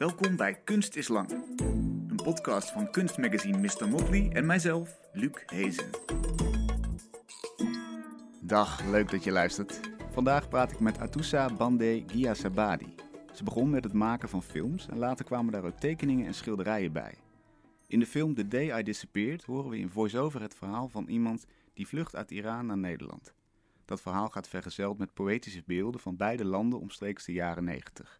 Welkom 0.00 0.36
bij 0.36 0.54
Kunst 0.54 0.96
is 0.96 1.08
Lang, 1.08 1.30
een 2.08 2.20
podcast 2.22 2.70
van 2.70 2.90
kunstmagazine 2.90 3.58
Mr. 3.58 3.88
Motley 3.88 4.30
en 4.32 4.46
mijzelf, 4.46 4.98
Luc 5.12 5.42
Hezen. 5.46 5.90
Dag, 8.40 8.84
leuk 8.84 9.10
dat 9.10 9.24
je 9.24 9.30
luistert. 9.30 9.80
Vandaag 10.10 10.48
praat 10.48 10.72
ik 10.72 10.80
met 10.80 10.98
Atoussa 10.98 11.54
Bande 11.54 12.02
Giasabadi. 12.06 12.94
Ze 13.34 13.44
begon 13.44 13.70
met 13.70 13.84
het 13.84 13.92
maken 13.92 14.28
van 14.28 14.42
films 14.42 14.88
en 14.88 14.98
later 14.98 15.24
kwamen 15.24 15.52
daar 15.52 15.64
ook 15.64 15.78
tekeningen 15.78 16.26
en 16.26 16.34
schilderijen 16.34 16.92
bij. 16.92 17.14
In 17.86 17.98
de 17.98 18.06
film 18.06 18.34
The 18.34 18.48
Day 18.48 18.78
I 18.78 18.82
Disappeared 18.82 19.44
horen 19.44 19.70
we 19.70 19.78
in 19.78 19.90
voice-over 19.90 20.40
het 20.40 20.54
verhaal 20.54 20.88
van 20.88 21.08
iemand 21.08 21.46
die 21.74 21.88
vlucht 21.88 22.16
uit 22.16 22.30
Iran 22.30 22.66
naar 22.66 22.78
Nederland. 22.78 23.34
Dat 23.84 24.00
verhaal 24.00 24.28
gaat 24.28 24.48
vergezeld 24.48 24.98
met 24.98 25.14
poëtische 25.14 25.62
beelden 25.66 26.00
van 26.00 26.16
beide 26.16 26.44
landen 26.44 26.80
omstreeks 26.80 27.24
de 27.24 27.32
jaren 27.32 27.64
90. 27.64 28.19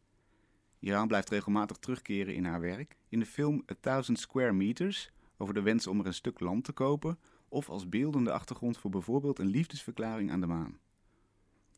Iran 0.80 1.08
blijft 1.08 1.30
regelmatig 1.30 1.76
terugkeren 1.76 2.34
in 2.34 2.44
haar 2.44 2.60
werk. 2.60 2.96
In 3.08 3.18
de 3.18 3.26
film 3.26 3.62
A 3.70 3.74
Thousand 3.80 4.18
Square 4.18 4.52
Meters 4.52 5.10
over 5.36 5.54
de 5.54 5.62
wens 5.62 5.86
om 5.86 6.00
er 6.00 6.06
een 6.06 6.14
stuk 6.14 6.40
land 6.40 6.64
te 6.64 6.72
kopen, 6.72 7.18
of 7.48 7.68
als 7.68 7.88
beeldende 7.88 8.32
achtergrond 8.32 8.78
voor 8.78 8.90
bijvoorbeeld 8.90 9.38
een 9.38 9.46
liefdesverklaring 9.46 10.30
aan 10.30 10.40
de 10.40 10.46
maan. 10.46 10.78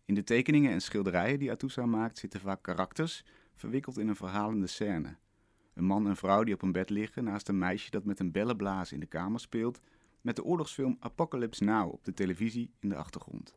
In 0.05 0.15
de 0.15 0.25
tekeningen 0.25 0.73
en 0.73 0.81
schilderijen 0.81 1.39
die 1.39 1.51
Atoussa 1.51 1.87
maakt 1.87 2.19
zitten 2.19 2.41
vaak 2.41 2.63
karakters 2.63 3.25
verwikkeld 3.55 3.99
in 3.99 4.09
een 4.09 4.17
verhalende 4.17 4.67
scène. 4.67 5.17
Een 5.75 5.85
man 5.85 6.07
en 6.07 6.17
vrouw 6.17 6.45
die 6.45 6.55
op 6.55 6.63
een 6.63 6.73
bed 6.73 6.91
liggen 6.91 7.25
naast 7.25 7.49
een 7.49 7.59
meisje 7.59 7.91
dat 7.91 8.05
met 8.05 8.21
een 8.21 8.33
bellenblaas 8.33 8.93
in 8.93 9.01
de 9.01 9.07
kamer 9.07 9.41
speelt, 9.41 9.81
met 10.21 10.37
de 10.37 10.45
oorlogsfilm 10.45 10.97
Apocalypse 11.01 11.65
Now 11.65 11.93
op 11.93 12.05
de 12.05 12.15
televisie 12.15 12.71
in 12.81 12.89
de 12.89 12.97
achtergrond. 12.97 13.57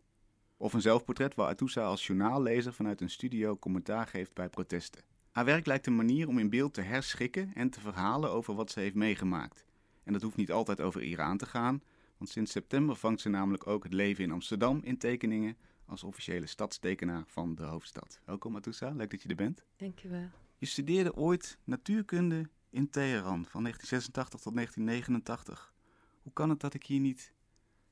Of 0.58 0.74
een 0.74 0.82
zelfportret 0.82 1.36
waar 1.36 1.48
Atoussa 1.48 1.84
als 1.84 2.08
journaallezer 2.08 2.74
vanuit 2.74 3.02
een 3.02 3.10
studio 3.10 3.58
commentaar 3.58 4.08
geeft 4.08 4.34
bij 4.34 4.50
protesten. 4.50 5.15
Haar 5.36 5.46
werk 5.46 5.66
lijkt 5.66 5.88
een 5.88 5.96
manier 5.96 6.28
om 6.28 6.40
in 6.40 6.50
beeld 6.50 6.74
te 6.74 6.82
herschikken 6.82 7.52
en 7.54 7.70
te 7.70 7.80
verhalen 7.80 8.32
over 8.32 8.56
wat 8.56 8.72
ze 8.72 8.80
heeft 8.80 8.96
meegemaakt. 8.96 9.66
En 10.04 10.14
dat 10.14 10.22
hoeft 10.22 10.36
niet 10.36 10.52
altijd 10.52 10.82
over 10.82 11.02
Iran 11.02 11.38
te 11.38 11.46
gaan, 11.46 11.82
want 12.18 12.30
sinds 12.30 12.52
september 12.52 12.96
vangt 12.96 13.22
ze 13.22 13.30
namelijk 13.30 13.68
ook 13.68 13.84
het 13.84 13.94
leven 13.94 14.24
in 14.24 14.32
Amsterdam 14.32 14.80
in 14.84 14.98
tekeningen 14.98 15.58
als 15.86 16.04
officiële 16.04 16.46
stadstekenaar 16.46 17.24
van 17.28 17.56
de 17.56 17.64
hoofdstad. 17.64 18.20
Welkom 18.26 18.56
Atoussa, 18.56 18.90
leuk 18.90 19.12
dat 19.12 19.22
je 19.22 19.30
er 19.30 19.36
bent. 19.36 19.64
Dankjewel. 19.76 20.30
Je 20.58 20.66
studeerde 20.66 21.16
ooit 21.16 21.58
natuurkunde 21.64 22.50
in 22.70 22.90
Teheran 22.90 23.46
van 23.46 23.64
1986 23.64 24.40
tot 24.40 24.54
1989. 24.54 25.74
Hoe 26.22 26.34
kan 26.34 26.50
het 26.50 26.60
dat 26.60 26.74
ik 26.74 26.86
hier 26.86 27.00
niet 27.00 27.34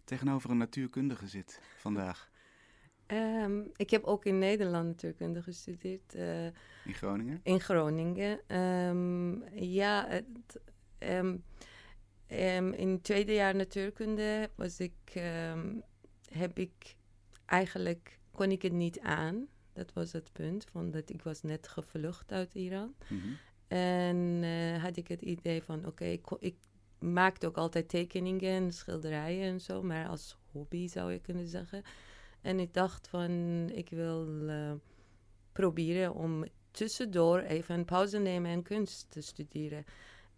tegenover 0.03 0.50
een 0.50 0.58
natuurkundige 0.58 1.28
zit 1.28 1.62
vandaag? 1.78 2.31
Um, 3.08 3.72
ik 3.76 3.90
heb 3.90 4.04
ook 4.04 4.26
in 4.26 4.38
Nederland 4.38 4.86
natuurkunde 4.86 5.42
gestudeerd. 5.42 6.16
Uh, 6.16 6.46
in 6.46 6.94
Groningen? 6.94 7.40
In 7.44 7.59
Groningen. 7.59 8.58
Um, 8.58 9.44
ja, 9.54 10.08
het, 10.08 10.59
um, 11.00 11.44
in 12.74 12.92
het 12.92 13.04
tweede 13.04 13.34
jaar 13.34 13.56
natuurkunde 13.56 14.50
was 14.56 14.80
ik, 14.80 15.22
heb 16.31 16.59
ik 16.59 16.96
eigenlijk, 17.46 18.20
kon 18.31 18.52
ik 18.52 18.62
het 18.62 18.74
niet 18.74 19.00
aan. 19.00 19.48
Dat 19.74 19.94
was 19.94 20.12
het 20.12 20.30
punt, 20.34 20.66
van 20.72 20.92
dat 20.92 21.09
ik 21.09 21.22
was 21.22 21.42
net 21.42 21.68
gevlucht 21.68 22.31
uit 22.31 22.54
Iran. 22.54 22.96
Mm 23.09 23.20
-hmm. 23.20 23.38
En 23.68 24.44
uh, 24.44 24.84
had 24.84 24.98
ik 24.98 25.08
het 25.08 25.22
idee 25.22 25.64
van, 25.64 25.78
oké, 25.80 25.88
okay, 25.88 26.12
ik, 26.12 26.26
ik 26.40 26.56
maakte 27.00 27.48
ook 27.48 27.58
altijd 27.58 27.90
tekeningen, 27.90 28.72
schilderijen 28.72 29.52
en 29.52 29.62
zo, 29.62 29.84
maar 29.84 30.08
als 30.08 30.38
hobby 30.52 30.88
zou 30.88 31.12
je 31.12 31.20
kunnen 31.20 31.48
zeggen. 31.48 31.84
En 32.44 32.60
ik 32.60 32.74
dacht 32.74 33.08
van, 33.08 33.32
ik 33.74 33.90
wil 33.90 34.28
uh, 34.28 34.72
proberen 35.52 36.14
om 36.14 36.46
tussendoor 36.72 37.40
even 37.40 37.76
een 37.76 37.86
pauze 37.86 38.18
nemen 38.18 38.52
en 38.52 38.64
kunst 38.64 39.06
te 39.10 39.22
studeren. 39.22 39.86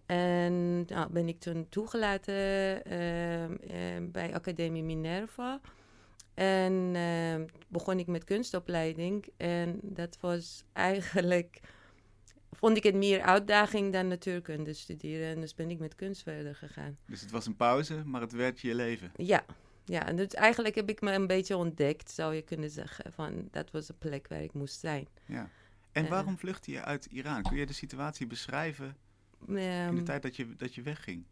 En 0.06 0.86
nou, 0.86 1.12
ben 1.12 1.28
ik 1.28 1.40
toen 1.40 1.70
toegelaten 1.70 2.34
uh, 2.34 4.10
bij 4.12 4.34
Academie 4.34 4.84
Minerva. 4.84 5.60
En 6.34 6.96
begon 7.68 8.00
ik 8.00 8.08
met 8.08 8.24
kunstopleiding. 8.24 9.26
En 9.38 9.80
dat 9.82 10.18
was 10.22 10.64
eigenlijk, 10.74 11.60
vond 12.52 12.78
ik 12.78 12.84
het 12.84 12.96
meer 12.96 13.22
uitdaging 13.22 13.94
dan 13.94 14.08
natuurkunde 14.08 14.74
studeren. 14.74 15.28
En 15.28 15.40
dus 15.42 15.56
ben 15.56 15.70
ik 15.70 15.80
met 15.80 15.96
kunst 15.96 16.24
verder 16.24 16.56
gegaan. 16.56 16.98
Dus 17.06 17.22
het 17.22 17.32
was 17.32 17.46
een 17.46 17.56
pauze, 17.56 18.04
maar 18.06 18.22
het 18.22 18.34
werd 18.34 18.60
je 18.62 18.76
leven? 18.76 19.12
Ja, 19.16 19.46
ja, 19.86 20.08
en 20.08 20.16
dus 20.16 20.28
eigenlijk 20.28 20.76
heb 20.76 20.90
ik 20.90 21.02
me 21.02 21.12
een 21.12 21.28
beetje 21.28 21.58
ontdekt, 21.58 22.12
zou 22.12 22.36
je 22.36 22.42
kunnen 22.42 22.70
zeggen. 22.70 23.14
Van, 23.14 23.48
dat 23.52 23.72
was 23.72 23.86
de 23.86 23.94
plek 23.94 24.28
waar 24.28 24.42
ik 24.42 24.54
moest 24.54 24.80
zijn. 24.80 25.08
Ja. 25.26 25.50
En 25.92 26.10
waarom 26.10 26.34
uh, 26.34 26.40
vluchtte 26.40 26.72
je 26.72 26.84
uit 26.84 27.06
Iran? 27.06 27.42
Kun 27.42 27.58
je 27.58 27.66
de 27.66 27.74
situatie 27.74 28.28
beschrijven 28.28 28.98
in 29.48 29.96
de 29.96 30.04
tijd 30.04 30.22
dat 30.22 30.36
je, 30.36 30.56
dat 30.56 30.76
je 30.76 30.82
wegging? 30.82 31.24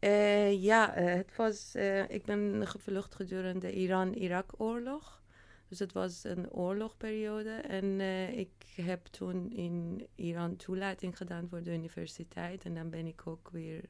Uh, 0.00 0.62
ja, 0.62 0.98
uh, 0.98 1.14
het 1.14 1.36
was, 1.36 1.74
ik 2.08 2.24
ben 2.24 2.66
gevlucht 2.66 3.14
gedurende 3.14 3.66
de 3.66 3.72
Iran-Irak-oorlog. 3.72 5.22
Dus 5.68 5.78
het 5.78 5.92
was 5.92 6.24
een 6.24 6.50
oorlogperiode. 6.50 7.50
En 7.50 8.00
ik 8.38 8.50
heb 8.74 9.06
toen 9.06 9.52
in 9.52 10.06
Iran 10.14 10.56
toelating 10.56 11.16
gedaan 11.16 11.48
voor 11.48 11.62
de 11.62 11.72
universiteit. 11.72 12.64
En 12.64 12.74
dan 12.74 12.90
ben 12.90 13.06
ik 13.06 13.26
ook 13.26 13.48
weer 13.52 13.84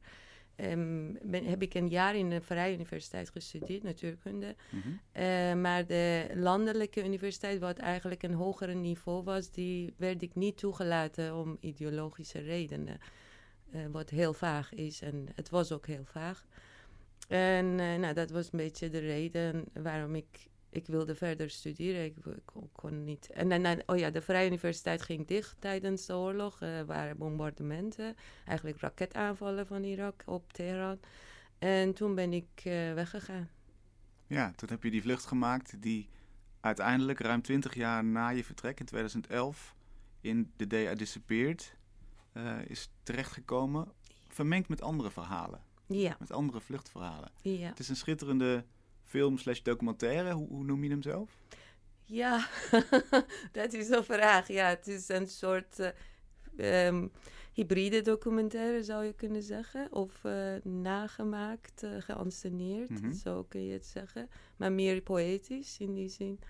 Um, 0.65 1.19
ben, 1.23 1.45
heb 1.45 1.63
ik 1.63 1.75
een 1.75 1.89
jaar 1.89 2.17
in 2.17 2.31
de 2.31 2.41
Vrije 2.41 2.75
Universiteit 2.75 3.31
gestudeerd, 3.31 3.83
natuurkunde. 3.83 4.57
Mm 4.71 4.81
-hmm. 4.81 5.01
uh, 5.23 5.55
maar 5.55 5.87
de 5.87 6.31
landelijke 6.35 7.05
universiteit, 7.05 7.59
wat 7.59 7.79
eigenlijk 7.79 8.23
een 8.23 8.35
hoger 8.35 8.75
niveau 8.75 9.25
was, 9.25 9.51
die 9.51 9.95
werd 9.97 10.23
ik 10.23 10.35
niet 10.35 10.57
toegelaten 10.57 11.37
om 11.37 11.57
ideologische 11.61 12.39
redenen. 12.39 12.99
Uh, 13.75 13.87
wat 13.91 14.11
heel 14.11 14.33
vaag 14.33 14.75
is 14.75 15.01
en 15.01 15.29
het 15.35 15.51
was 15.51 15.73
ook 15.73 15.87
heel 15.87 16.05
vaag. 16.05 16.47
En 17.29 17.67
uh, 17.67 17.97
nou, 17.97 18.15
dat 18.15 18.31
was 18.31 18.45
een 18.45 18.59
beetje 18.59 18.91
de 18.91 18.99
reden 18.99 19.65
waarom 19.73 20.15
ik 20.15 20.50
ik 20.71 20.87
wilde 20.87 21.15
verder 21.15 21.51
studeren. 21.51 22.05
Ik, 22.05 22.15
kon 22.73 23.05
niet. 23.05 23.31
En 23.31 23.63
dan, 23.63 23.83
oh 23.87 23.99
ja, 23.99 24.11
de 24.11 24.21
Vrije 24.21 24.47
Universiteit 24.47 25.03
ging 25.03 25.27
dicht 25.27 25.57
tijdens 25.59 26.07
de 26.07 26.15
oorlog. 26.15 26.61
Er 26.61 26.87
waren 26.87 27.17
bombardementen, 27.17 28.17
eigenlijk 28.47 28.81
raketaanvallen 28.81 29.67
van 29.67 29.83
Irak 29.83 30.23
op 30.27 30.53
Teheran. 30.53 31.01
En 31.59 31.95
toen 31.95 32.15
ben 32.15 32.33
ik 32.33 32.63
uh, 32.65 32.95
weggegaan. 32.95 33.49
Ja, 34.27 34.53
toen 34.57 34.69
heb 34.69 34.83
je 34.83 34.91
die 34.91 35.03
vlucht 35.03 35.27
gemaakt 35.27 35.83
die 35.83 36.09
uiteindelijk 36.61 37.21
ruim 37.21 37.43
20 37.43 37.75
jaar 37.75 38.05
na 38.05 38.29
je 38.29 38.45
vertrek 38.45 38.81
in 38.81 38.87
2011 38.87 39.75
in 40.21 40.53
Day 40.57 40.93
I 40.93 40.95
Disappeared 40.95 41.75
uh, 42.35 42.65
is 42.67 42.91
terechtgekomen. 43.03 43.93
Vermengd 44.29 44.69
met 44.69 44.83
andere 44.83 45.11
verhalen. 45.11 45.61
Ja. 45.87 46.17
Met 46.19 46.33
andere 46.33 46.61
vluchtverhalen. 46.61 47.31
Ja. 47.43 47.69
Het 47.69 47.79
is 47.79 47.89
een 47.89 47.97
schitterende 47.97 48.65
film 49.11 49.39
slash 49.39 49.63
documentaire. 49.63 50.33
Hoe, 50.33 50.49
hoe, 50.49 50.65
noem 50.65 50.85
je 50.85 50.91
hem 50.91 51.03
zelf? 51.03 51.39
Ja, 52.05 52.47
dat 53.53 53.73
is 53.73 53.89
een 53.89 54.05
vraag. 54.05 54.49
Ja, 54.49 54.69
het 54.69 54.87
is 54.87 55.09
een 55.09 55.29
soort 55.29 55.79
uh, 56.57 56.87
um, 56.87 57.11
hybride 57.53 58.03
documentaire, 58.03 58.83
zou 58.83 59.05
je 59.05 59.13
kunnen 59.13 59.43
zeggen. 59.43 59.93
Of 59.93 60.25
uh, 60.25 60.55
nagemaakt, 60.63 61.83
uh, 61.83 61.91
geanceneerd, 61.99 62.91
mm 62.91 62.97
-hmm. 62.97 63.13
zo 63.13 63.45
kun 63.49 63.65
je 63.65 63.73
het 63.73 63.87
zeggen. 63.87 64.29
Maar 64.57 64.73
meer 64.73 65.01
poëtisch 65.01 65.79
in 65.79 65.95
die 65.95 66.09
zin. 66.09 66.41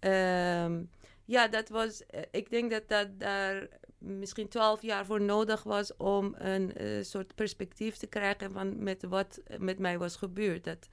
Um, 0.00 0.90
ja, 1.24 1.48
dat 1.48 1.68
was. 1.68 2.02
Ik 2.30 2.50
denk 2.50 2.70
dat 2.70 2.88
dat 2.88 3.08
daar 3.18 3.68
misschien 3.98 4.48
twaalf 4.48 4.82
jaar 4.82 5.06
voor 5.06 5.20
nodig 5.20 5.62
was 5.62 5.96
om 5.96 6.34
een 6.38 7.04
soort 7.04 7.34
perspectief 7.34 7.96
te 7.96 8.06
krijgen 8.06 8.52
van 8.52 8.82
met 8.82 9.02
wat 9.02 9.40
met 9.58 9.78
mij 9.78 9.98
was 9.98 10.16
gebeurd. 10.16 10.64
Dat, 10.64 10.88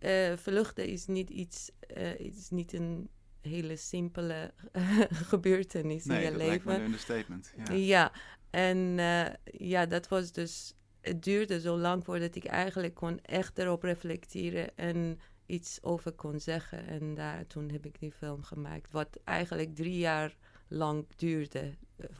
uh, 0.00 0.36
vluchten 0.36 0.86
is 0.86 1.06
niet 1.06 1.30
iets, 1.30 1.70
uh, 1.96 2.18
is 2.18 2.50
niet 2.50 2.72
een 2.72 3.08
hele 3.40 3.76
simpele 3.76 4.52
gebeurtenis 5.32 6.04
nee, 6.04 6.18
in 6.18 6.24
je 6.24 6.30
dat 6.30 6.38
leven. 6.38 6.66
Nee, 6.66 6.76
een 6.76 6.84
understatement. 6.84 7.52
Ja, 7.66 7.74
ja. 7.74 8.12
en 8.50 8.76
uh, 8.98 9.26
ja, 9.70 9.86
dat 9.86 10.08
was 10.08 10.32
dus, 10.32 10.74
het 11.00 11.22
duurde 11.22 11.60
zo 11.60 11.78
lang 11.78 12.04
voordat 12.04 12.34
ik 12.34 12.44
eigenlijk 12.44 12.94
kon 12.94 13.20
echt 13.20 13.58
erop 13.58 13.82
reflecteren 13.82 14.76
en 14.76 15.20
iets 15.46 15.82
over 15.82 16.12
kon 16.12 16.40
zeggen. 16.40 16.86
En 16.86 17.14
daar, 17.14 17.46
toen 17.46 17.70
heb 17.70 17.86
ik 17.86 18.00
die 18.00 18.12
film 18.12 18.42
gemaakt, 18.42 18.90
wat 18.90 19.18
eigenlijk 19.24 19.74
drie 19.74 19.98
jaar 19.98 20.36
lang 20.68 21.06
duurde 21.16 21.74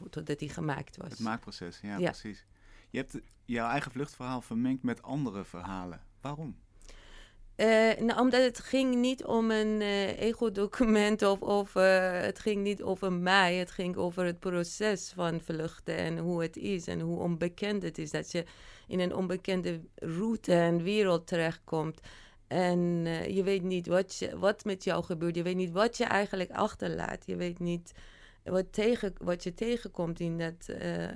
totdat 0.09 0.39
die 0.39 0.49
gemaakt 0.49 0.97
was. 0.97 1.09
Het 1.09 1.19
maakproces, 1.19 1.79
ja, 1.81 1.97
ja. 1.97 2.09
precies. 2.09 2.45
Je 2.89 2.97
hebt 2.97 3.19
jouw 3.45 3.69
eigen 3.69 3.91
vluchtverhaal 3.91 4.41
vermengd 4.41 4.83
met 4.83 5.01
andere 5.01 5.45
verhalen. 5.45 6.01
Waarom? 6.21 6.55
Uh, 7.59 7.65
nou, 7.99 8.19
omdat 8.19 8.43
het 8.43 8.59
ging 8.59 8.95
niet 8.95 9.25
om 9.25 9.51
een 9.51 9.81
uh, 9.81 10.19
ego-document 10.19 11.21
of, 11.21 11.41
of 11.41 11.75
uh, 11.75 12.11
het 12.11 12.39
ging 12.39 12.63
niet 12.63 12.83
over 12.83 13.13
mij. 13.13 13.55
Het 13.55 13.71
ging 13.71 13.95
over 13.95 14.25
het 14.25 14.39
proces 14.39 15.11
van 15.15 15.41
vluchten 15.41 15.97
en 15.97 16.17
hoe 16.17 16.41
het 16.41 16.57
is 16.57 16.87
en 16.87 16.99
hoe 16.99 17.19
onbekend 17.19 17.83
het 17.83 17.97
is. 17.97 18.11
Dat 18.11 18.31
je 18.31 18.43
in 18.87 18.99
een 18.99 19.15
onbekende 19.15 19.79
route 19.95 20.53
en 20.53 20.83
wereld 20.83 21.27
terechtkomt. 21.27 21.99
En 22.47 23.05
je 23.33 23.43
weet 23.43 23.63
niet 23.63 23.87
wat, 23.87 24.15
je, 24.15 24.37
wat 24.37 24.65
met 24.65 24.83
jou 24.83 25.03
gebeurt. 25.03 25.35
Je 25.35 25.43
weet 25.43 25.55
niet 25.55 25.71
wat 25.71 25.97
je 25.97 26.03
eigenlijk 26.03 26.51
achterlaat. 26.51 27.25
Je 27.25 27.35
weet 27.35 27.59
niet 27.59 27.91
wat, 28.43 28.73
tegen, 28.73 29.13
wat 29.17 29.43
je 29.43 29.53
tegenkomt 29.53 30.19
in 30.19 30.37
dat, 30.37 30.67
eh, 30.67 31.07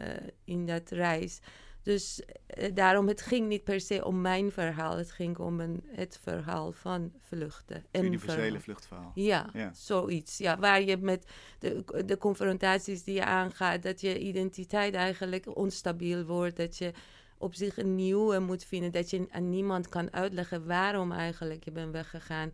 in 0.43 0.65
dat 0.65 0.89
reis. 0.89 1.39
Dus 1.83 2.21
eh, 2.47 2.69
daarom, 2.73 3.07
het 3.07 3.21
ging 3.21 3.47
niet 3.47 3.63
per 3.63 3.81
se 3.81 4.05
om 4.05 4.21
mijn 4.21 4.51
verhaal. 4.51 4.97
Het 4.97 5.11
ging 5.11 5.37
om 5.37 5.59
een, 5.59 5.83
het 5.87 6.19
verhaal 6.21 6.71
van 6.71 7.11
vluchten. 7.19 7.85
Een 7.91 8.05
universele 8.05 8.59
vluchtverhaal. 8.59 9.11
Ja, 9.15 9.49
ja, 9.53 9.73
zoiets. 9.73 10.37
Ja, 10.37 10.59
waar 10.59 10.81
je 10.81 10.97
met 10.97 11.25
de, 11.59 11.83
de 12.05 12.17
confrontaties 12.17 13.03
die 13.03 13.15
je 13.15 13.25
aangaat, 13.25 13.83
dat 13.83 14.01
je 14.01 14.19
identiteit 14.19 14.93
eigenlijk 14.93 15.57
onstabiel 15.57 16.25
wordt. 16.25 16.57
Dat 16.57 16.77
je 16.77 16.91
op 17.37 17.55
zich 17.55 17.77
een 17.77 17.95
nieuwe 17.95 18.39
moet 18.39 18.63
vinden. 18.63 18.91
Dat 18.91 19.09
je 19.09 19.27
aan 19.31 19.49
niemand 19.49 19.89
kan 19.89 20.13
uitleggen 20.13 20.65
waarom 20.65 21.11
eigenlijk 21.11 21.63
je 21.63 21.71
bent 21.71 21.91
weggegaan. 21.91 22.51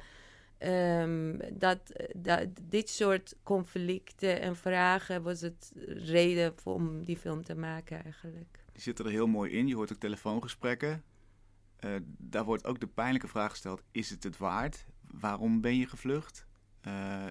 Um, 0.62 1.40
dat, 1.54 1.80
dat, 2.16 2.48
dit 2.62 2.90
soort 2.90 3.36
conflicten 3.44 4.42
en 4.42 4.56
vragen 4.56 5.24
was 5.24 5.42
het 5.42 5.72
reden 5.88 6.54
om 6.64 7.06
die 7.06 7.18
film 7.18 7.44
te 7.44 7.56
maken 7.56 8.04
eigenlijk. 8.04 8.60
Die 8.80 8.88
zitten 8.88 9.06
er 9.06 9.12
heel 9.12 9.28
mooi 9.28 9.52
in. 9.52 9.68
Je 9.68 9.76
hoort 9.76 9.92
ook 9.94 10.00
telefoongesprekken. 10.00 11.04
Uh, 11.80 11.96
daar 12.06 12.44
wordt 12.44 12.66
ook 12.66 12.80
de 12.80 12.88
pijnlijke 12.88 13.28
vraag 13.28 13.50
gesteld: 13.52 13.82
is 13.92 14.10
het 14.10 14.24
het 14.24 14.38
waard? 14.38 14.86
Waarom 15.12 15.62
ben 15.62 15.76
je 15.76 15.88
gevlucht? 15.88 16.46
Uh, 16.88 17.26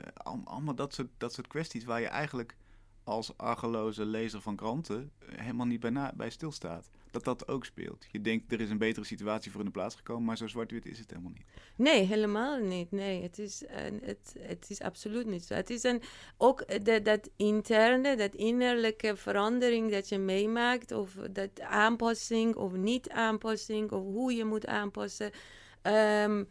allemaal 0.45 0.75
dat 0.75 0.95
soort, 0.95 1.09
dat 1.17 1.33
soort 1.33 1.47
kwesties 1.47 1.85
waar 1.85 2.00
je 2.00 2.06
eigenlijk 2.06 2.56
als 3.05 3.37
argeloze 3.37 4.05
lezer 4.05 4.41
van 4.41 4.56
kranten 4.56 5.12
helemaal 5.25 5.67
niet 5.67 5.81
bij, 5.81 6.12
bij 6.15 6.31
stilstaat 6.31 6.91
dat 7.10 7.25
dat 7.25 7.49
ook 7.49 7.64
speelt. 7.64 8.06
Je 8.10 8.20
denkt, 8.20 8.52
er 8.52 8.60
is 8.60 8.70
een 8.70 8.78
betere 8.78 9.06
situatie 9.06 9.50
voor 9.50 9.60
in 9.60 9.66
de 9.66 9.72
plaats 9.72 9.94
gekomen, 9.94 10.25
maar 10.25 10.37
zo 10.37 10.46
zwart-wit 10.46 10.87
is 10.87 10.99
het 10.99 11.10
helemaal 11.10 11.32
niet. 11.32 11.46
Nee, 11.76 12.05
helemaal 12.05 12.58
niet. 12.58 12.90
Nee, 12.90 13.22
het 13.22 13.38
is, 13.38 13.64
het, 14.02 14.37
het 14.38 14.66
is 14.70 14.81
absoluut 14.81 15.26
niet 15.26 15.44
zo. 15.44 15.55
Het 15.55 15.70
is 15.70 15.82
een, 15.82 16.02
ook 16.37 16.84
de, 16.84 17.02
dat 17.02 17.31
interne, 17.37 18.16
dat 18.16 18.34
innerlijke 18.34 19.16
verandering 19.16 19.90
dat 19.90 20.08
je 20.08 20.19
meemaakt, 20.19 20.93
of 20.93 21.14
dat 21.31 21.60
aanpassing 21.60 22.55
of 22.55 22.72
niet 22.72 23.10
aanpassing, 23.10 23.90
of 23.90 24.02
hoe 24.02 24.32
je 24.32 24.44
moet 24.44 24.66
aanpassen. 24.66 25.31
Um, 25.82 26.49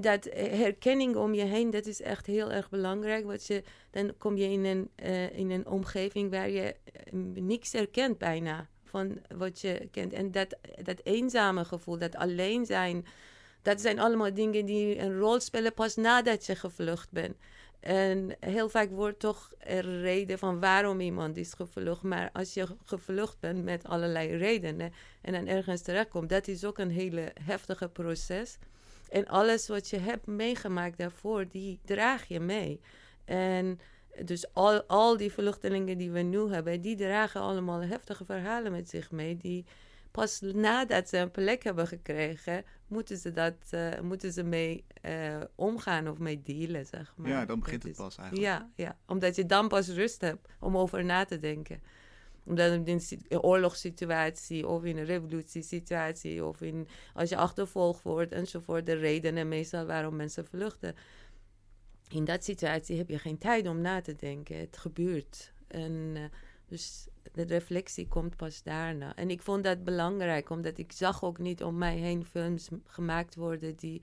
dat 0.00 0.24
herkenning 0.34 1.16
om 1.16 1.34
je 1.34 1.44
heen, 1.44 1.70
dat 1.70 1.86
is 1.86 2.00
echt 2.00 2.26
heel 2.26 2.52
erg 2.52 2.70
belangrijk. 2.70 3.24
Want 3.24 3.46
je, 3.46 3.62
dan 3.90 4.14
kom 4.18 4.36
je 4.36 4.50
in 4.50 4.64
een, 4.64 4.90
in 5.32 5.50
een 5.50 5.66
omgeving 5.66 6.30
waar 6.30 6.50
je 6.50 6.76
niks 7.32 7.72
herkent 7.72 8.18
bijna 8.18 8.68
van 8.94 9.18
wat 9.36 9.60
je 9.60 9.88
kent. 9.90 10.12
En 10.12 10.30
dat, 10.30 10.56
dat 10.82 11.00
eenzame 11.02 11.64
gevoel, 11.64 11.98
dat 11.98 12.16
alleen 12.16 12.66
zijn, 12.66 13.06
dat 13.62 13.80
zijn 13.80 13.98
allemaal 13.98 14.34
dingen 14.34 14.64
die 14.64 14.98
een 14.98 15.18
rol 15.18 15.40
spelen 15.40 15.74
pas 15.74 15.96
nadat 15.96 16.46
je 16.46 16.56
gevlucht 16.56 17.10
bent. 17.10 17.36
En 17.80 18.36
heel 18.40 18.68
vaak 18.68 18.90
wordt 18.90 19.18
toch 19.18 19.52
er 19.58 20.00
reden 20.00 20.38
van 20.38 20.60
waarom 20.60 21.00
iemand 21.00 21.36
is 21.36 21.52
gevlucht. 21.52 22.02
Maar 22.02 22.30
als 22.32 22.54
je 22.54 22.66
gevlucht 22.84 23.40
bent 23.40 23.64
met 23.64 23.84
allerlei 23.84 24.36
redenen 24.36 24.92
en 25.20 25.32
dan 25.32 25.46
ergens 25.46 25.82
terechtkomt, 25.82 26.28
dat 26.28 26.48
is 26.48 26.64
ook 26.64 26.78
een 26.78 26.90
hele 26.90 27.32
heftige 27.44 27.88
proces. 27.88 28.58
En 29.10 29.26
alles 29.26 29.68
wat 29.68 29.90
je 29.90 29.98
hebt 29.98 30.26
meegemaakt 30.26 30.98
daarvoor, 30.98 31.48
die 31.48 31.78
draag 31.84 32.28
je 32.28 32.40
mee. 32.40 32.80
En 33.24 33.80
dus 34.24 34.52
al, 34.52 34.82
al 34.82 35.16
die 35.16 35.32
vluchtelingen 35.32 35.98
die 35.98 36.10
we 36.10 36.20
nu 36.20 36.52
hebben, 36.52 36.80
die 36.80 36.96
dragen 36.96 37.40
allemaal 37.40 37.80
heftige 37.80 38.24
verhalen 38.24 38.72
met 38.72 38.88
zich 38.88 39.10
mee. 39.10 39.36
Die 39.36 39.64
pas 40.10 40.40
nadat 40.40 41.08
ze 41.08 41.18
een 41.18 41.30
plek 41.30 41.64
hebben 41.64 41.86
gekregen, 41.86 42.64
moeten 42.86 43.16
ze, 43.16 43.32
dat, 43.32 43.54
uh, 43.70 44.00
moeten 44.00 44.32
ze 44.32 44.42
mee 44.42 44.84
uh, 45.02 45.40
omgaan 45.54 46.08
of 46.08 46.18
mee 46.18 46.42
dealen, 46.42 46.86
zeg 46.86 47.14
maar. 47.16 47.30
Ja, 47.30 47.46
dan 47.46 47.60
begint 47.60 47.82
het 47.82 47.96
pas 47.96 48.16
eigenlijk. 48.16 48.48
Ja, 48.48 48.70
ja, 48.76 48.96
omdat 49.06 49.36
je 49.36 49.46
dan 49.46 49.68
pas 49.68 49.88
rust 49.88 50.20
hebt 50.20 50.48
om 50.60 50.76
over 50.76 51.04
na 51.04 51.24
te 51.24 51.38
denken. 51.38 51.80
Omdat 52.46 52.72
in 52.72 53.00
een 53.28 53.42
oorlogssituatie 53.42 54.66
of 54.66 54.84
in 54.84 54.96
een 54.96 55.04
revolutiesituatie 55.04 56.44
of 56.44 56.60
in, 56.60 56.88
als 57.14 57.28
je 57.28 57.36
achtervolgd 57.36 58.02
wordt 58.02 58.32
enzovoort, 58.32 58.86
de 58.86 58.94
redenen 58.94 59.48
meestal 59.48 59.86
waarom 59.86 60.16
mensen 60.16 60.46
vluchten 60.46 60.94
in 62.14 62.24
dat 62.24 62.44
situatie 62.44 62.96
heb 62.96 63.08
je 63.08 63.18
geen 63.18 63.38
tijd 63.38 63.66
om 63.66 63.80
na 63.80 64.00
te 64.00 64.16
denken. 64.16 64.58
Het 64.58 64.76
gebeurt. 64.76 65.52
En 65.66 65.92
uh, 65.92 66.24
dus 66.66 67.06
de 67.32 67.42
reflectie 67.42 68.08
komt 68.08 68.36
pas 68.36 68.62
daarna. 68.62 69.16
En 69.16 69.30
ik 69.30 69.42
vond 69.42 69.64
dat 69.64 69.84
belangrijk, 69.84 70.50
omdat 70.50 70.78
ik 70.78 70.92
zag 70.92 71.24
ook 71.24 71.38
niet 71.38 71.62
om 71.62 71.78
mij 71.78 71.96
heen 71.96 72.24
films 72.24 72.68
gemaakt 72.86 73.34
worden 73.34 73.76
die 73.76 74.02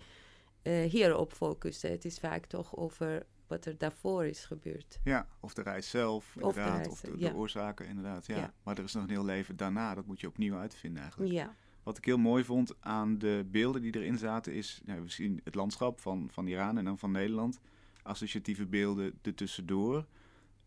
uh, 0.64 0.90
hierop 0.90 1.34
focussen. 1.34 1.92
Het 1.92 2.06
is 2.06 2.20
vaak 2.20 2.46
toch 2.46 2.76
over 2.76 3.26
wat 3.48 3.66
er 3.66 3.78
daarvoor 3.78 4.26
is 4.26 4.46
gebeurd. 4.46 5.00
Ja, 5.04 5.28
of 5.40 5.54
de 5.54 5.62
reis 5.62 5.90
zelf, 5.90 6.36
inderdaad, 6.36 6.58
of 6.58 6.72
de, 6.72 6.78
reis, 6.78 6.88
of 6.88 7.02
de, 7.02 7.14
ja. 7.18 7.30
de, 7.30 7.36
oorzaken, 7.36 7.88
inderdaad. 7.88 8.26
Ja. 8.26 8.36
ja. 8.36 8.54
Maar 8.64 8.78
er 8.78 8.84
is 8.84 8.94
nog 8.94 9.04
een 9.04 9.10
heel 9.10 9.26
leven 9.26 9.58
daarna, 9.58 9.96
dat 9.96 10.06
moet 10.06 10.20
je 10.20 10.28
opnieuw 10.28 10.56
uitvinden 10.56 11.02
eigenlijk. 11.02 11.32
Ja. 11.32 11.56
Wat 11.84 11.98
ik 11.98 12.06
heel 12.06 12.18
mooi 12.18 12.44
vond 12.44 12.76
aan 12.80 13.18
de 13.18 13.46
beelden 13.52 13.82
die 13.82 13.96
erin 13.96 14.18
zaten, 14.18 14.54
is, 14.54 14.82
nou, 14.86 15.02
we 15.02 15.10
zien 15.10 15.42
het 15.44 15.56
landschap 15.56 16.00
van, 16.00 16.30
van 16.32 16.48
Iran 16.48 16.78
en 16.78 16.86
dan 16.86 16.98
van 16.98 17.12
Nederland 17.12 17.60
associatieve 18.04 18.66
beelden 18.66 19.20
ertussendoor. 19.22 20.06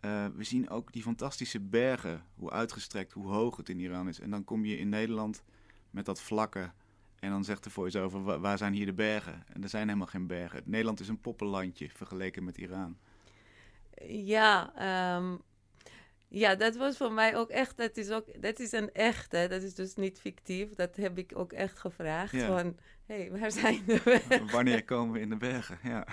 Uh, 0.05 0.27
we 0.37 0.45
zien 0.45 0.71
ook 0.71 0.93
die 0.93 1.03
fantastische 1.03 1.61
bergen, 1.61 2.25
hoe 2.35 2.51
uitgestrekt, 2.51 3.13
hoe 3.13 3.27
hoog 3.27 3.57
het 3.57 3.69
in 3.69 3.81
Iran 3.81 4.09
is. 4.09 4.21
En 4.21 4.31
dan 4.31 4.45
kom 4.45 4.65
je 4.65 4.79
in 4.79 4.89
Nederland 4.89 5.43
met 5.91 6.05
dat 6.05 6.21
vlakke. 6.21 6.73
En 7.19 7.31
dan 7.31 7.45
zegt 7.45 7.65
de 7.65 7.71
voice-over, 7.71 8.41
waar 8.41 8.59
zijn 8.59 8.73
hier 8.73 8.87
de 8.87 8.93
bergen? 8.93 9.45
En 9.53 9.63
er 9.63 9.69
zijn 9.69 9.87
helemaal 9.87 10.07
geen 10.07 10.27
bergen. 10.27 10.63
Nederland 10.65 11.01
is 11.01 11.09
een 11.09 11.21
poppenlandje 11.21 11.91
vergeleken 11.91 12.45
met 12.45 12.59
Iran. 12.59 12.97
Ja, 14.07 14.73
um, 15.17 15.41
ja, 16.29 16.55
dat 16.55 16.77
was 16.77 16.97
voor 16.97 17.13
mij 17.13 17.37
ook 17.37 17.51
echt, 17.51 17.77
dat 17.77 17.97
is, 17.97 18.11
ook, 18.11 18.43
dat 18.43 18.59
is 18.59 18.73
een 18.73 18.93
echte, 18.93 19.47
dat 19.51 19.63
is 19.63 19.75
dus 19.75 19.95
niet 19.95 20.21
fictief. 20.21 20.75
Dat 20.75 20.97
heb 20.97 21.19
ik 21.19 21.33
ook 21.35 21.53
echt 21.53 21.79
gevraagd 21.79 22.33
ja. 22.33 22.47
van, 22.47 22.77
hé, 23.07 23.17
hey, 23.17 23.39
waar 23.39 23.51
zijn 23.53 23.83
de 23.87 24.01
bergen? 24.05 24.51
Wanneer 24.51 24.85
komen 24.85 25.13
we 25.13 25.21
in 25.21 25.29
de 25.29 25.37
bergen, 25.37 25.79
ja. 25.83 26.07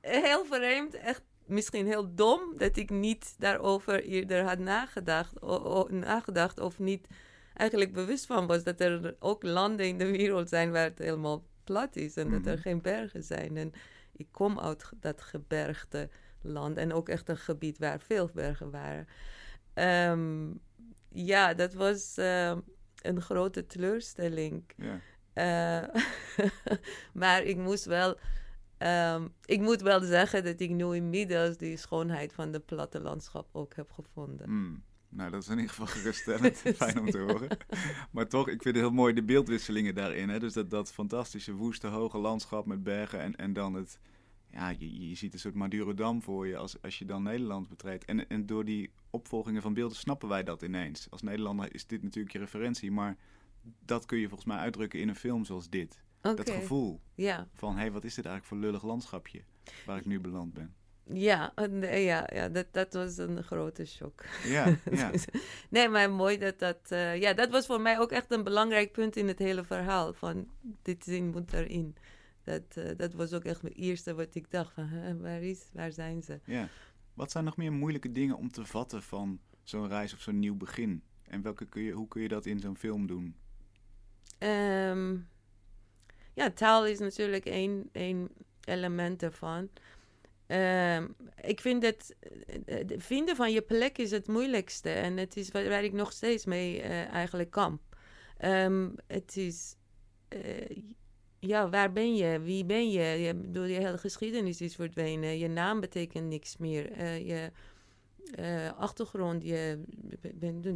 heel 0.00 0.44
vreemd, 0.44 0.94
echt 0.94 1.22
misschien 1.46 1.86
heel 1.86 2.14
dom 2.14 2.40
dat 2.56 2.76
ik 2.76 2.90
niet 2.90 3.34
daarover 3.38 4.02
eerder 4.02 4.42
had 4.42 4.58
nagedacht, 4.58 5.42
o, 5.42 5.86
nagedacht 5.90 6.60
of 6.60 6.78
niet 6.78 7.06
eigenlijk 7.54 7.92
bewust 7.92 8.26
van 8.26 8.46
was 8.46 8.64
dat 8.64 8.80
er 8.80 9.16
ook 9.18 9.42
landen 9.42 9.86
in 9.86 9.98
de 9.98 10.10
wereld 10.10 10.48
zijn 10.48 10.72
waar 10.72 10.84
het 10.84 10.98
helemaal 10.98 11.44
plat 11.64 11.96
is 11.96 12.16
en 12.16 12.30
dat 12.30 12.46
er 12.46 12.52
mhm. 12.52 12.62
geen 12.62 12.82
bergen 12.82 13.22
zijn. 13.22 13.56
En 13.56 13.72
ik 14.12 14.26
kom 14.30 14.60
uit 14.60 14.90
dat 15.00 15.22
gebergte 15.22 16.08
land 16.42 16.76
en 16.76 16.92
ook 16.92 17.08
echt 17.08 17.28
een 17.28 17.36
gebied 17.36 17.78
waar 17.78 18.00
veel 18.00 18.30
bergen 18.34 18.70
waren. 18.70 19.06
Um, 20.10 20.60
ja, 21.08 21.54
dat 21.54 21.74
was 21.74 22.18
uh, 22.18 22.56
een 23.02 23.20
grote 23.20 23.66
teleurstelling. 23.66 24.64
Ja. 24.76 25.00
Uh, 25.34 25.88
maar 27.22 27.42
ik 27.42 27.56
moest 27.56 27.84
wel 27.84 28.18
Um, 28.82 29.32
ik 29.44 29.60
moet 29.60 29.80
wel 29.80 30.00
zeggen 30.00 30.44
dat 30.44 30.60
ik 30.60 30.70
nu 30.70 30.94
inmiddels 30.94 31.56
die 31.56 31.76
schoonheid 31.76 32.32
van 32.32 32.52
de 32.52 32.60
plattelandschap 32.60 33.48
ook 33.52 33.74
heb 33.74 33.90
gevonden. 33.92 34.50
Mm. 34.50 34.82
Nou, 35.08 35.30
dat 35.30 35.42
is 35.42 35.48
in 35.48 35.56
ieder 35.56 35.70
geval 35.70 35.86
geruststellend. 35.86 36.56
Fijn 36.76 36.98
om 36.98 37.10
te 37.10 37.18
horen. 37.18 37.48
Maar 38.10 38.28
toch, 38.28 38.48
ik 38.48 38.62
vind 38.62 38.74
het 38.74 38.84
heel 38.84 38.94
mooi 38.94 39.14
de 39.14 39.22
beeldwisselingen 39.22 39.94
daarin. 39.94 40.28
Hè? 40.28 40.38
Dus 40.38 40.52
dat, 40.52 40.70
dat 40.70 40.92
fantastische 40.92 41.54
woeste 41.54 41.86
hoge 41.86 42.18
landschap 42.18 42.66
met 42.66 42.82
bergen 42.82 43.20
en, 43.20 43.36
en 43.36 43.52
dan 43.52 43.74
het... 43.74 44.00
Ja, 44.52 44.68
je, 44.68 45.08
je 45.08 45.14
ziet 45.14 45.32
een 45.32 45.38
soort 45.38 45.54
Madurodam 45.54 46.22
voor 46.22 46.46
je 46.46 46.56
als, 46.56 46.82
als 46.82 46.98
je 46.98 47.04
dan 47.04 47.22
Nederland 47.22 47.68
betreedt. 47.68 48.04
En, 48.04 48.28
en 48.28 48.46
door 48.46 48.64
die 48.64 48.90
opvolgingen 49.10 49.62
van 49.62 49.74
beelden 49.74 49.96
snappen 49.96 50.28
wij 50.28 50.42
dat 50.42 50.62
ineens. 50.62 51.06
Als 51.10 51.22
Nederlander 51.22 51.74
is 51.74 51.86
dit 51.86 52.02
natuurlijk 52.02 52.32
je 52.32 52.38
referentie, 52.38 52.90
maar 52.90 53.16
dat 53.84 54.06
kun 54.06 54.18
je 54.18 54.28
volgens 54.28 54.48
mij 54.48 54.58
uitdrukken 54.58 55.00
in 55.00 55.08
een 55.08 55.16
film 55.16 55.44
zoals 55.44 55.68
dit. 55.68 56.02
Dat 56.20 56.50
gevoel 56.50 57.00
ja. 57.14 57.48
van, 57.54 57.72
hé, 57.72 57.80
hey, 57.80 57.92
wat 57.92 58.04
is 58.04 58.14
dit 58.14 58.24
eigenlijk 58.24 58.54
voor 58.54 58.66
lullig 58.68 58.82
landschapje 58.82 59.42
waar 59.86 59.98
ik 59.98 60.06
nu 60.06 60.20
beland 60.20 60.52
ben. 60.52 60.74
Ja, 61.12 61.52
ja, 61.80 62.28
ja 62.32 62.48
dat, 62.48 62.66
dat 62.70 62.92
was 62.92 63.16
een 63.16 63.42
grote 63.42 63.84
shock. 63.84 64.24
Ja, 64.44 64.76
ja. 64.90 65.10
nee, 65.70 65.88
maar 65.88 66.10
mooi 66.10 66.38
dat 66.38 66.58
dat... 66.58 66.78
Uh, 66.88 67.20
ja, 67.20 67.32
dat 67.32 67.50
was 67.50 67.66
voor 67.66 67.80
mij 67.80 67.98
ook 67.98 68.10
echt 68.10 68.32
een 68.32 68.44
belangrijk 68.44 68.92
punt 68.92 69.16
in 69.16 69.28
het 69.28 69.38
hele 69.38 69.64
verhaal. 69.64 70.12
Van, 70.12 70.48
dit 70.82 71.04
zin 71.04 71.30
moet 71.30 71.52
erin. 71.52 71.96
Dat, 72.42 72.62
uh, 72.78 72.90
dat 72.96 73.12
was 73.12 73.32
ook 73.32 73.44
echt 73.44 73.62
het 73.62 73.76
eerste 73.76 74.14
wat 74.14 74.34
ik 74.34 74.50
dacht. 74.50 74.72
Van, 74.74 75.20
waar, 75.20 75.42
is, 75.42 75.68
waar 75.72 75.92
zijn 75.92 76.22
ze? 76.22 76.40
Ja. 76.44 76.68
Wat 77.14 77.30
zijn 77.30 77.44
nog 77.44 77.56
meer 77.56 77.72
moeilijke 77.72 78.12
dingen 78.12 78.36
om 78.36 78.50
te 78.50 78.64
vatten 78.64 79.02
van 79.02 79.40
zo'n 79.62 79.88
reis 79.88 80.12
of 80.12 80.20
zo'n 80.20 80.38
nieuw 80.38 80.56
begin? 80.56 81.02
En 81.22 81.42
welke 81.42 81.66
kun 81.66 81.82
je, 81.82 81.92
hoe 81.92 82.08
kun 82.08 82.22
je 82.22 82.28
dat 82.28 82.46
in 82.46 82.60
zo'n 82.60 82.76
film 82.76 83.06
doen? 83.06 83.34
Um, 84.38 85.28
ja, 86.34 86.50
taal 86.50 86.86
is 86.86 86.98
natuurlijk 86.98 87.44
één, 87.44 87.88
één 87.92 88.28
element 88.64 89.22
ervan. 89.22 89.68
Uh, 90.48 91.00
ik 91.42 91.60
vind 91.60 91.82
het 91.82 92.16
uh, 92.66 92.76
vinden 92.96 93.36
van 93.36 93.52
je 93.52 93.62
plek 93.62 93.98
is 93.98 94.10
het 94.10 94.28
moeilijkste. 94.28 94.90
En 94.90 95.16
het 95.16 95.36
is 95.36 95.50
waar, 95.50 95.84
ik 95.84 95.92
nog 95.92 96.12
steeds 96.12 96.44
mee 96.44 96.76
uh, 96.76 97.12
eigenlijk 97.12 97.50
kamp. 97.50 97.80
Um, 98.44 98.94
het 99.06 99.36
is, 99.36 99.76
ja, 101.38 101.68
waar 101.68 101.92
ben 101.92 102.14
je? 102.14 102.40
Wie 102.40 102.64
ben 102.64 102.90
je? 102.90 103.02
je 103.02 103.34
bedoel, 103.34 103.64
je 103.64 103.80
hele 103.80 103.98
geschiedenis 103.98 104.60
is 104.60 104.74
verdwenen. 104.74 105.38
Je 105.38 105.48
naam 105.48 105.80
betekent 105.80 106.28
niks 106.28 106.56
meer. 106.56 107.04
je, 107.26 107.50
eh, 108.34 108.72
achtergrond, 108.78 109.44
je 109.44 109.82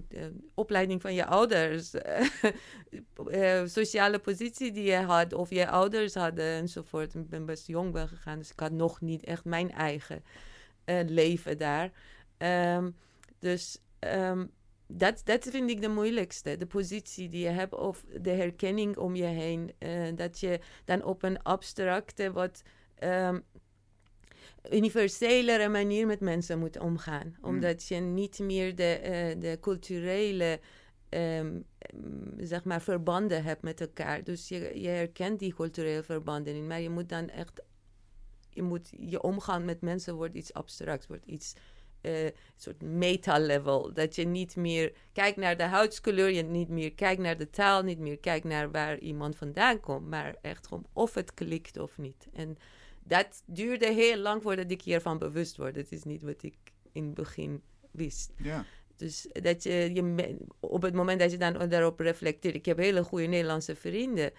uh, 0.08 0.24
opleiding 0.54 1.00
van 1.00 1.14
je 1.14 1.26
ouders, 1.26 1.94
uh, 3.30 3.64
sociale 3.80 4.18
positie 4.18 4.72
die 4.72 4.84
je 4.84 4.96
had 4.96 5.32
of 5.32 5.50
je 5.50 5.68
ouders 5.68 6.14
hadden 6.14 6.44
enzovoort. 6.44 7.14
Ik 7.14 7.28
ben 7.28 7.46
best 7.46 7.66
jong 7.66 7.92
ben 7.92 8.08
gegaan, 8.08 8.38
dus 8.38 8.50
ik 8.50 8.60
had 8.60 8.72
nog 8.72 9.00
niet 9.00 9.24
echt 9.24 9.44
mijn 9.44 9.72
eigen 9.72 10.22
leven 11.06 11.58
daar. 11.58 11.90
Um, 12.76 12.96
dus 13.38 13.78
um, 14.00 14.50
dat, 14.86 15.20
dat 15.24 15.48
vind 15.50 15.70
ik 15.70 15.80
de 15.80 15.88
moeilijkste. 15.88 16.56
De 16.56 16.66
positie 16.66 17.28
die 17.28 17.44
je 17.44 17.50
hebt 17.50 17.74
of 17.74 18.04
de 18.20 18.30
herkenning 18.30 18.96
om 18.96 19.16
je 19.16 19.24
heen. 19.24 19.74
dat 20.16 20.40
je 20.40 20.60
dan 20.84 21.04
op 21.04 21.22
een 21.22 21.42
abstracte, 21.42 22.32
wat 22.32 22.62
um, 23.04 23.44
universelere 24.70 25.68
manier 25.68 26.06
met 26.06 26.20
mensen 26.20 26.58
moet 26.58 26.78
omgaan. 26.78 27.34
Hmm. 27.40 27.54
Omdat 27.54 27.86
je 27.86 27.96
niet 27.96 28.38
meer 28.38 28.74
de, 28.74 29.00
uh, 29.02 29.40
de 29.40 29.58
culturele 29.60 30.60
um, 31.10 31.64
zeg 32.38 32.64
maar 32.64 32.82
verbanden 32.82 33.42
hebt 33.42 33.62
met 33.62 33.80
elkaar. 33.80 34.24
Dus 34.24 34.48
je, 34.48 34.80
je 34.80 34.88
herkent 34.88 35.38
die 35.38 35.54
culturele 35.54 36.02
verbanden 36.02 36.54
niet. 36.54 36.64
Maar 36.64 36.80
je 36.80 36.90
moet 36.90 37.08
dan 37.08 37.28
echt... 37.28 37.62
Je, 38.50 38.62
moet, 38.62 38.92
je 38.98 39.22
omgaan 39.22 39.64
met 39.64 39.80
mensen 39.80 40.14
wordt 40.14 40.34
iets 40.34 40.52
abstracts, 40.52 41.06
wordt 41.06 41.26
iets... 41.26 41.54
Uh, 42.02 42.28
soort 42.56 42.82
meta-level. 42.82 43.92
Dat 43.92 44.14
je 44.14 44.24
niet 44.24 44.56
meer 44.56 44.92
kijkt 45.12 45.36
naar 45.36 45.56
de 45.56 45.62
huidskleur, 45.62 46.30
je 46.30 46.42
niet 46.42 46.68
meer 46.68 46.94
kijkt 46.94 47.20
naar 47.20 47.36
de 47.36 47.50
taal, 47.50 47.82
niet 47.82 47.98
meer 47.98 48.18
kijkt 48.18 48.44
naar 48.44 48.70
waar 48.70 48.98
iemand 48.98 49.36
vandaan 49.36 49.80
komt, 49.80 50.08
maar 50.08 50.36
echt 50.42 50.66
gewoon 50.66 50.86
of 50.92 51.14
het 51.14 51.34
klikt 51.34 51.78
of 51.78 51.98
niet. 51.98 52.28
En 52.32 52.56
dat 53.04 53.42
duurde 53.46 53.92
heel 53.92 54.16
lang 54.16 54.42
voordat 54.42 54.70
ik 54.70 54.82
hiervan 54.82 55.18
bewust 55.18 55.56
word. 55.56 55.76
Het 55.76 55.92
is 55.92 56.02
niet 56.02 56.22
wat 56.22 56.42
ik 56.42 56.56
in 56.92 57.04
het 57.04 57.14
begin 57.14 57.62
wist. 57.90 58.32
Ja. 58.36 58.64
Dus 58.96 59.28
dat 59.32 59.62
je, 59.62 59.90
je, 59.94 60.36
op 60.60 60.82
het 60.82 60.94
moment 60.94 61.20
dat 61.20 61.30
je 61.30 61.38
dan 61.38 61.68
daarop 61.68 62.00
reflecteert, 62.00 62.54
ik 62.54 62.64
heb 62.64 62.78
hele 62.78 63.04
goede 63.04 63.26
Nederlandse 63.26 63.76
vrienden. 63.76 64.32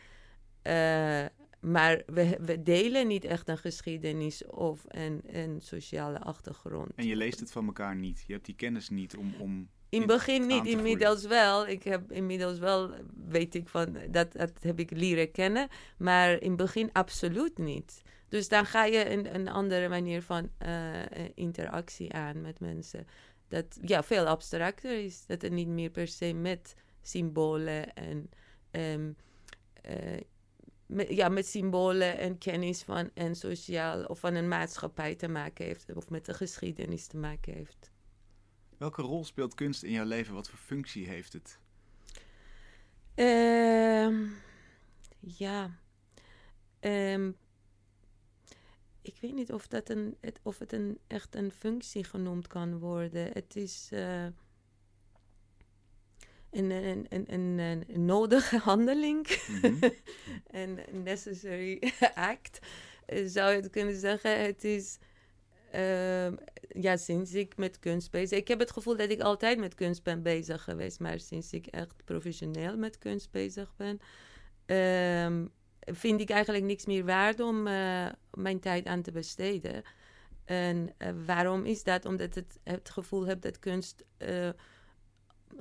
Uh, 0.63 1.25
maar 1.59 2.03
we, 2.05 2.37
we, 2.41 2.63
delen 2.63 3.07
niet 3.07 3.25
echt 3.25 3.49
een 3.49 3.57
geschiedenis 3.57 4.45
of 4.45 4.83
een, 4.87 5.21
een 5.25 5.61
sociale 5.61 6.19
achtergrond. 6.19 6.91
En 6.95 7.05
je 7.05 7.15
leest 7.15 7.39
het 7.39 7.51
van 7.51 7.65
elkaar 7.65 7.95
niet. 7.95 8.23
Je 8.27 8.33
hebt 8.33 8.45
die 8.45 8.55
kennis 8.55 8.89
niet 8.89 9.17
om. 9.17 9.35
om 9.39 9.69
in 9.89 10.01
het 10.01 10.09
begin 10.09 10.45
niet, 10.45 10.65
inmiddels 10.65 11.25
wel. 11.25 11.67
Ik 11.67 11.83
heb 11.83 12.11
inmiddels 12.11 12.59
wel, 12.59 12.91
weet 13.27 13.55
ik 13.55 13.67
van, 13.67 13.97
dat, 14.11 14.31
dat 14.31 14.51
heb 14.61 14.79
ik 14.79 14.91
leren 14.91 15.31
kennen. 15.31 15.67
Maar 15.97 16.31
in 16.31 16.47
het 16.47 16.57
begin 16.57 16.89
absoluut 16.91 17.57
niet. 17.57 18.01
Dus 18.29 18.47
dan 18.47 18.65
ga 18.65 18.85
je 18.85 19.09
een, 19.09 19.35
een 19.35 19.47
andere 19.47 19.89
manier 19.89 20.21
van 20.21 20.49
uh, 20.65 21.03
interactie 21.33 22.13
aan 22.13 22.41
met 22.41 22.59
mensen. 22.59 23.07
Dat 23.47 23.77
ja, 23.81 24.03
veel 24.03 24.25
abstracter 24.25 25.03
is. 25.03 25.25
Dat 25.25 25.41
het 25.41 25.51
niet 25.51 25.67
meer 25.67 25.89
per 25.89 26.07
se 26.07 26.33
met 26.33 26.75
symbolen 27.01 27.93
en 27.93 28.29
um, 28.71 29.15
uh, 29.89 30.19
met, 30.85 31.09
ja, 31.09 31.29
met 31.29 31.47
symbolen 31.47 32.17
en 32.17 32.37
kennis 32.37 32.83
van 32.83 33.09
en 33.13 33.35
sociaal 33.35 34.03
of 34.03 34.19
van 34.19 34.35
een 34.35 34.47
maatschappij 34.47 35.15
te 35.15 35.27
maken 35.27 35.65
heeft. 35.65 35.95
Of 35.95 36.09
met 36.09 36.25
de 36.25 36.33
geschiedenis 36.33 37.07
te 37.07 37.17
maken 37.17 37.53
heeft. 37.53 37.91
Welke 38.77 39.01
rol 39.01 39.25
speelt 39.25 39.53
kunst 39.53 39.83
in 39.83 39.91
jouw 39.91 40.05
leven? 40.05 40.33
Wat 40.33 40.49
voor 40.49 40.59
functie 40.59 41.07
heeft 41.07 41.33
het? 41.33 41.59
Um, 43.15 44.35
ja. 45.19 45.79
Um, 46.79 47.37
ik 49.05 49.17
weet 49.21 49.33
niet 49.33 49.51
of, 49.53 49.67
dat 49.67 49.89
een, 49.89 50.17
het, 50.21 50.39
of 50.43 50.59
het 50.59 50.73
een, 50.73 50.99
echt 51.07 51.35
een 51.35 51.51
functie 51.51 52.03
genoemd 52.03 52.47
kan 52.47 52.79
worden. 52.79 53.29
Het 53.33 53.55
is 53.55 53.89
uh, 53.93 54.23
een, 56.51 56.69
een, 56.71 57.05
een, 57.09 57.33
een, 57.33 57.59
een 57.87 58.05
nodige 58.05 58.57
handeling. 58.69 59.27
Mm 59.61 59.79
een 60.51 60.79
necessary 61.03 61.93
act, 62.15 62.59
uh, 63.09 63.27
zou 63.27 63.51
je 63.51 63.61
het 63.61 63.69
kunnen 63.69 63.95
zeggen. 63.95 64.41
Het 64.41 64.63
is... 64.63 64.97
Uh, 65.75 66.31
ja, 66.67 66.97
sinds 66.97 67.33
ik 67.33 67.57
met 67.57 67.79
kunst 67.79 68.11
bezig... 68.11 68.37
Ik 68.37 68.47
heb 68.47 68.59
het 68.59 68.71
gevoel 68.71 68.95
dat 68.95 69.09
ik 69.09 69.21
altijd 69.21 69.57
met 69.57 69.75
kunst 69.75 70.03
ben 70.03 70.21
bezig 70.21 70.63
geweest. 70.63 70.99
Maar 70.99 71.19
sinds 71.19 71.53
ik 71.53 71.65
echt 71.65 72.05
professioneel 72.05 72.77
met 72.77 72.97
kunst 72.97 73.31
bezig 73.31 73.73
ben... 73.75 73.99
Um, 74.77 75.51
vind 75.85 76.21
ik 76.21 76.29
eigenlijk 76.29 76.65
niks 76.65 76.85
meer 76.85 77.05
waard 77.05 77.39
om 77.39 77.67
uh, 77.67 78.07
mijn 78.31 78.59
tijd 78.59 78.85
aan 78.85 79.01
te 79.01 79.11
besteden. 79.11 79.83
En 80.45 80.93
uh, 80.97 81.09
waarom 81.25 81.65
is 81.65 81.83
dat? 81.83 82.05
Omdat 82.05 82.35
ik 82.35 82.45
het 82.63 82.89
gevoel 82.89 83.25
heb 83.25 83.41
dat 83.41 83.59
kunst, 83.59 84.05
uh, 84.17 84.49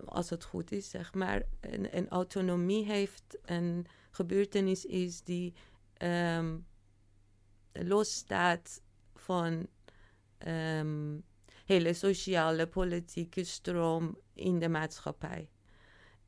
als 0.04 0.31
het 0.31 0.45
goed 0.45 0.73
is, 0.73 0.90
zeg 0.90 1.14
maar, 1.14 1.43
een, 1.61 1.97
een 1.97 2.09
autonomie 2.09 2.85
heeft, 2.85 3.38
een 3.45 3.87
gebeurtenis 4.11 4.85
is 4.85 5.23
die 5.23 5.54
um, 6.02 6.66
losstaat 7.73 8.83
van 9.14 9.66
um, 10.47 11.25
hele 11.64 11.93
sociale, 11.93 12.66
politieke 12.66 13.45
stroom 13.45 14.19
in 14.35 14.59
de 14.59 14.69
maatschappij 14.69 15.49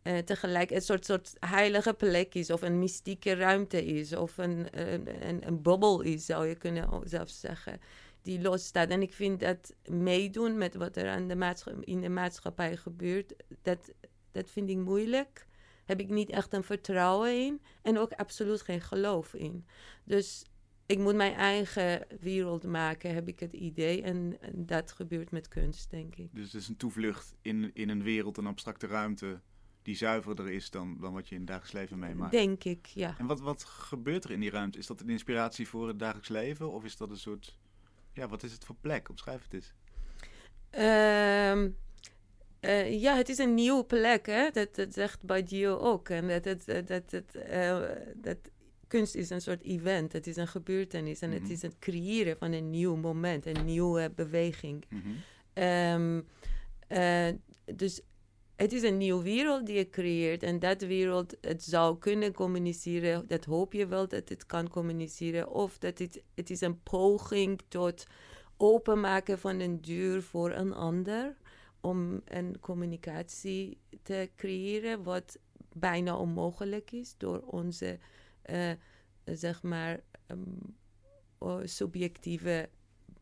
uh, 0.06 0.18
tegelijk 0.18 0.70
een 0.70 0.82
soort, 0.82 1.04
soort 1.04 1.32
heilige 1.40 1.94
plek 1.94 2.34
is, 2.34 2.50
of 2.50 2.62
een 2.62 2.78
mystieke 2.78 3.34
ruimte 3.34 3.84
is, 3.84 4.14
of 4.14 4.38
een, 4.38 4.80
een, 4.80 5.46
een, 5.46 5.62
bubbel 5.62 6.00
is, 6.00 6.26
zou 6.26 6.46
je 6.46 6.54
kunnen 6.54 7.00
zelfs 7.04 7.40
zeggen, 7.40 7.80
die 8.22 8.40
losstaat. 8.40 8.88
En 8.88 9.02
ik 9.02 9.12
vind 9.12 9.40
dat 9.40 9.74
meedoen 9.84 10.58
met 10.58 10.74
wat 10.74 10.96
er 10.96 11.08
aan 11.08 11.28
de 11.28 11.80
in 11.80 12.00
de 12.00 12.08
maatschappij 12.08 12.76
gebeurt, 12.76 13.34
dat, 13.62 13.92
dat 14.32 14.50
vind 14.50 14.70
ik 14.70 14.76
moeilijk. 14.76 15.46
Heb 15.84 16.00
ik 16.00 16.08
niet 16.08 16.30
echt 16.30 16.52
een 16.52 16.64
vertrouwen 16.64 17.44
in 17.44 17.62
en 17.82 17.98
ook 17.98 18.12
absoluut 18.12 18.62
geen 18.62 18.80
geloof 18.80 19.34
in. 19.34 19.66
Dus 20.04 20.44
ik 20.86 20.98
moet 20.98 21.14
mijn 21.14 21.34
eigen 21.34 22.06
wereld 22.20 22.64
maken, 22.64 23.14
heb 23.14 23.28
ik 23.28 23.40
het 23.40 23.52
idee. 23.52 24.02
En, 24.02 24.36
en 24.40 24.66
dat 24.66 24.92
gebeurt 24.92 25.30
met 25.30 25.48
kunst, 25.48 25.90
denk 25.90 26.16
ik. 26.16 26.28
Dus 26.32 26.52
het 26.52 26.62
is 26.62 26.68
een 26.68 26.76
toevlucht 26.76 27.34
in, 27.42 27.70
in 27.74 27.88
een 27.88 28.02
wereld, 28.02 28.36
een 28.36 28.46
abstracte 28.46 28.86
ruimte 28.86 29.40
die 29.86 29.96
zuiverder 29.96 30.50
is 30.50 30.70
dan, 30.70 30.96
dan 31.00 31.12
wat 31.12 31.28
je 31.28 31.34
in 31.34 31.40
het 31.40 31.50
dagelijks 31.50 31.74
leven 31.74 31.98
meemaakt. 31.98 32.32
Denk 32.32 32.64
ik, 32.64 32.86
ja. 32.86 33.14
En 33.18 33.26
wat, 33.26 33.40
wat 33.40 33.64
gebeurt 33.64 34.24
er 34.24 34.30
in 34.30 34.40
die 34.40 34.50
ruimte? 34.50 34.78
Is 34.78 34.86
dat 34.86 35.00
een 35.00 35.08
inspiratie 35.08 35.68
voor 35.68 35.88
het 35.88 35.98
dagelijks 35.98 36.28
leven? 36.28 36.72
Of 36.72 36.84
is 36.84 36.96
dat 36.96 37.10
een 37.10 37.16
soort... 37.16 37.58
Ja, 38.12 38.28
wat 38.28 38.42
is 38.42 38.52
het 38.52 38.64
voor 38.64 38.76
plek? 38.80 39.08
Omschrijf 39.08 39.42
het 39.42 39.54
eens. 39.54 39.74
Um, 40.70 41.76
uh, 42.60 43.00
ja, 43.00 43.16
het 43.16 43.28
is 43.28 43.38
een 43.38 43.54
nieuwe 43.54 43.84
plek, 43.84 44.26
hè? 44.26 44.50
Dat, 44.50 44.74
dat 44.74 44.94
zegt 44.94 45.22
Badiou 45.22 45.80
ook. 45.80 46.08
En 46.08 46.28
dat, 46.28 46.44
dat, 46.44 46.86
dat, 46.86 47.10
dat, 47.10 47.36
uh, 47.50 47.80
dat 48.16 48.38
kunst 48.86 49.14
is 49.14 49.30
een 49.30 49.40
soort 49.40 49.62
event. 49.62 50.12
Het 50.12 50.26
is 50.26 50.36
een 50.36 50.48
gebeurtenis. 50.48 51.20
En 51.20 51.28
mm 51.28 51.34
-hmm. 51.34 51.42
het 51.42 51.52
mhm. 51.52 51.64
is 51.64 51.70
het 51.72 51.78
creëren 51.78 52.36
van 52.36 52.52
een 52.52 52.70
nieuw 52.70 52.96
moment, 52.96 53.46
een 53.46 53.64
nieuwe 53.64 54.12
beweging. 54.14 54.84
Mm 54.88 55.02
-hmm. 55.02 55.64
um, 55.64 56.26
uh, 56.88 57.28
dus 57.74 58.02
het 58.56 58.72
is 58.72 58.82
een 58.82 58.96
nieuwe 58.96 59.22
wereld 59.22 59.66
die 59.66 59.76
je 59.76 59.90
creëert. 59.90 60.42
En 60.42 60.58
dat 60.58 60.82
wereld, 60.82 61.36
het 61.40 61.62
zou 61.62 61.98
kunnen 61.98 62.32
communiceren. 62.32 63.26
Dat 63.26 63.44
hoop 63.44 63.72
je 63.72 63.86
wel 63.86 64.08
dat 64.08 64.28
het 64.28 64.46
kan 64.46 64.68
communiceren. 64.68 65.48
Of 65.48 65.78
dat 65.78 65.98
het, 65.98 66.22
het 66.34 66.50
is 66.50 66.60
een 66.60 66.82
poging 66.82 67.60
tot 67.68 68.06
openmaken 68.56 69.38
van 69.38 69.60
een 69.60 69.80
deur 69.80 70.22
voor 70.22 70.52
een 70.52 70.72
ander. 70.72 71.36
Om 71.80 72.20
een 72.24 72.60
communicatie 72.60 73.78
te 74.02 74.30
creëren 74.36 75.02
wat 75.02 75.38
bijna 75.72 76.16
onmogelijk 76.16 76.92
is 76.92 77.14
door 77.16 77.40
onze, 77.40 77.98
uh, 78.50 78.70
zeg 79.24 79.62
maar, 79.62 80.00
um, 80.26 80.76
subjectieve 81.64 82.68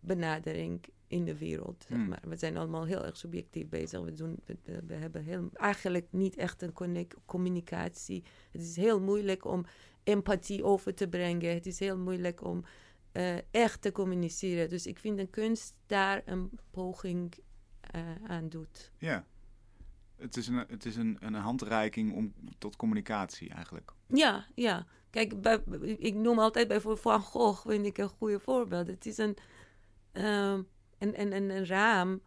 benadering 0.01 0.85
in 1.15 1.25
de 1.25 1.39
wereld. 1.39 1.85
Zeg 1.89 1.99
hmm. 1.99 2.09
maar. 2.09 2.23
We 2.29 2.37
zijn 2.37 2.57
allemaal 2.57 2.85
heel 2.85 3.05
erg 3.05 3.17
subjectief 3.17 3.69
bezig. 3.69 4.01
We, 4.01 4.13
doen, 4.13 4.41
we, 4.87 4.95
hebben 4.95 5.25
heel, 5.25 5.51
eigenlijk 5.53 6.07
niet 6.11 6.37
echt 6.37 6.63
een 6.63 7.09
communicatie. 7.25 8.25
Het 8.51 8.61
is 8.61 8.77
heel 8.77 9.01
moeilijk 9.01 9.45
om 9.45 9.65
empathie 10.05 10.65
over 10.65 10.95
te 10.95 11.09
brengen. 11.09 11.55
Het 11.55 11.67
is 11.67 11.79
heel 11.79 11.99
moeilijk 11.99 12.45
om 12.45 12.65
uh, 13.13 13.37
echt 13.51 13.83
te 13.83 13.93
communiceren. 13.93 14.69
Dus 14.69 14.87
ik 14.87 14.99
vind 14.99 15.19
dat 15.19 15.31
kunst 15.31 15.75
daar 15.87 16.23
een 16.25 16.51
poging 16.71 17.35
uh, 17.95 18.01
aan 18.27 18.49
doet. 18.49 18.93
Ja. 18.99 19.27
Het 20.17 20.37
is, 20.37 20.47
een, 20.49 20.65
het 20.69 20.85
is 20.85 20.97
een, 20.97 21.17
een 21.21 21.35
handreiking 21.35 22.15
om, 22.15 22.35
tot 22.59 22.77
communicatie 22.77 23.51
eigenlijk. 23.51 23.93
Ja, 24.07 24.47
ja. 24.55 24.87
Kijk, 25.11 25.41
bij, 25.41 25.63
ik 25.99 26.15
noem 26.15 26.39
altijd 26.39 26.69
bijvoorbeeld 26.69 27.03
Van 27.03 27.21
Gogh, 27.21 27.67
vind 27.67 27.87
ik 27.87 27.99
een 27.99 28.09
goede 28.09 28.41
voorbeeld. 28.41 28.87
Het 28.87 29.07
is 29.07 29.19
een... 29.19 29.37
Uh, 30.13 30.59
en, 30.99 31.15
en, 31.15 31.33
en 31.33 31.51
een 31.51 31.67
raam 31.67 32.21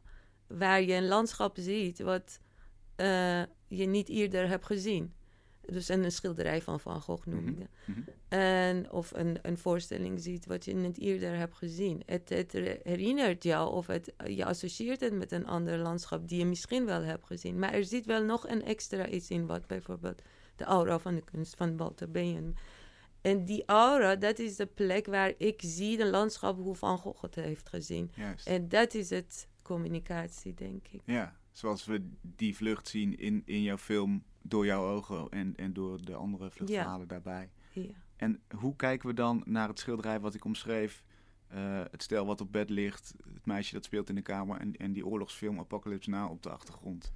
waar 0.47 0.81
je 0.81 0.93
een 0.93 1.07
landschap 1.07 1.57
ziet 1.59 1.99
wat 1.99 2.39
uh, 2.97 3.41
je 3.67 3.85
niet 3.85 4.09
eerder 4.09 4.47
hebt 4.47 4.65
gezien. 4.65 5.13
Dus 5.65 5.87
een 5.89 6.11
schilderij 6.11 6.61
van 6.61 6.79
Van 6.79 7.01
Gogh 7.01 7.25
noem 7.25 7.39
Mhm. 7.43 7.49
ik 7.49 7.59
dat. 7.59 7.67
Mhm. 7.85 7.99
En, 8.27 8.91
of 8.91 9.11
een, 9.15 9.39
een 9.41 9.57
voorstelling 9.57 10.21
ziet 10.21 10.45
wat 10.45 10.65
je 10.65 10.73
net 10.73 10.97
eerder 10.99 11.37
hebt 11.37 11.55
gezien. 11.55 12.01
Het, 12.05 12.29
het 12.29 12.51
herinnert 12.83 13.43
jou 13.43 13.71
of 13.73 13.87
het, 13.87 14.13
je 14.27 14.45
associeert 14.45 14.99
het 14.99 15.13
met 15.13 15.31
een 15.31 15.47
ander 15.47 15.77
landschap 15.77 16.27
die 16.27 16.39
je 16.39 16.45
misschien 16.45 16.85
wel 16.85 17.01
hebt 17.03 17.25
gezien. 17.25 17.59
Maar 17.59 17.73
er 17.73 17.85
zit 17.85 18.05
wel 18.05 18.23
nog 18.23 18.47
een 18.47 18.63
extra 18.63 19.07
iets 19.07 19.29
in, 19.29 19.45
wat 19.45 19.67
bijvoorbeeld 19.67 20.21
de 20.55 20.63
aura 20.63 20.99
van 20.99 21.15
de 21.15 21.23
kunst 21.31 21.55
van 21.55 21.77
Walter 21.77 22.11
Benjamin. 22.11 22.55
En 23.27 23.45
die 23.45 23.63
aura, 23.65 24.15
dat 24.15 24.39
is 24.39 24.55
de 24.55 24.65
plek 24.65 25.05
waar 25.05 25.33
ik 25.37 25.61
zie 25.63 25.97
de 25.97 26.05
landschap 26.05 26.57
hoe 26.57 26.75
Van 26.75 26.97
Gogh 26.97 27.21
het 27.21 27.35
heeft 27.35 27.69
gezien. 27.69 28.11
Juist. 28.15 28.47
En 28.47 28.69
dat 28.69 28.93
is 28.93 29.09
het 29.09 29.47
communicatie, 29.61 30.53
denk 30.53 30.87
ik. 30.87 31.01
Ja, 31.05 31.35
zoals 31.51 31.85
we 31.85 32.09
die 32.21 32.55
vlucht 32.55 32.87
zien 32.87 33.17
in, 33.17 33.41
in 33.45 33.61
jouw 33.61 33.77
film 33.77 34.23
door 34.41 34.65
jouw 34.65 34.87
ogen 34.87 35.29
en, 35.29 35.55
en 35.55 35.73
door 35.73 36.05
de 36.05 36.15
andere 36.15 36.51
vluchtverhalen 36.51 37.07
daarbij. 37.07 37.49
Ja. 37.71 37.81
En 38.15 38.41
hoe 38.55 38.75
kijken 38.75 39.07
we 39.07 39.13
dan 39.13 39.43
naar 39.45 39.67
het 39.67 39.79
schilderij 39.79 40.19
wat 40.19 40.33
ik 40.33 40.45
omschreef? 40.45 41.03
Eh, 41.47 41.81
het 41.91 42.03
stel 42.03 42.25
wat 42.25 42.41
op 42.41 42.51
bed 42.51 42.69
ligt, 42.69 43.13
het 43.33 43.45
meisje 43.45 43.73
dat 43.73 43.85
speelt 43.85 44.09
in 44.09 44.15
de 44.15 44.21
kamer 44.21 44.59
en, 44.59 44.75
en 44.75 44.93
die 44.93 45.05
oorlogsfilm 45.05 45.59
Apocalypse 45.59 46.09
Now 46.09 46.31
op 46.31 46.43
de 46.43 46.49
achtergrond. 46.49 47.11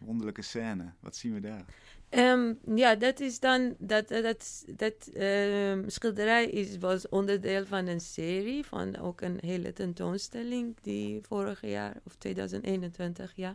Wonderlijke 0.00 0.42
scène, 0.42 0.92
wat 1.00 1.16
zien 1.16 1.34
we 1.34 1.40
daar? 1.40 1.64
Ehm, 2.08 2.54
ja, 2.74 2.94
dat 2.94 3.20
is 3.20 3.40
dan, 3.40 3.74
dat, 3.78 4.08
dat, 4.08 4.64
dat 4.76 5.06
ehm, 5.14 5.88
schilderij 5.88 6.46
is, 6.46 6.78
was 6.78 7.08
onderdeel 7.08 7.66
van 7.66 7.86
een 7.86 8.00
serie, 8.00 8.64
van 8.64 8.96
ook 8.96 9.20
een 9.20 9.38
hele 9.40 9.72
tentoonstelling 9.72 10.76
die 10.82 11.20
vorig 11.22 11.60
jaar, 11.60 12.00
of 12.04 12.14
2021, 12.14 13.32
ja, 13.36 13.54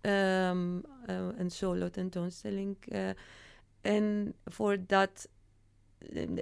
ehm, 0.00 0.78
eh, 1.06 1.28
een 1.36 1.50
solo 1.50 1.90
tentoonstelling. 1.90 2.76
eh, 2.80 3.08
en 3.80 4.34
voor 4.44 4.76
dat, 4.86 5.28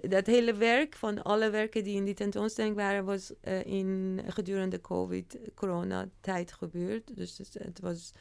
dat 0.08 0.26
hele 0.26 0.54
werk, 0.54 0.94
van 0.94 1.22
alle 1.22 1.50
werken 1.50 1.84
die 1.84 1.96
in 1.96 2.04
die 2.04 2.14
tentoonstelling 2.14 2.76
waren, 2.76 3.04
was 3.04 3.32
eh, 3.40 3.64
in 3.64 4.20
gedurende 4.26 4.80
COVID-corona-tijd 4.80 6.52
gebeurd. 6.52 7.16
Dus 7.16 7.38
het 7.52 7.80
was... 7.80 8.12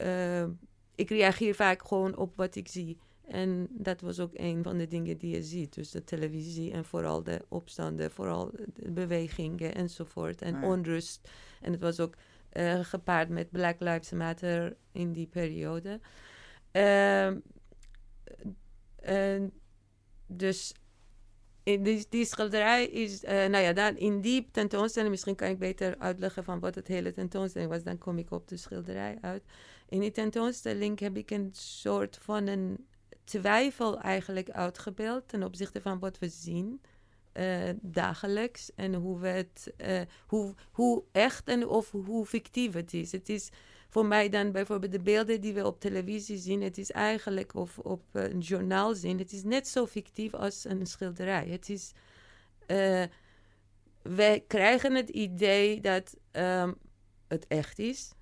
eh, 0.00 0.44
ik 0.94 1.08
reageer 1.08 1.54
vaak 1.54 1.86
gewoon 1.86 2.16
op 2.16 2.36
wat 2.36 2.56
ik 2.56 2.68
zie. 2.68 2.98
En 3.26 3.66
dat 3.70 4.00
was 4.00 4.20
ook 4.20 4.30
een 4.32 4.62
van 4.62 4.78
de 4.78 4.86
dingen 4.86 5.18
die 5.18 5.34
je 5.34 5.42
ziet. 5.42 5.74
Dus 5.74 5.90
de 5.90 6.04
televisie 6.04 6.72
en 6.72 6.84
vooral 6.84 7.22
de 7.22 7.44
opstanden, 7.48 8.10
vooral 8.10 8.50
de 8.74 8.90
bewegingen 8.90 9.74
enzovoort. 9.74 10.42
En 10.42 10.54
ja. 10.54 10.66
onrust. 10.66 11.30
En 11.60 11.72
het 11.72 11.80
was 11.80 12.00
ook 12.00 12.14
eh, 12.48 12.80
gepaard 12.80 13.28
met 13.28 13.50
Black 13.50 13.80
Lives 13.80 14.10
Matter 14.10 14.76
in 14.92 15.12
die 15.12 15.26
periode. 15.26 16.00
Ehm, 16.70 17.38
en 18.96 19.52
dus 20.26 20.74
in 21.62 21.82
die, 21.82 22.06
die 22.08 22.24
schilderij 22.24 22.86
is, 22.86 23.24
eh, 23.24 23.34
nou 23.34 23.64
ja, 23.64 23.72
dan 23.72 23.96
in 23.96 24.20
die 24.20 24.48
tentoonstelling, 24.52 25.10
misschien 25.10 25.34
kan 25.34 25.48
ik 25.48 25.58
beter 25.58 25.98
uitleggen 25.98 26.44
van 26.44 26.60
wat 26.60 26.74
het 26.74 26.86
hele 26.86 27.12
tentoonstelling 27.12 27.70
was, 27.70 27.82
dan 27.82 27.98
kom 27.98 28.18
ik 28.18 28.30
op 28.30 28.48
de 28.48 28.56
schilderij 28.56 29.18
uit. 29.20 29.42
In 29.90 30.00
die 30.00 30.10
tentoonstelling 30.10 30.98
heb 30.98 31.16
ik 31.16 31.30
een 31.30 31.50
soort 31.52 32.18
van 32.22 32.46
een 32.46 32.86
twijfel 33.24 34.00
eigenlijk 34.00 34.50
uitgebeeld 34.50 35.28
ten 35.28 35.42
opzichte 35.42 35.80
van 35.80 35.98
wat 35.98 36.18
we 36.18 36.28
zien 36.28 36.80
eh, 37.32 37.70
dagelijks 37.80 38.74
en 38.74 38.94
hoe, 38.94 39.18
we 39.18 39.28
het, 39.28 39.72
eh, 39.76 40.00
hoe, 40.26 40.54
hoe 40.70 41.02
echt 41.12 41.48
en 41.48 41.68
of 41.68 41.90
hoe 41.90 42.26
fictief 42.26 42.72
het 42.72 42.94
is. 42.94 43.12
Het 43.12 43.28
is 43.28 43.48
voor 43.88 44.06
mij 44.06 44.28
dan 44.28 44.52
bijvoorbeeld 44.52 44.92
de 44.92 45.00
beelden 45.00 45.40
die 45.40 45.54
we 45.54 45.66
op 45.66 45.80
televisie 45.80 46.38
zien, 46.38 46.62
het 46.62 46.78
is 46.78 46.90
eigenlijk 46.90 47.54
of 47.54 47.78
op 47.78 48.02
een 48.12 48.38
journaal 48.38 48.94
zien, 48.94 49.18
het 49.18 49.32
is 49.32 49.42
net 49.42 49.68
zo 49.68 49.86
fictief 49.86 50.34
als 50.34 50.64
een 50.64 50.86
schilderij. 50.86 51.46
Het 51.48 51.68
is, 51.68 51.92
wij 54.02 54.44
krijgen 54.46 54.94
het 54.94 55.08
idee 55.08 55.80
dat 55.80 56.16
ehm, 56.30 56.72
het 57.28 57.46
echt 57.46 57.78
is, 57.78 58.12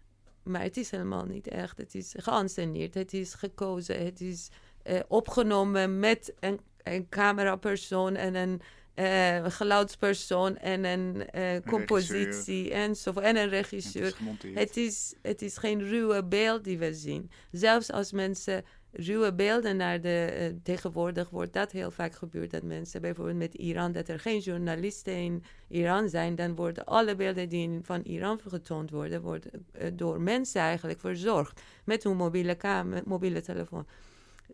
maar 0.48 0.62
het 0.62 0.76
is 0.76 0.90
helemaal 0.90 1.24
niet 1.24 1.48
echt. 1.48 1.76
Het 1.78 1.94
is 1.94 2.14
geanceneerd, 2.16 2.94
het 2.94 3.12
is 3.12 3.34
gekozen, 3.34 4.04
het 4.04 4.20
is 4.20 4.48
eh, 4.82 5.00
opgenomen 5.08 5.98
met 5.98 6.34
een, 6.40 6.60
een 6.82 7.08
camerapersoon 7.08 8.16
en 8.16 8.34
een 8.34 8.60
eh, 8.94 9.44
geluidspersoon 9.48 10.56
en 10.56 10.84
een 10.84 11.30
eh, 11.30 11.62
compositie 11.66 12.72
enzovoort. 12.72 13.24
En 13.24 13.36
een 13.36 13.42
Het 13.42 13.50
regisseur. 13.50 14.06
is. 14.06 14.54
Het 14.54 14.76
is, 14.76 15.14
het 15.22 15.42
is 15.42 15.56
geen 15.56 15.88
ruwe 15.88 16.24
beeld 16.24 16.64
die 16.64 16.78
we 16.78 16.94
zien. 16.94 17.30
Zelfs 17.50 17.90
als 17.92 18.12
mensen 18.12 18.64
ruwe 18.98 19.34
beelden 19.34 19.76
naar 19.76 20.00
de... 20.00 20.24
eh, 20.24 20.52
tegenwoordig 20.62 21.30
wordt 21.30 21.52
dat 21.52 21.72
heel 21.72 21.90
vaak 21.90 22.14
gebeurd. 22.14 22.50
Dat 22.50 22.62
mensen 22.62 23.00
bijvoorbeeld 23.00 23.36
met 23.36 23.54
Iran... 23.54 23.92
dat 23.92 24.08
er 24.08 24.20
geen 24.20 24.38
journalisten 24.38 25.14
in 25.14 25.44
Iran 25.68 26.08
zijn... 26.08 26.34
dan 26.34 26.54
worden 26.54 26.84
alle 26.84 27.16
beelden 27.16 27.48
die 27.48 27.78
van 27.82 28.02
Iran 28.02 28.40
getoond 28.46 28.90
worden... 28.90 29.22
worden 29.22 29.50
eh, 29.72 29.90
door 29.92 30.20
mensen 30.20 30.60
eigenlijk 30.60 31.00
verzorgd. 31.00 31.60
Met 31.84 32.04
hun 32.04 32.16
mobiele, 32.16 32.56
mobiele 33.04 33.40
telefoon. 33.40 33.86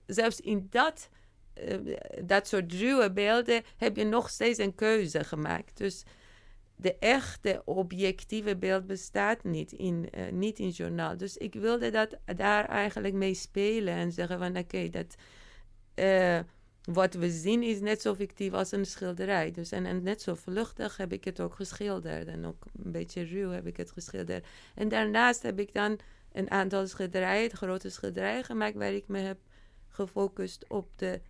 Zelfs 0.07 0.41
in 0.41 0.67
dat, 0.71 1.09
eh, 1.55 1.79
dat 2.25 2.49
soort 2.49 2.73
ruwe 2.73 3.13
beelden... 3.13 3.63
heb 3.77 3.97
je 3.97 4.05
nog 4.05 4.31
steeds 4.31 4.59
een 4.59 4.75
keuze 4.75 5.25
gemaakt. 5.25 5.77
Dus 5.77 6.05
de 6.77 6.99
echte 6.99 7.63
objectieve 7.65 8.57
beeld 8.57 8.87
bestaat 8.87 9.45
niet 9.45 9.73
in, 9.73 10.09
eh, 10.11 10.33
niet 10.33 10.59
in 10.59 10.69
journaal. 10.69 11.17
Dus 11.17 11.37
ik 11.37 11.55
wilde 11.55 11.91
dat 11.91 12.17
daar 12.37 12.65
eigenlijk 12.65 13.15
mee 13.15 13.35
spelen 13.35 13.95
en 13.95 14.13
zeggen 14.13 14.39
van 14.39 14.57
oké, 14.57 14.89
dat 14.91 15.15
eh, 15.95 16.39
wat 16.85 17.15
we 17.15 17.31
zien 17.31 17.63
is 17.63 17.81
net 17.81 18.01
zo 18.01 18.15
fictief 18.15 18.53
als 18.53 18.73
een 18.73 18.87
schilderij. 18.87 19.51
Dus 19.51 19.71
en, 19.71 19.87
en 19.87 20.03
net 20.03 20.23
zo 20.23 20.35
vluchtig 20.35 20.97
heb 20.97 21.13
ik 21.13 21.25
het 21.25 21.41
ook 21.41 21.55
geschilderd 21.55 22.27
en 22.27 22.45
ook 22.45 22.65
een 22.85 22.93
beetje 22.93 23.25
ruw 23.25 23.51
heb 23.51 23.67
ik 23.67 23.77
het 23.77 23.91
geschilderd. 23.91 24.47
En 24.75 24.89
daarnaast 24.89 25.43
heb 25.43 25.59
ik 25.59 25.75
dan 25.75 25.99
een 26.33 26.51
aantal 26.51 26.87
schilderijen, 26.87 27.51
grote 27.51 27.91
schilderijen 27.91 28.45
gemaakt 28.45 28.77
waar 28.77 28.93
ik 28.93 29.09
me 29.09 29.19
heb 29.19 29.39
gefocust 29.89 30.69
op 30.69 30.89
de, 30.97 31.21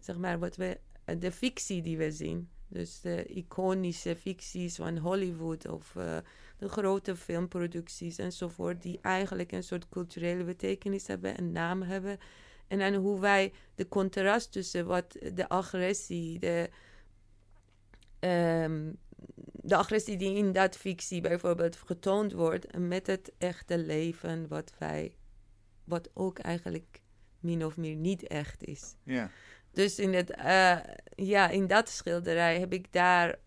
zeg 0.00 0.16
maar, 0.16 0.38
wat 0.38 0.56
we, 0.56 0.78
de 1.18 1.32
fictie 1.32 1.82
die 1.82 1.96
we 1.96 2.10
zien. 2.10 2.48
Dus 2.74 3.00
de 3.00 3.24
iconische 3.24 4.16
ficties 4.16 4.76
van 4.76 4.98
Hollywood 4.98 5.68
of 5.68 5.96
eh, 5.96 6.16
de 6.58 6.68
grote 6.68 7.16
filmproducties 7.16 8.18
enzovoort, 8.18 8.82
die 8.82 8.98
eigenlijk 9.02 9.52
een 9.52 9.62
soort 9.62 9.88
culturele 9.88 10.44
betekenis 10.44 11.06
hebben, 11.06 11.38
een 11.38 11.52
naam 11.52 11.82
hebben. 11.82 12.18
En 12.68 12.78
dan 12.78 12.94
hoe 12.94 13.20
wij 13.20 13.52
de 13.74 13.88
contrast 13.88 14.52
tussen 14.52 14.86
wat 14.86 15.16
de 15.34 15.48
agressie, 15.48 16.38
de, 16.38 16.70
ehm, 18.18 18.92
de 19.52 19.76
agressie 19.76 20.16
die 20.16 20.36
in 20.36 20.52
dat 20.52 20.76
fictie 20.76 21.20
bijvoorbeeld 21.20 21.76
getoond 21.76 22.32
wordt, 22.32 22.78
met 22.78 23.06
het 23.06 23.32
echte 23.38 23.78
leven, 23.78 24.48
wat 24.48 24.72
wij, 24.78 25.16
wat 25.84 26.10
ook 26.14 26.38
eigenlijk 26.38 27.00
min 27.40 27.64
of 27.64 27.76
meer 27.76 27.96
niet 27.96 28.26
echt 28.26 28.64
is. 28.64 28.94
Ja, 29.02 29.30
Dus 29.74 29.98
in, 29.98 30.14
het, 30.14 30.30
eh, 30.30 30.76
ja, 31.14 31.48
in 31.48 31.66
dat 31.66 31.88
schilderij 31.88 32.58
heb 32.58 32.72
ik 32.72 32.92
daar, 32.92 33.38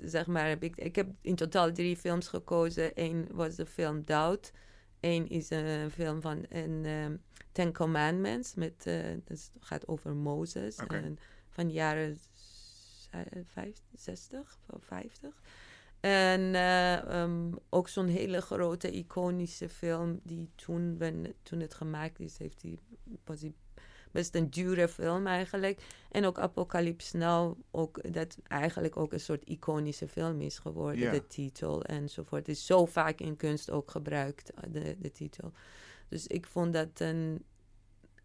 zeg 0.00 0.26
maar, 0.26 0.48
heb 0.48 0.62
ik, 0.62 0.76
ik 0.76 0.96
heb 0.96 1.08
in 1.20 1.34
totaal 1.34 1.72
drie 1.72 1.96
films 1.96 2.28
gekozen. 2.28 2.90
Eén 2.94 3.28
was 3.32 3.54
de 3.54 3.66
film 3.66 4.04
Doubt. 4.04 4.52
Eén 5.00 5.28
is 5.28 5.50
een 5.50 5.90
film 5.90 6.20
van 6.20 6.44
een, 6.48 6.84
ehm, 6.84 7.16
Ten 7.52 7.72
Commandments. 7.72 8.54
Met, 8.54 8.86
eh, 8.86 9.04
dat 9.24 9.50
gaat 9.60 9.88
over 9.88 10.14
Mozes. 10.16 10.76
En 10.96 11.18
van 11.48 11.70
jaren 11.70 12.16
z- 12.16 13.08
eh, 13.10 13.20
vijf- 13.44 13.82
60 13.94 14.58
of 14.66 14.84
50. 14.84 15.42
En 16.00 16.54
eh, 16.54 17.22
ehm, 17.22 17.52
ook 17.68 17.88
zo'n 17.88 18.06
hele 18.06 18.40
grote 18.40 18.90
iconische 18.90 19.68
film 19.68 20.20
die 20.22 20.50
toen, 20.54 20.96
ben, 20.96 21.34
toen 21.42 21.60
het 21.60 21.74
gemaakt 21.74 22.20
is, 22.20 22.38
heeft 22.38 22.60
die, 22.60 22.78
was 23.24 23.40
die 23.40 23.54
best 24.10 24.34
een 24.34 24.50
dure 24.50 24.88
film 24.88 25.26
eigenlijk. 25.26 25.80
En 26.10 26.24
ook 26.24 26.38
Apocalypse 26.38 27.16
Now, 27.16 27.58
ook, 27.70 28.12
dat 28.12 28.38
eigenlijk 28.42 28.96
ook 28.96 29.12
een 29.12 29.20
soort 29.20 29.44
iconische 29.44 30.08
film 30.08 30.40
is 30.40 30.58
geworden. 30.58 31.00
Ja. 31.00 31.10
De 31.10 31.26
titel 31.26 31.84
enzovoort. 31.84 32.48
is 32.48 32.66
zo 32.66 32.86
vaak 32.86 33.20
in 33.20 33.36
kunst 33.36 33.70
ook 33.70 33.90
gebruikt, 33.90 34.50
eh, 34.50 34.62
de, 34.72 34.96
de 34.98 35.10
titel. 35.12 35.52
Dus 36.08 36.26
ik 36.26 36.46
vond 36.46 36.72
dat 36.72 37.00
een 37.00 37.44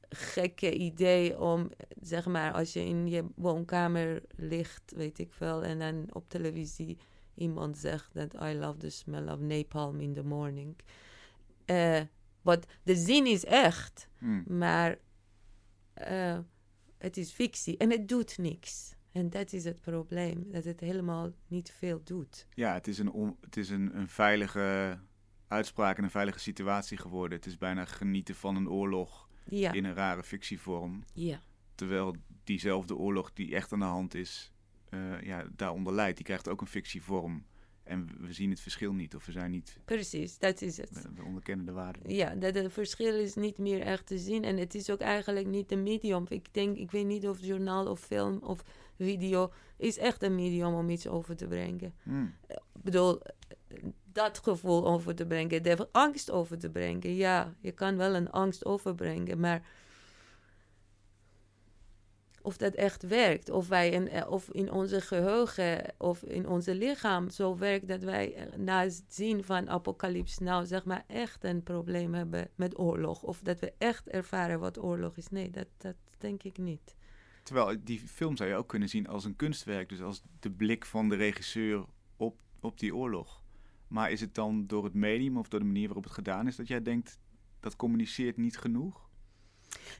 gekke 0.10 0.74
idee 0.74 1.40
om, 1.40 1.70
zeg 2.02 2.26
maar, 2.26 2.54
als 2.54 2.74
je 2.74 2.86
in 2.86 3.08
je 3.08 3.26
woonkamer 3.36 4.22
ligt, 4.36 4.94
weet 4.96 5.20
ik 5.20 5.34
veel, 5.34 5.64
en 5.64 5.80
dan 5.80 6.06
op 6.10 6.30
televisie 6.30 6.98
iemand 7.36 7.78
zegt 7.78 8.10
dat 8.14 8.34
I 8.34 8.54
love 8.54 8.78
the 8.78 8.90
smell 8.90 9.28
of 9.28 9.40
napalm 9.40 10.00
in 10.00 10.14
the 10.14 10.24
morning. 10.24 10.76
Eh, 11.66 12.02
wat 12.42 12.66
de 12.84 12.96
zin 12.96 13.26
is 13.26 13.46
echt, 13.46 14.08
Hm. 14.18 14.58
maar 14.58 14.98
eh, 15.94 16.40
het 16.98 17.18
is 17.18 17.32
fictie 17.32 17.78
en 17.78 17.92
het 17.92 18.08
doet 18.08 18.38
niks. 18.38 18.96
En 19.12 19.30
dat 19.30 19.54
is 19.54 19.64
het 19.64 19.82
probleem, 19.82 20.52
dat 20.52 20.64
het 20.64 20.80
helemaal 20.80 21.32
niet 21.48 21.72
veel 21.72 22.02
doet. 22.04 22.48
ja 22.54 22.74
het 22.74 22.88
is, 22.88 22.98
een, 22.98 23.12
on- 23.12 23.38
het 23.42 23.58
is 23.58 23.70
een, 23.70 23.98
een 23.98 24.08
veilige 24.08 25.00
uitspraak 25.48 25.98
en 25.98 26.04
een 26.04 26.10
veilige 26.12 26.40
situatie 26.40 26.98
geworden. 26.98 27.38
Het 27.38 27.46
is 27.48 27.58
bijna 27.58 27.86
genieten 27.86 28.36
van 28.36 28.56
een 28.56 28.70
oorlog 28.70 29.30
Ja, 29.50 29.72
in 29.72 29.86
een 29.86 29.94
rare 29.94 30.24
fictievorm. 30.24 31.04
ja, 31.14 31.42
Terwijl 31.76 32.16
diezelfde 32.44 32.96
oorlog 32.96 33.34
die 33.34 33.56
echt 33.56 33.74
aan 33.74 33.80
de 33.80 33.86
hand 33.86 34.14
is, 34.14 34.52
uh, 34.90 35.22
ja, 35.22 35.46
daaronder 35.56 35.94
leidt. 35.94 36.16
Die 36.18 36.26
krijgt 36.26 36.50
ook 36.50 36.62
een 36.62 36.68
fictievorm. 36.68 37.46
En 37.84 38.10
we 38.20 38.34
zien 38.34 38.50
het 38.50 38.60
verschil 38.60 38.94
niet, 38.94 39.16
of 39.16 39.26
we 39.26 39.32
zijn 39.32 39.52
niet... 39.52 39.78
Precies, 39.86 40.38
dat 40.38 40.62
is 40.62 40.78
het. 40.78 41.08
We, 41.16 41.24
onderkennen 41.24 41.66
de 41.66 41.72
waarde. 41.72 42.00
Ja, 42.16 42.36
dat 42.36 42.56
het 42.56 42.74
verschil 42.74 43.16
is 43.16 43.36
niet 43.36 43.58
meer 43.58 43.82
echt 43.82 44.08
te 44.08 44.18
zien. 44.18 44.44
En 44.44 44.58
het 44.58 44.76
is 44.76 44.90
ook 44.90 45.00
eigenlijk 45.00 45.48
niet 45.48 45.72
een 45.72 45.84
medium. 45.84 46.26
Ik 46.30 46.46
denk, 46.52 46.78
ik 46.78 46.92
weet 46.92 47.06
niet 47.06 47.28
of 47.28 47.40
journaal 47.40 47.88
of 47.88 48.00
film 48.00 48.38
of 48.38 48.64
video... 48.98 49.52
is 49.78 49.98
echt 49.98 50.24
een 50.24 50.36
medium 50.36 50.74
om 50.74 50.90
iets 50.90 51.08
over 51.08 51.36
te 51.36 51.48
brengen. 51.48 51.94
Hmm. 52.04 52.34
Ik 52.48 52.82
bedoel, 52.84 53.22
dat 54.12 54.40
gevoel 54.44 54.88
over 54.88 55.16
te 55.16 55.26
brengen. 55.26 55.64
De 55.64 55.88
angst 55.92 56.32
over 56.32 56.58
te 56.58 56.70
brengen. 56.70 57.16
Ja, 57.16 57.54
je 57.60 57.72
kan 57.72 57.98
wel 57.98 58.16
een 58.16 58.32
angst 58.32 58.66
overbrengen, 58.66 59.40
maar 59.40 59.68
of 62.44 62.58
dat 62.58 62.74
echt 62.74 63.08
werkt. 63.08 63.50
Of, 63.50 63.68
wij 63.68 63.90
in, 63.90 64.10
eh, 64.10 64.32
of 64.32 64.50
in 64.50 64.72
onze 64.72 65.02
geheugen 65.02 65.94
of 65.98 66.24
in 66.24 66.48
onze 66.48 66.76
lichaam 66.76 67.30
zo 67.30 67.58
werkt 67.58 67.88
dat 67.88 68.04
wij 68.04 68.34
eh, 68.34 68.58
na 68.58 68.84
het 68.84 69.04
zien 69.08 69.44
van 69.44 69.70
apocalyps 69.70 70.38
nou 70.38 70.66
zeg 70.66 70.86
maar 70.86 71.04
echt 71.08 71.44
een 71.44 71.64
probleem 71.64 72.14
hebben 72.14 72.50
met 72.56 72.80
oorlog. 72.80 73.24
Of 73.24 73.40
dat 73.40 73.60
we 73.60 73.74
echt 73.78 74.08
ervaren 74.08 74.60
wat 74.60 74.84
oorlog 74.84 75.18
is. 75.18 75.30
Nee, 75.30 75.50
dat, 75.50 75.68
dat 75.78 75.96
denk 76.18 76.44
ik 76.44 76.58
niet. 76.58 76.96
Terwijl 77.44 77.78
die 77.84 78.00
film 78.00 78.38
zou 78.38 78.50
je 78.50 78.56
ook 78.56 78.68
kunnen 78.70 78.90
zien 78.90 79.08
als 79.08 79.26
een 79.26 79.36
kunstwerk. 79.36 79.90
Dus 79.90 80.02
als 80.02 80.24
de 80.40 80.52
blik 80.52 80.86
van 80.86 81.10
de 81.10 81.16
regisseur 81.16 81.86
op, 82.18 82.40
op 82.60 82.80
die 82.80 82.96
oorlog. 82.96 83.44
Maar 83.88 84.12
is 84.12 84.22
het 84.22 84.36
dan 84.36 84.68
door 84.68 84.84
het 84.84 84.94
medium 84.94 85.38
of 85.38 85.48
door 85.48 85.60
de 85.60 85.66
manier 85.66 85.86
waarop 85.86 86.04
het 86.04 86.14
gedaan 86.14 86.48
is 86.48 86.56
dat 86.56 86.68
jij 86.68 86.82
denkt 86.82 87.20
dat 87.60 87.76
communiceert 87.76 88.38
niet 88.38 88.58
genoeg? 88.58 89.10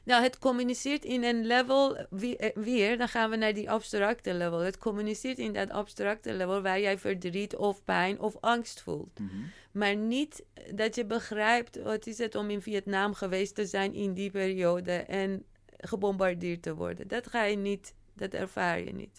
Nou, 0.04 0.22
het 0.22 0.38
communiceert 0.38 1.04
in 1.04 1.24
een 1.24 1.46
level, 1.46 1.96
eh, 1.96 2.50
weer, 2.54 2.98
dan 2.98 3.08
gaan 3.08 3.30
we 3.30 3.36
naar 3.36 3.54
die 3.54 3.70
abstracte 3.70 4.34
level. 4.34 4.58
Het 4.58 4.78
communiceert 4.78 5.38
in 5.38 5.52
dat 5.52 5.70
abstracte 5.70 6.32
level 6.32 6.62
waar 6.62 6.80
jij 6.80 6.98
verdriet 6.98 7.56
of 7.56 7.84
pijn 7.84 8.20
of 8.20 8.36
angst 8.40 8.80
voelt. 8.80 9.18
Mhm. 9.18 9.30
Maar 9.72 9.96
niet 9.96 10.44
dat 10.74 10.94
je 10.94 11.04
begrijpt 11.04 11.82
wat 11.82 12.06
is 12.06 12.18
het 12.18 12.34
om 12.34 12.50
in 12.50 12.62
Vietnam 12.62 13.14
geweest 13.14 13.54
te 13.54 13.66
zijn 13.66 13.94
in 13.94 14.12
die 14.12 14.30
periode 14.30 14.92
en 14.92 15.44
gebombardeerd 15.76 16.62
te 16.62 16.74
worden. 16.74 17.08
Dat 17.08 17.26
ga 17.26 17.44
je 17.44 17.56
niet 17.56 17.94
dat 18.14 18.32
ervaar 18.32 18.80
je 18.80 18.92
niet. 18.92 19.18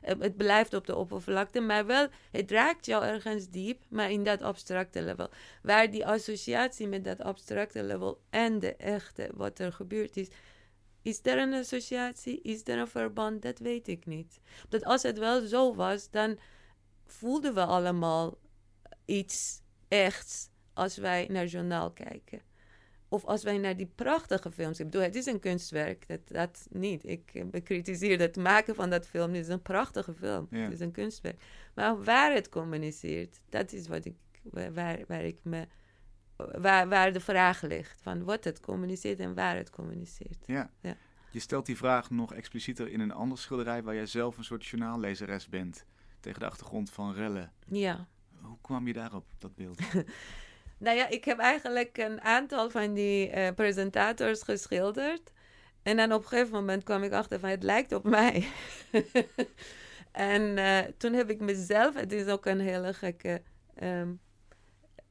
Het 0.00 0.36
blijft 0.36 0.74
op 0.74 0.86
de 0.86 0.96
oppervlakte, 0.96 1.60
maar 1.60 1.86
wel, 1.86 2.08
het 2.30 2.50
raakt 2.50 2.86
jou 2.86 3.04
ergens 3.04 3.50
diep, 3.50 3.82
maar 3.88 4.10
in 4.10 4.24
dat 4.24 4.42
abstracte 4.42 5.02
level. 5.02 5.30
Waar 5.62 5.90
die 5.90 6.06
associatie 6.06 6.88
met 6.88 7.04
dat 7.04 7.20
abstracte 7.20 7.82
level 7.82 8.20
en 8.30 8.58
de 8.58 8.76
echte, 8.76 9.30
wat 9.34 9.58
er 9.58 9.72
gebeurd 9.72 10.16
is, 10.16 10.28
is 11.02 11.20
er 11.22 11.38
een 11.38 11.54
associatie? 11.54 12.40
Is 12.42 12.60
er 12.64 12.78
een 12.78 12.88
verband? 12.88 13.42
Dat 13.42 13.58
weet 13.58 13.88
ik 13.88 14.06
niet. 14.06 14.40
Dat 14.68 14.84
als 14.84 15.02
het 15.02 15.18
wel 15.18 15.46
zo 15.46 15.74
was, 15.74 16.10
dan 16.10 16.38
voelden 17.06 17.54
we 17.54 17.64
allemaal 17.64 18.38
iets 19.04 19.60
echts 19.88 20.48
als 20.74 20.96
wij 20.96 21.26
naar 21.30 21.46
journaal 21.46 21.90
kijken. 21.90 22.40
Of 23.08 23.24
als 23.24 23.42
wij 23.42 23.58
naar 23.58 23.76
die 23.76 23.90
prachtige 23.94 24.50
films... 24.50 24.80
Ik 24.80 24.84
bedoel, 24.84 25.02
het 25.02 25.14
is 25.14 25.26
een 25.26 25.40
kunstwerk. 25.40 26.08
Dat, 26.08 26.20
dat 26.24 26.66
niet. 26.70 27.04
Ik 27.04 27.50
bekritiseer 27.50 28.18
het 28.18 28.36
maken 28.36 28.74
van 28.74 28.90
dat 28.90 29.06
film. 29.06 29.32
Het 29.32 29.44
is 29.44 29.48
een 29.48 29.62
prachtige 29.62 30.14
film. 30.14 30.46
Het 30.50 30.72
is 30.72 30.80
een 30.80 30.92
kunstwerk. 30.92 31.42
Maar 31.74 32.04
waar 32.04 32.32
het 32.32 32.48
communiceert, 32.48 33.40
dat 33.48 33.72
is 33.72 33.88
wat 33.88 34.04
ik, 34.04 34.16
waar, 34.42 34.98
waar 35.06 35.24
ik 35.24 35.38
me... 35.42 35.66
Waar, 36.36 36.88
waar 36.88 37.12
de 37.12 37.20
vraag 37.20 37.62
ligt. 37.62 38.02
Van 38.02 38.24
wat 38.24 38.44
het 38.44 38.60
communiceert 38.60 39.20
en 39.20 39.34
waar 39.34 39.56
het 39.56 39.70
communiceert. 39.70 40.46
Ja. 40.46 40.70
ja. 40.80 40.96
Je 41.30 41.40
stelt 41.40 41.66
die 41.66 41.76
vraag 41.76 42.10
nog 42.10 42.34
explicieter 42.34 42.88
in 42.88 43.00
een 43.00 43.12
andere 43.12 43.40
schilderij... 43.40 43.82
waar 43.82 43.94
jij 43.94 44.06
zelf 44.06 44.36
een 44.36 44.44
soort 44.44 44.66
journaallezeres 44.66 45.48
bent. 45.48 45.86
Tegen 46.20 46.40
de 46.40 46.46
achtergrond 46.46 46.90
van 46.90 47.14
rellen. 47.14 47.52
Ja. 47.66 48.08
Hoe 48.40 48.58
kwam 48.60 48.86
je 48.86 48.92
daarop, 48.92 49.26
dat 49.38 49.54
beeld? 49.54 49.80
Nou 50.78 50.96
ja, 50.96 51.08
ik 51.08 51.24
heb 51.24 51.38
eigenlijk 51.38 51.98
een 51.98 52.20
aantal 52.20 52.70
van 52.70 52.94
die 52.94 53.34
uh, 53.34 53.48
presentators 53.54 54.42
geschilderd. 54.42 55.32
En 55.82 55.96
dan 55.96 56.12
op 56.12 56.22
een 56.22 56.28
gegeven 56.28 56.52
moment 56.52 56.84
kwam 56.84 57.02
ik 57.02 57.12
achter 57.12 57.40
van 57.40 57.48
het 57.48 57.62
lijkt 57.62 57.92
op 57.92 58.04
mij. 58.04 58.48
en 60.12 60.42
uh, 60.42 60.78
toen 60.96 61.12
heb 61.12 61.30
ik 61.30 61.40
mezelf, 61.40 61.94
het 61.94 62.12
is 62.12 62.26
ook 62.26 62.46
een 62.46 62.60
hele 62.60 62.94
gekke 62.94 63.42
um, 63.82 64.20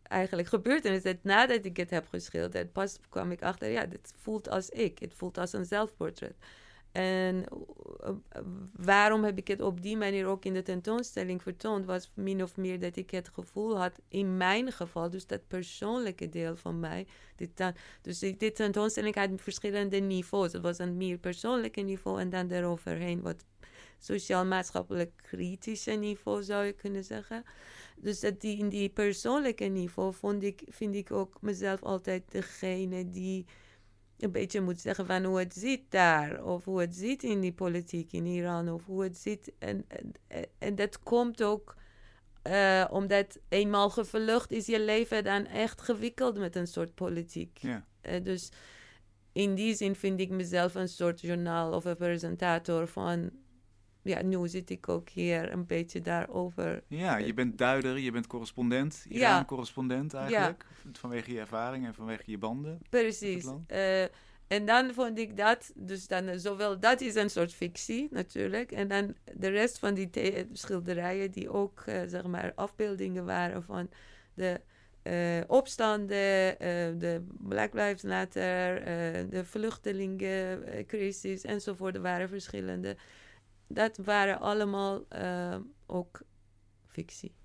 eigenlijk 0.04 0.48
gebeurtenis. 0.48 1.04
Dat 1.04 1.18
nadat 1.22 1.66
ik 1.66 1.78
het 1.78 1.90
heb 1.90 2.08
geschilderd, 2.08 2.72
pas 2.72 3.00
kwam 3.10 3.32
ik 3.32 3.42
achter, 3.42 3.70
ja, 3.70 3.86
dit 3.86 4.14
voelt 4.22 4.50
als 4.50 4.70
ik. 4.70 5.00
Het 5.00 5.14
voelt 5.14 5.38
als 5.38 5.54
een 5.54 5.66
zelfportret. 5.66 6.36
En 6.96 7.44
eh, 8.00 8.10
waarom 8.76 9.24
heb 9.24 9.38
ik 9.38 9.48
het 9.48 9.62
op 9.62 9.82
die 9.82 9.98
manier 9.98 10.26
ook 10.26 10.46
in 10.46 10.54
de 10.54 10.62
tentoonstelling 10.62 11.42
vertoond, 11.42 11.86
was 11.86 12.12
min 12.14 12.44
of 12.44 12.58
meer 12.58 12.80
dat 12.80 12.96
ik 12.96 13.12
het 13.12 13.30
gevoel 13.30 13.78
had, 13.78 14.00
in 14.08 14.38
mijn 14.38 14.72
geval, 14.72 15.10
dus 15.10 15.28
dat 15.28 15.48
persoonlijke 15.48 16.30
deel 16.30 16.56
van 16.56 16.80
mij. 16.80 17.08
Dit 17.36 17.74
dus 18.02 18.20
dit 18.20 18.56
tentoonstelling 18.56 19.16
had 19.16 19.30
verschillende 19.36 19.98
niveaus. 19.98 20.54
Het 20.54 20.62
was 20.62 20.78
een 20.78 20.98
meer 20.98 21.18
persoonlijke 21.18 21.82
niveau 21.82 22.20
en 22.20 22.30
dan 22.30 22.48
daaroverheen 22.48 23.22
wat 23.22 23.46
sociaal-maatschappelijk 24.00 25.12
kritische 25.16 25.92
niveau, 25.92 26.44
zou 26.44 26.66
je 26.66 26.74
kunnen 26.74 27.04
zeggen. 27.04 27.44
Dus 27.98 28.20
dat 28.20 28.42
die, 28.42 28.58
in 28.58 28.70
die 28.70 28.90
persoonlijke 28.90 29.66
niveau 29.66 30.14
vond 30.14 30.44
ik, 30.44 30.62
vind 30.68 30.96
ik 30.96 31.12
ook 31.12 31.42
mezelf 31.42 31.84
altijd 31.84 32.24
degene 32.32 33.10
die 33.10 33.46
een 34.20 34.32
beetje 34.32 34.62
moet 34.62 34.80
zeggen 34.80 35.06
van 35.06 35.24
hoe 35.24 35.40
het 35.40 35.54
zit 35.54 35.82
daar. 35.90 36.44
Of 36.44 36.66
hoe 36.66 36.82
het 36.82 36.96
zit 36.96 37.24
in 37.24 37.40
die 37.40 37.54
politiek 37.54 38.12
in 38.12 38.26
Iran. 38.26 38.70
Of 38.70 38.86
hoe 38.86 39.04
het 39.04 39.18
zit. 39.18 39.52
En, 39.60 39.86
en, 39.88 40.12
en 40.58 40.76
dat 40.76 41.00
komt 41.00 41.44
ook 41.44 41.76
uh, 42.48 42.86
omdat 42.90 43.40
eenmaal 43.50 43.90
gevlucht 43.90 44.52
is 44.52 44.66
je 44.66 44.80
leven 44.80 45.24
dan 45.24 45.46
echt 45.46 45.82
gewikkeld 45.82 46.38
met 46.38 46.56
een 46.56 46.68
soort 46.68 46.96
politiek. 46.96 47.58
Ja. 47.58 47.86
Uh, 48.02 48.24
dus 48.24 48.52
in 49.32 49.56
die 49.56 49.76
zin 49.76 49.96
vind 49.96 50.20
ik 50.20 50.30
mezelf 50.30 50.76
een 50.76 50.90
soort 50.90 51.22
journaal 51.22 51.74
of 51.74 51.86
een 51.86 51.96
presentator 51.96 52.88
van 52.88 53.32
ja, 54.06 54.22
nu 54.22 54.48
zit 54.48 54.70
ik 54.70 54.90
ook 54.90 55.10
hier 55.10 55.52
een 55.52 55.66
beetje 55.66 56.02
daarover. 56.02 56.84
Ja, 56.88 57.18
je 57.18 57.34
bent 57.34 57.58
duider, 57.58 57.98
je 57.98 58.12
bent 58.12 58.28
correspondent, 58.28 59.06
Iran-correspondent 59.10 60.14
eigenlijk. 60.14 60.66
Vanwege 60.92 61.34
je 61.34 61.40
ervaring 61.40 61.86
en 61.86 61.94
vanwege 61.94 62.24
je 62.26 62.38
banden. 62.38 62.80
Precies. 62.90 63.46
Uh, 63.72 64.02
en 64.48 64.66
dan 64.66 64.94
vond 64.94 65.20
ik 65.20 65.38
dat, 65.38 65.72
dus 65.76 66.08
dan 66.08 66.40
zowel 66.40 66.80
dat 66.80 67.02
is 67.02 67.16
een 67.16 67.30
soort 67.30 67.54
fictie 67.54 68.08
natuurlijk. 68.12 68.72
En 68.72 68.88
dan 68.88 69.16
de 69.34 69.48
rest 69.48 69.80
van 69.80 69.94
die 69.94 70.10
schilderijen 70.52 71.32
die 71.32 71.50
ook 71.50 71.84
uh, 71.86 72.02
zeg 72.08 72.24
maar 72.24 72.52
afbeeldingen 72.56 73.26
waren 73.26 73.64
van 73.64 73.90
de 74.34 74.62
uh, 75.04 75.42
opstanden, 75.48 76.58
de 77.00 77.26
Black 77.40 77.74
Lives 77.74 78.04
Matter, 78.04 78.84
de 79.30 79.46
vluchtelingencrisis 79.46 81.44
enzovoort. 81.44 81.96
Er 81.96 82.02
waren 82.02 82.30
verschillende 82.30 82.98
dat 83.68 83.98
waren 83.98 84.40
allemaal 84.40 85.06
uh, 85.12 85.58
ook 85.86 86.22
fictie. 86.86 87.36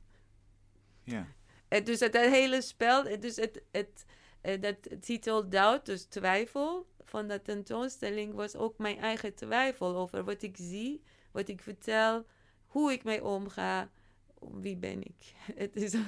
Ja. 1.02 1.26
Uh, 1.68 1.84
dus 1.84 2.00
het, 2.00 2.12
het, 2.12 2.30
hele 2.30 2.62
spel, 2.62 3.20
dus 3.20 3.36
het, 3.36 3.62
het, 3.70 4.04
uh, 4.42 4.60
dat 4.60 4.76
titel 5.00 5.48
Doubt, 5.48 5.86
dus 5.86 6.04
twijfel 6.04 6.88
van 7.04 7.28
de 7.28 7.42
tentoonstelling, 7.42 8.34
was 8.34 8.56
ook 8.56 8.78
mijn 8.78 8.98
eigen 8.98 9.34
twijfel 9.34 9.96
over 9.96 10.24
wat 10.24 10.42
ik 10.42 10.56
zie, 10.56 11.02
wat 11.30 11.48
ik 11.48 11.62
vertel, 11.62 12.26
hoe 12.66 12.92
ik 12.92 13.04
mee 13.04 13.24
omga. 13.24 13.90
Wie 14.38 14.76
ben 14.76 15.02
ik? 15.02 15.34
Het 15.62 15.76
is, 15.76 15.94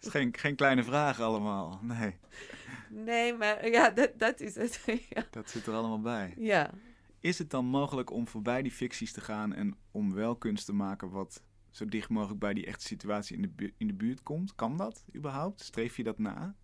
is 0.00 0.08
geen, 0.08 0.36
geen 0.36 0.56
kleine 0.56 0.84
vraag 0.84 1.20
allemaal, 1.20 1.80
nee. 1.82 2.18
Nee, 2.90 3.34
maar 3.34 3.68
ja, 3.68 3.90
dat, 3.90 4.10
dat 4.16 4.40
is 4.40 4.54
het. 4.54 4.82
ja. 5.14 5.26
Dat 5.30 5.50
zit 5.50 5.66
er 5.66 5.74
allemaal 5.74 6.00
bij. 6.00 6.34
Ja. 6.36 6.70
Is 7.20 7.38
het 7.38 7.50
dan 7.50 7.64
mogelijk 7.64 8.10
om 8.10 8.26
voorbij 8.26 8.62
die 8.62 8.72
ficties 8.72 9.12
te 9.12 9.20
gaan 9.20 9.52
en 9.52 9.76
om 9.90 10.14
wel 10.14 10.36
kunst 10.36 10.66
te 10.66 10.72
maken 10.72 11.10
wat 11.10 11.42
zo 11.70 11.86
dicht 11.86 12.08
mogelijk 12.08 12.40
bij 12.40 12.54
die 12.54 12.66
echte 12.66 12.86
situatie 12.86 13.36
in 13.36 13.42
de, 13.42 13.48
bu 13.48 13.74
in 13.76 13.86
de 13.86 13.94
buurt 13.94 14.22
komt? 14.22 14.54
Kan 14.54 14.76
dat 14.76 15.04
überhaupt? 15.14 15.60
Streef 15.60 15.96
je 15.96 16.02
dat 16.02 16.18
na? 16.18 16.54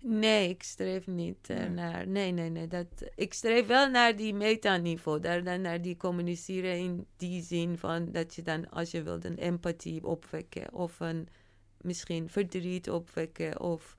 Nee, 0.00 0.48
ik 0.48 0.62
streef 0.62 1.06
niet 1.06 1.50
uh, 1.50 1.56
nee. 1.56 1.68
naar. 1.68 2.08
Nee, 2.08 2.32
nee, 2.32 2.50
nee. 2.50 2.66
Dat, 2.66 2.86
ik 3.14 3.34
streef 3.34 3.66
wel 3.66 3.90
naar 3.90 4.16
die 4.16 4.34
metaniveau. 4.34 5.20
Daar 5.20 5.44
dan 5.44 5.60
naar 5.60 5.82
die 5.82 5.96
communiceren 5.96 6.78
in 6.78 7.06
die 7.16 7.42
zin 7.42 7.78
van 7.78 8.12
dat 8.12 8.34
je 8.34 8.42
dan, 8.42 8.70
als 8.70 8.90
je 8.90 9.02
wilt, 9.02 9.24
een 9.24 9.38
empathie 9.38 10.04
opwekken. 10.04 10.72
Of 10.72 11.00
een 11.00 11.28
misschien 11.80 12.28
verdriet 12.28 12.90
opwekken. 12.90 13.60
Of 13.60 13.96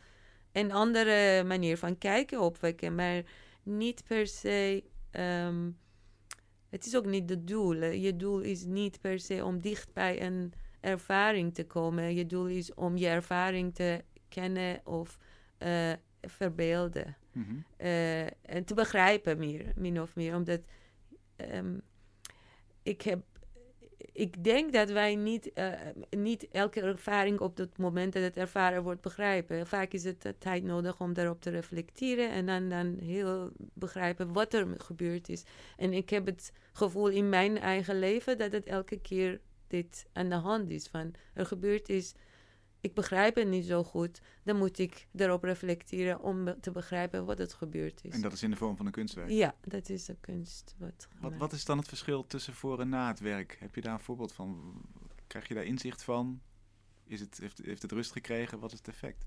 een 0.51 0.71
andere 0.71 1.43
manier 1.43 1.77
van 1.77 1.97
kijken 1.97 2.41
opwekken. 2.41 2.95
Maar 2.95 3.23
niet 3.63 4.03
per 4.07 4.27
se. 4.27 4.83
Um, 5.11 5.77
het 6.69 6.85
is 6.85 6.95
ook 6.95 7.05
niet 7.05 7.29
het 7.29 7.47
doel. 7.47 7.83
Je 7.83 8.15
doel 8.15 8.39
is 8.39 8.65
niet 8.65 9.01
per 9.01 9.19
se 9.19 9.45
om 9.45 9.61
dicht 9.61 9.93
bij 9.93 10.21
een 10.21 10.53
ervaring 10.79 11.53
te 11.53 11.65
komen. 11.65 12.13
Je 12.13 12.25
doel 12.25 12.47
is 12.47 12.73
om 12.73 12.97
je 12.97 13.07
ervaring 13.07 13.75
te 13.75 14.03
kennen 14.27 14.81
of 14.83 15.17
uh, 15.59 15.93
verbeelden. 16.21 17.17
Mhm. 17.31 17.55
Eh, 17.77 18.21
en 18.25 18.65
te 18.65 18.73
begrijpen 18.73 19.37
meer, 19.37 19.71
min 19.75 20.01
of 20.01 20.15
meer. 20.15 20.35
Omdat 20.35 20.61
ehm, 21.35 21.77
ik 22.83 23.01
heb... 23.01 23.23
Ik 24.19 24.43
denk 24.43 24.73
dat 24.73 24.89
wij 24.89 25.15
niet, 25.15 25.53
eh, 25.53 25.71
niet 26.09 26.47
elke 26.51 26.81
ervaring 26.81 27.39
op 27.39 27.57
het 27.57 27.77
moment 27.77 28.13
dat 28.13 28.23
het 28.23 28.37
ervaren 28.37 28.83
wordt 28.83 29.01
begrijpen. 29.01 29.67
Vaak 29.67 29.93
is 29.93 30.03
het 30.03 30.25
eh, 30.25 30.31
tijd 30.37 30.63
nodig 30.63 30.99
om 30.99 31.13
daarop 31.13 31.41
te 31.41 31.49
reflecteren 31.49 32.29
en 32.29 32.45
dan, 32.45 32.69
dan 32.69 32.97
heel 33.01 33.51
begrijpen 33.73 34.33
wat 34.33 34.53
er 34.53 34.67
gebeurd 34.77 35.29
is. 35.29 35.43
En 35.77 35.93
ik 35.93 36.09
heb 36.09 36.25
het 36.25 36.53
gevoel 36.73 37.07
in 37.07 37.29
mijn 37.29 37.57
eigen 37.57 37.99
leven 37.99 38.37
dat 38.37 38.51
het 38.51 38.65
elke 38.65 38.99
keer 39.01 39.39
dit 39.67 40.05
aan 40.13 40.29
de 40.29 40.35
hand 40.35 40.69
is. 40.69 40.87
Van 40.87 41.13
er 41.33 41.45
gebeurd 41.45 41.89
is, 41.89 42.13
ik 42.81 42.93
begrijp 42.93 43.35
het 43.35 43.47
niet 43.47 43.65
zo 43.65 43.83
goed. 43.83 44.21
Dan 44.43 44.57
moet 44.57 44.79
ik 44.79 45.07
erop 45.15 45.43
reflecteren 45.43 46.21
om 46.21 46.59
te 46.61 46.71
begrijpen 46.71 47.25
wat 47.25 47.37
het 47.37 47.53
gebeurd 47.53 47.99
is. 48.03 48.13
En 48.13 48.21
dat 48.21 48.33
is 48.33 48.43
in 48.43 48.49
de 48.49 48.55
vorm 48.55 48.77
van 48.77 48.85
een 48.85 48.91
kunstwerk. 48.91 49.29
Ja, 49.29 49.55
dat 49.61 49.89
is 49.89 50.05
de 50.05 50.15
kunst. 50.19 50.75
Wat, 50.77 51.07
Wat, 51.19 51.33
wat 51.37 51.53
is 51.53 51.65
dan 51.65 51.77
het 51.77 51.87
verschil 51.87 52.27
tussen 52.27 52.53
voor 52.53 52.79
en 52.79 52.89
na 52.89 53.07
het 53.07 53.19
werk? 53.19 53.57
Heb 53.59 53.75
je 53.75 53.81
daar 53.81 53.93
een 53.93 53.99
voorbeeld 53.99 54.31
van? 54.31 54.81
Krijg 55.27 55.47
je 55.47 55.53
daar 55.53 55.63
inzicht 55.63 56.03
van? 56.03 56.41
Is 57.05 57.19
het, 57.19 57.37
heeft, 57.41 57.61
heeft 57.63 57.81
het 57.81 57.91
rust 57.91 58.11
gekregen? 58.11 58.59
Wat 58.59 58.71
is 58.71 58.77
het 58.77 58.87
effect? 58.87 59.25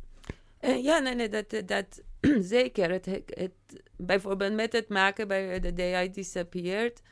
Eh, 0.58 0.82
ja, 0.82 0.98
nee, 0.98 1.14
nee, 1.14 1.28
dat, 1.28 1.62
dat 1.66 2.02
zeker. 2.56 2.90
Het, 2.90 3.06
het, 3.26 3.52
bijvoorbeeld 3.96 4.54
met 4.54 4.72
het 4.72 4.88
maken 4.88 5.28
bij 5.28 5.60
The 5.60 5.72
Day 5.72 6.04
I 6.04 6.10
Disappeared 6.10 7.02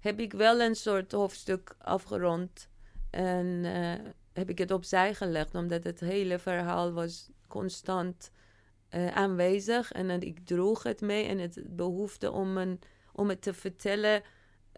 heb 0.00 0.20
ik 0.20 0.32
wel 0.32 0.60
een 0.60 0.74
soort 0.74 1.12
hoofdstuk 1.12 1.74
afgerond. 1.78 2.68
En 3.10 3.64
eh, 3.64 4.10
heb 4.34 4.50
ik 4.50 4.58
het 4.58 4.70
opzij 4.70 5.14
gelegd, 5.14 5.54
omdat 5.54 5.84
het 5.84 6.00
hele 6.00 6.38
verhaal 6.38 6.92
was 6.92 7.30
constant 7.48 8.30
eh, 8.88 9.06
aanwezig. 9.06 9.92
En 9.92 10.20
ik 10.20 10.46
droeg 10.46 10.82
het 10.82 11.00
mee 11.00 11.24
en 11.26 11.38
het 11.38 11.62
behoefte 11.76 12.30
om, 12.30 12.56
een, 12.56 12.80
om 13.12 13.28
het 13.28 13.42
te 13.42 13.54
vertellen 13.54 14.22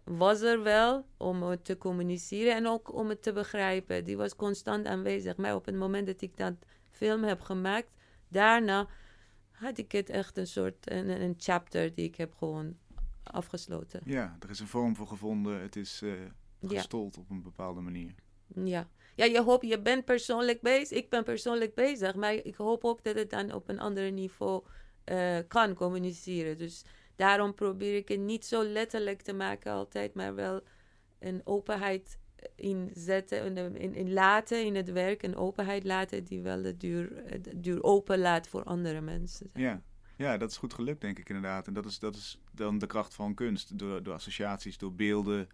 was 0.04 0.40
er 0.40 0.62
wel, 0.62 1.06
om 1.16 1.42
het 1.42 1.64
te 1.64 1.78
communiceren 1.78 2.54
en 2.54 2.66
ook 2.66 2.94
om 2.94 3.08
het 3.08 3.22
te 3.22 3.32
begrijpen. 3.32 4.04
Die 4.04 4.16
was 4.16 4.36
constant 4.36 4.86
aanwezig. 4.86 5.36
Maar 5.36 5.54
op 5.54 5.64
het 5.66 5.74
moment 5.76 6.06
dat 6.06 6.20
ik 6.20 6.36
dat 6.36 6.54
film 6.90 7.22
heb 7.24 7.40
gemaakt, 7.40 7.90
daarna 8.28 8.86
had 9.50 9.78
ik 9.78 9.92
het 9.92 10.10
echt 10.10 10.36
een 10.36 10.46
soort 10.46 10.90
een, 10.90 11.08
een 11.22 11.34
chapter 11.38 11.94
die 11.94 12.04
ik 12.04 12.16
heb 12.16 12.34
gewoon 12.34 12.76
afgesloten. 13.22 14.00
Ja, 14.04 14.36
er 14.40 14.50
is 14.50 14.60
een 14.60 14.66
vorm 14.66 14.96
voor 14.96 15.06
gevonden. 15.06 15.60
Het 15.60 15.76
is 15.76 16.02
eh 16.02 16.10
Ja, 16.60 16.68
gestold 16.68 17.18
op 17.18 17.30
een 17.30 17.42
bepaalde 17.42 17.80
manier. 17.80 18.14
ja. 18.64 18.88
Ja, 19.16 19.24
je 19.24 19.42
hoopt, 19.42 19.66
je 19.66 19.80
bent 19.80 20.04
persoonlijk 20.04 20.60
bezig, 20.60 20.98
ik 20.98 21.10
ben 21.10 21.24
persoonlijk 21.24 21.74
bezig, 21.74 22.14
maar 22.14 22.34
ik 22.34 22.54
hoop 22.54 22.84
ook 22.84 23.04
dat 23.04 23.14
het 23.14 23.30
dan 23.30 23.52
op 23.52 23.68
een 23.68 23.80
ander 23.80 24.12
niveau 24.12 24.64
eh, 25.04 25.38
kan 25.48 25.74
communiceren. 25.74 26.58
Dus 26.58 26.84
daarom 27.16 27.54
probeer 27.54 27.96
ik 27.96 28.08
het 28.08 28.20
niet 28.20 28.44
zo 28.44 28.64
letterlijk 28.64 29.22
te 29.22 29.32
maken 29.32 29.72
altijd, 29.72 30.14
maar 30.14 30.34
wel 30.34 30.60
een 31.18 31.40
openheid 31.44 32.18
in 32.54 32.90
zetten, 32.94 33.56
in, 33.56 33.76
in, 33.76 33.94
in 33.94 34.12
laten 34.12 34.64
in 34.64 34.74
het 34.74 34.92
werk, 34.92 35.22
een 35.22 35.36
openheid 35.36 35.84
laten 35.84 36.24
die 36.24 36.40
wel 36.40 36.62
de 36.62 36.76
deur, 36.76 37.24
eh, 37.24 37.42
de 37.42 37.60
deur 37.60 37.82
open 37.82 38.18
laat 38.18 38.48
voor 38.48 38.64
andere 38.64 39.00
mensen. 39.00 39.50
Ja. 39.54 39.82
ja, 40.16 40.36
dat 40.36 40.50
is 40.50 40.56
goed 40.56 40.74
gelukt, 40.74 41.00
denk 41.00 41.18
ik 41.18 41.28
inderdaad. 41.28 41.66
En 41.66 41.72
dat 41.72 41.84
is, 41.84 41.98
dat 41.98 42.14
is 42.14 42.40
dan 42.52 42.78
de 42.78 42.86
kracht 42.86 43.14
van 43.14 43.34
kunst. 43.34 43.78
Door, 43.78 44.02
door 44.02 44.14
associaties, 44.14 44.78
door 44.78 44.94
beelden, 44.94 45.48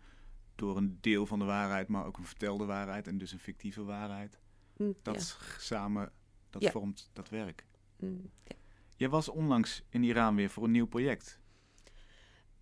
door 0.55 0.77
een 0.77 0.99
deel 1.01 1.27
van 1.27 1.39
de 1.39 1.45
waarheid, 1.45 1.89
maar 1.89 2.07
ook 2.07 2.19
een 2.19 2.25
vertelde 2.27 2.65
waarheid 2.65 3.07
en 3.07 3.19
dus 3.19 3.33
een 3.33 3.39
fictieve 3.39 3.83
waarheid. 3.85 4.39
Mm, 4.77 4.95
Dat 5.03 5.37
ja. 5.41 5.47
samen, 5.59 6.13
dat 6.51 6.63
Ja. 6.63 6.71
vormt 6.71 7.11
dat 7.13 7.29
werk. 7.29 7.67
Mm, 7.97 8.31
ja. 8.45 8.57
Jij 8.97 9.09
was 9.09 9.29
onlangs 9.29 9.83
in 9.89 10.03
Iran 10.03 10.35
weer 10.37 10.51
voor 10.51 10.65
een 10.65 10.71
nieuw 10.71 10.87
project. 10.87 11.41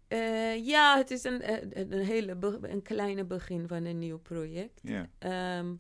Eh, 0.09 0.67
ja, 0.67 0.97
het 0.97 1.11
is 1.11 1.25
een, 1.25 1.41
eh, 1.41 1.63
een, 1.71 1.93
een 1.93 2.05
hele 2.05 2.37
een 2.61 2.83
kleine 2.83 3.25
begin 3.25 3.69
van 3.69 3.85
een 3.85 3.99
nieuw 3.99 4.19
project. 4.19 4.81
Ja, 4.83 5.11
Ehm, 5.19 5.75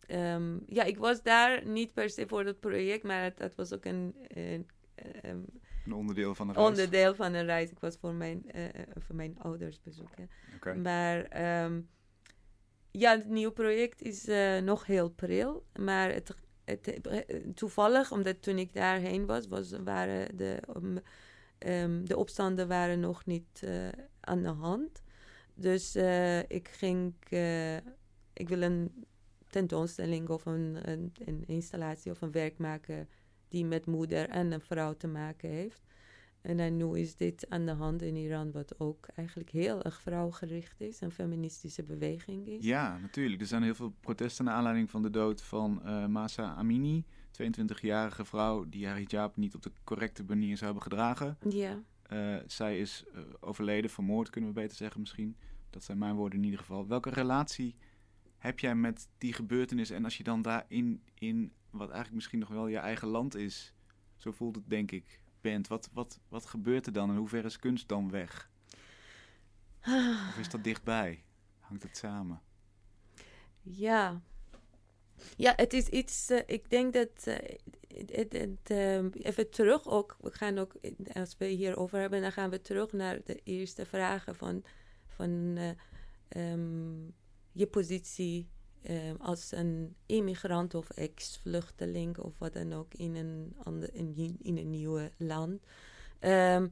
ehm, 0.00 0.58
ja, 0.66 0.82
ik 0.84 0.98
was 0.98 1.22
daar 1.22 1.66
niet 1.66 1.92
per 1.94 2.10
se 2.10 2.28
voor 2.28 2.44
het 2.44 2.60
project, 2.60 3.02
maar 3.02 3.22
het, 3.22 3.38
het 3.38 3.54
was 3.54 3.72
ook 3.72 3.84
een, 3.84 4.14
een, 4.28 4.66
ehm, 4.94 5.40
een 5.84 5.92
onderdeel 5.92 6.34
van 6.34 6.46
de 6.46 6.52
reis. 6.52 6.68
onderdeel 6.68 7.14
van 7.14 7.34
een 7.34 7.44
reis. 7.44 7.70
Ik 7.70 7.78
was 7.78 7.96
voor 7.96 8.14
mijn, 8.14 8.50
eh, 8.50 8.64
eh, 8.64 8.72
voor 8.96 9.14
mijn 9.14 9.38
ouders 9.38 9.80
bezoeken. 9.82 10.30
Maar 10.82 11.24
ehm, 11.24 11.80
ja, 12.90 13.16
het 13.16 13.28
nieuwe 13.28 13.52
project 13.52 14.02
is 14.02 14.28
eh, 14.28 14.58
nog 14.58 14.86
heel 14.86 15.10
pril. 15.10 15.66
Maar 15.78 16.12
het, 16.12 16.34
het, 16.64 17.00
toevallig, 17.54 18.12
omdat 18.12 18.42
toen 18.42 18.58
ik 18.58 18.74
daarheen 18.74 19.26
was, 19.26 19.46
was 19.46 19.70
waren 19.84 20.36
de, 20.36 20.62
um, 20.76 20.98
ehm, 21.58 22.04
de 22.04 22.16
opstanden 22.16 22.68
waren 22.68 23.00
nog 23.00 23.26
niet 23.26 23.66
aan 24.20 24.42
de 24.42 24.48
hand. 24.48 25.02
Dus 25.54 25.96
ik 26.46 26.68
ging, 26.68 27.14
ik 28.32 28.48
wil 28.48 28.62
een 28.62 29.06
tentoonstelling 29.48 30.28
of 30.28 30.46
een, 30.46 30.78
een, 30.82 31.12
een 31.24 31.44
installatie 31.46 32.10
of 32.10 32.20
een 32.20 32.32
werk 32.32 32.58
maken 32.58 33.08
die 33.50 33.64
met 33.64 33.86
moeder 33.86 34.28
en 34.28 34.52
een 34.52 34.60
vrouw 34.60 34.94
te 34.94 35.06
maken 35.06 35.48
heeft. 35.48 35.82
En 36.40 36.76
nu 36.76 36.98
is 36.98 37.16
dit 37.16 37.46
aan 37.48 37.66
de 37.66 37.72
hand 37.72 38.02
in 38.02 38.16
Iran, 38.16 38.52
wat 38.52 38.80
ook 38.80 39.06
eigenlijk 39.14 39.50
heel 39.50 39.82
erg 39.82 40.00
vrouwgericht 40.00 40.80
is, 40.80 41.00
een 41.00 41.10
feministische 41.10 41.82
beweging 41.82 42.46
is. 42.46 42.64
Ja, 42.64 42.98
natuurlijk. 42.98 43.40
Er 43.40 43.46
zijn 43.46 43.62
heel 43.62 43.74
veel 43.74 43.94
protesten 44.00 44.44
naar 44.44 44.54
aanleiding 44.54 44.90
van 44.90 45.02
de 45.02 45.10
dood 45.10 45.42
van 45.42 45.82
eh 45.84 46.06
Masa 46.06 46.54
Amini. 46.54 47.04
22-jarige 47.42 48.24
vrouw 48.24 48.68
die 48.68 48.86
haar 48.86 48.96
hijab 48.96 49.36
niet 49.36 49.54
op 49.54 49.62
de 49.62 49.70
correcte 49.84 50.24
manier 50.24 50.56
zou 50.56 50.72
hebben 50.72 50.82
gedragen. 50.82 51.38
Ja. 51.48 51.82
Eh, 52.02 52.36
zij 52.46 52.78
is 52.78 53.04
eh, 53.14 53.20
overleden, 53.40 53.90
vermoord 53.90 54.30
kunnen 54.30 54.50
we 54.50 54.60
beter 54.60 54.76
zeggen 54.76 55.00
misschien. 55.00 55.36
Dat 55.70 55.84
zijn 55.84 55.98
mijn 55.98 56.14
woorden 56.14 56.38
in 56.38 56.44
ieder 56.44 56.60
geval. 56.60 56.86
Welke 56.86 57.10
relatie 57.10 57.74
heb 58.40 58.58
jij 58.58 58.74
met 58.74 59.08
die 59.18 59.32
gebeurtenis? 59.32 59.90
En 59.90 60.04
als 60.04 60.16
je 60.16 60.22
dan 60.22 60.42
daarin, 60.42 61.02
in 61.14 61.52
wat 61.70 61.86
eigenlijk 61.86 62.14
misschien 62.14 62.38
nog 62.38 62.48
wel 62.48 62.66
je 62.66 62.78
eigen 62.78 63.08
land 63.08 63.34
is, 63.34 63.72
zo 64.16 64.32
voelt 64.32 64.56
het 64.56 64.70
denk 64.70 64.90
ik, 64.90 65.20
bent. 65.40 65.68
Wat, 65.68 65.90
wat, 65.92 66.20
wat 66.28 66.46
gebeurt 66.46 66.86
er 66.86 66.92
dan 66.92 67.10
en 67.10 67.16
hoe 67.16 67.28
ver 67.28 67.44
is 67.44 67.58
kunst 67.58 67.88
dan 67.88 68.10
weg? 68.10 68.50
Of 70.28 70.38
is 70.38 70.48
dat 70.48 70.64
dichtbij? 70.64 71.24
Hangt 71.58 71.82
het 71.82 71.96
samen? 71.96 72.40
Ja. 73.62 74.20
Ja, 75.36 75.52
het 75.56 75.72
is 75.72 75.88
iets, 75.88 76.30
eh, 76.30 76.40
ik 76.46 76.70
denk 76.70 76.92
dat, 76.92 77.26
eh, 77.26 77.58
ehm, 78.62 79.08
even 79.12 79.50
terug 79.50 79.86
ook, 79.86 80.16
we 80.20 80.30
gaan 80.30 80.58
ook, 80.58 80.74
eh, 80.74 80.92
als 81.14 81.36
we 81.38 81.46
hierover 81.46 82.00
hebben, 82.00 82.20
dan 82.20 82.32
gaan 82.32 82.50
we 82.50 82.60
terug 82.60 82.92
naar 82.92 83.20
de 83.24 83.40
eerste 83.44 83.86
vragen 83.86 84.34
van, 84.34 84.64
van 85.06 85.56
eh, 85.56 85.70
ehm, 86.28 87.08
je 87.52 87.66
positie 87.66 88.48
ehm, 88.82 89.14
als 89.16 89.52
een 89.52 89.94
immigrant 90.06 90.74
of 90.74 90.90
ex-vluchteling 90.90 92.18
of 92.18 92.38
wat 92.38 92.52
dan 92.52 92.72
ook 92.72 92.94
in 92.94 93.14
een, 93.14 93.54
ander, 93.62 93.94
in, 93.94 94.36
in 94.42 94.56
een 94.56 94.70
nieuwe 94.70 95.10
land. 95.16 95.62
Ehm, 96.18 96.68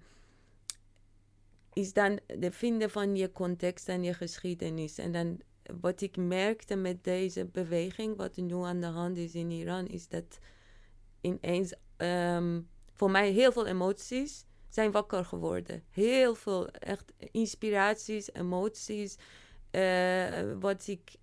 is 1.73 1.93
dan 1.93 2.21
de 2.39 2.53
vinden 2.53 2.91
van 2.91 3.17
je 3.17 3.33
context 3.33 3.89
en 3.89 4.03
je 4.03 4.15
geschiedenis. 4.15 4.99
En 4.99 5.13
dan 5.13 5.41
wat 5.81 6.01
ik 6.01 6.17
merkte 6.17 6.77
met 6.77 7.05
deze 7.05 7.45
beweging, 7.45 8.17
wat 8.17 8.37
nu 8.37 8.55
aan 8.55 8.81
de 8.81 8.87
hand 8.87 9.17
is 9.17 9.35
in 9.35 9.51
Iran, 9.51 9.87
is 9.87 10.09
dat 10.09 10.39
ineens 11.21 11.75
ehm, 11.97 12.61
voor 12.93 13.11
mij 13.11 13.31
heel 13.31 13.53
veel 13.53 13.67
emoties 13.67 14.47
zijn 14.69 14.91
wakker 14.91 15.25
geworden. 15.25 15.83
Heel 15.91 16.35
veel 16.35 16.69
echt 16.69 17.13
inspiraties, 17.31 18.33
emoties. 18.33 19.17
Eh, 19.71 20.53
wat 20.61 20.87
ik 20.87 21.17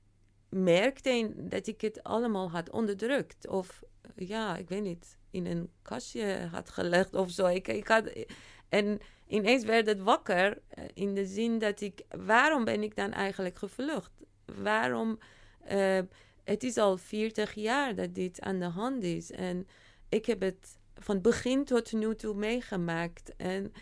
merkte 0.49 1.31
dat 1.35 1.67
ik 1.67 1.81
het 1.81 2.03
allemaal 2.03 2.51
had 2.51 2.69
onderdrukt. 2.69 3.47
Of 3.47 3.83
ja, 4.15 4.57
ik 4.57 4.69
weet 4.69 4.83
niet, 4.83 5.17
in 5.31 5.45
een 5.45 5.69
kastje 5.81 6.47
had 6.51 6.69
gelegd 6.69 7.13
of 7.13 7.31
zo. 7.31 7.45
Ik, 7.45 7.67
ik 7.67 7.87
had, 7.87 8.25
en 8.69 8.99
ineens 9.27 9.63
werd 9.63 9.87
het 9.87 10.01
wakker 10.01 10.61
eh, 10.67 10.83
in 10.93 11.13
de 11.13 11.25
zin 11.25 11.59
dat 11.59 11.81
ik, 11.81 12.01
waarom 12.09 12.63
ben 12.63 12.83
ik 12.83 12.95
dan 12.95 13.11
eigenlijk 13.11 13.57
gevlucht? 13.57 14.11
Waarom, 14.45 15.19
eh, 15.63 15.99
het 16.43 16.63
is 16.63 16.77
al 16.77 16.97
40 16.97 17.53
jaar 17.53 17.95
dat 17.95 18.15
dit 18.15 18.41
aan 18.41 18.59
de 18.59 18.65
hand 18.65 19.03
is 19.03 19.31
en 19.31 19.67
ik 20.09 20.25
heb 20.25 20.41
het 20.41 20.77
van 20.95 21.21
begin 21.21 21.65
tot 21.65 21.91
nu 21.91 22.15
toe 22.15 22.35
meegemaakt. 22.35 23.35
En 23.35 23.73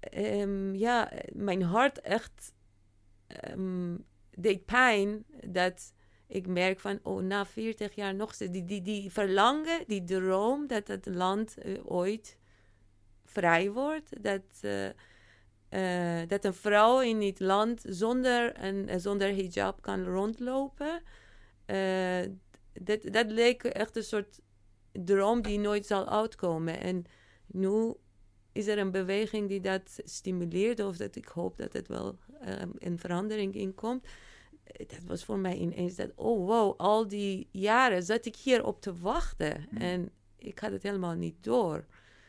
ehm, 0.00 0.74
ja, 0.74 1.12
mijn 1.32 1.62
hart 1.62 2.00
echt 2.00 2.53
ehm, 3.26 3.96
deed 4.30 4.64
pijn 4.64 5.24
dat 5.46 5.92
ik 6.26 6.46
merk 6.46 6.80
van, 6.80 6.98
oh, 7.02 7.22
na 7.22 7.46
40 7.46 7.94
jaar 7.94 8.14
nog 8.14 8.34
steeds, 8.34 8.52
die, 8.52 8.64
die, 8.64 8.82
die 8.82 9.10
verlangen, 9.10 9.84
die 9.86 10.04
droom 10.04 10.66
dat 10.66 10.88
het 10.88 11.06
land 11.06 11.58
eh, 11.58 11.72
ooit 11.84 12.38
vrij 13.24 13.70
wordt. 13.70 14.22
Dat, 14.22 14.42
eh, 14.60 14.88
eh, 15.68 16.28
dat 16.28 16.44
een 16.44 16.54
vrouw 16.54 17.00
in 17.00 17.20
dit 17.20 17.40
land 17.40 17.84
zonder, 17.88 18.64
een, 18.64 19.00
zonder 19.00 19.28
hijab 19.28 19.82
kan 19.82 20.04
rondlopen. 20.04 21.02
Dat, 22.72 23.02
dat 23.02 23.30
leek 23.30 23.64
echt 23.64 23.96
een 23.96 24.04
soort 24.04 24.40
droom 24.92 25.42
die 25.42 25.58
nooit 25.58 25.86
zal 25.86 26.08
uitkomen. 26.08 26.80
En 26.80 27.04
nu 27.46 27.94
is 28.54 28.66
er 28.66 28.78
een 28.78 28.90
beweging 28.90 29.48
die 29.48 29.60
dat 29.60 30.00
stimuleert, 30.04 30.80
of 30.80 30.96
dat 30.96 31.16
ik 31.16 31.26
hoop 31.26 31.56
dat 31.56 31.72
het 31.72 31.88
wel 31.88 32.18
um, 32.48 32.72
een 32.78 32.98
verandering 32.98 33.54
in 33.54 33.74
komt. 33.74 34.06
Dat 34.76 35.04
was 35.06 35.24
voor 35.24 35.38
mij 35.38 35.56
ineens 35.56 35.94
dat, 35.94 36.10
oh 36.14 36.46
wow, 36.46 36.74
al 36.76 37.08
die 37.08 37.48
jaren 37.50 38.02
zat 38.02 38.26
ik 38.26 38.36
hier 38.36 38.64
op 38.64 38.80
te 38.80 38.98
wachten. 38.98 39.66
Mm. 39.70 39.80
En 39.80 40.10
ik 40.38 40.58
had 40.58 40.72
het 40.72 40.82
helemaal 40.82 41.14
niet 41.14 41.44
door. 41.44 41.86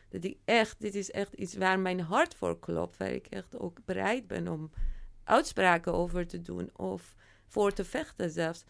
Dat 0.08 0.24
ik 0.24 0.36
echt, 0.44 0.80
dit 0.80 0.94
is 0.94 1.10
echt 1.10 1.32
iets 1.32 1.56
waar 1.56 1.78
mijn 1.78 2.00
hart 2.00 2.34
voor 2.34 2.58
klopt, 2.58 2.96
waar 2.96 3.12
ik 3.12 3.26
echt 3.26 3.58
ook 3.58 3.78
bereid 3.84 4.26
ben 4.26 4.48
om 4.48 4.70
uitspraken 5.24 5.92
over 5.92 6.26
te 6.26 6.40
doen 6.40 6.70
of 6.76 7.14
voor 7.46 7.72
te 7.72 7.84
vechten 7.84 8.30
zelfs. 8.30 8.64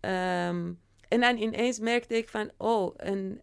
Ehm, 0.00 0.72
en 1.08 1.20
dan 1.20 1.36
ineens 1.36 1.78
merkte 1.78 2.16
ik 2.16 2.28
van, 2.28 2.50
oh, 2.56 2.94
en, 2.96 3.40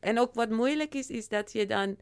en 0.00 0.18
ook 0.18 0.34
wat 0.34 0.50
moeilijk 0.50 0.94
is, 0.94 1.10
is 1.10 1.28
dat 1.28 1.52
je 1.52 1.66
dan, 1.66 1.96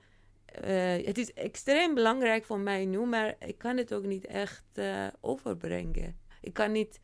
eh, 0.63 1.07
het 1.07 1.19
is 1.19 1.33
extreem 1.33 1.95
belangrijk 1.95 2.45
voor 2.45 2.59
mij 2.59 2.85
nu, 2.85 2.99
maar 2.99 3.37
ik 3.39 3.59
kan 3.59 3.77
het 3.77 3.95
ook 3.95 4.05
niet 4.05 4.27
echt 4.27 4.65
eh, 4.73 5.07
overbrengen. 5.21 6.19
Ik 6.41 6.53
kan 6.53 6.73
niet, 6.73 7.01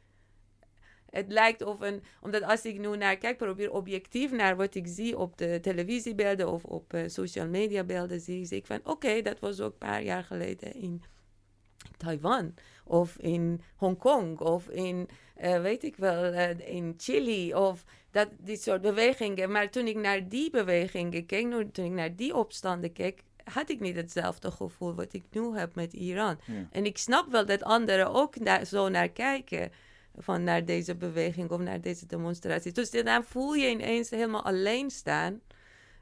het 1.11 1.33
lijkt 1.33 1.63
of 1.63 1.81
een, 1.81 2.03
omdat 2.21 2.43
als 2.43 2.65
ik 2.65 2.79
nu 2.79 2.97
naar 2.97 3.17
kijk, 3.17 3.37
probeer 3.37 3.73
objectief 3.73 4.33
naar 4.33 4.57
wat 4.57 4.75
ik 4.75 4.87
zie 4.87 5.19
op 5.19 5.39
de 5.39 5.59
televisiebeelden 5.61 6.49
of 6.49 6.65
op 6.65 6.95
uh, 6.95 7.03
social 7.07 7.49
media 7.49 7.85
beelden, 7.85 8.21
zie, 8.21 8.47
ik 8.49 8.67
van, 8.67 8.81
oké, 8.85 9.23
dat 9.23 9.39
was 9.39 9.61
ook 9.61 9.73
een 9.73 9.79
paar 9.79 10.03
jaar 10.03 10.25
geleden 10.25 10.75
in 10.75 11.03
Taiwan 11.97 12.55
of 12.85 13.19
in 13.19 13.61
Hongkong 13.77 14.41
of 14.41 14.69
in, 14.69 15.09
weet 15.35 15.83
ik 15.83 15.97
wel, 15.97 16.33
in 16.59 16.95
Chili 16.97 17.55
of 17.55 17.85
dat, 18.11 18.29
die 18.39 18.57
soort 18.57 18.81
bewegingen. 18.81 19.51
Maar 19.51 19.71
toen 19.71 19.87
ik 19.87 19.97
naar 19.97 20.29
die 20.29 20.51
bewegingen 20.51 21.27
keek, 21.27 21.51
toen 21.73 21.85
ik 21.85 21.91
naar 21.91 22.17
die 22.17 22.37
opstanden 22.37 22.93
keek, 22.93 23.23
had 23.45 23.71
ik 23.71 23.81
niet 23.81 23.97
hetzelfde 23.97 24.51
gevoel 24.51 24.95
wat 24.95 25.13
ik 25.13 25.25
nu 25.31 25.57
heb 25.57 25.75
met 25.75 25.93
Iran. 25.93 26.39
Ja. 26.47 26.69
En 26.71 26.85
ik 26.85 26.99
snap 26.99 27.31
wel 27.31 27.47
dat 27.47 27.63
anderen 27.63 28.13
ook 28.13 28.39
naar, 28.39 28.67
zo 28.67 28.89
naar 28.89 29.09
kijken. 29.09 29.71
Van 30.17 30.45
naar 30.45 30.65
deze 30.65 30.95
beweging 30.95 31.51
of 31.51 31.61
naar 31.61 31.81
deze 31.81 32.07
demonstratie. 32.07 32.73
Dus 32.73 32.91
dan 32.91 33.25
voel 33.25 33.53
je 33.53 33.71
ineens 33.71 34.11
helemaal 34.11 34.45
alleen 34.45 34.91
staan. 34.91 35.41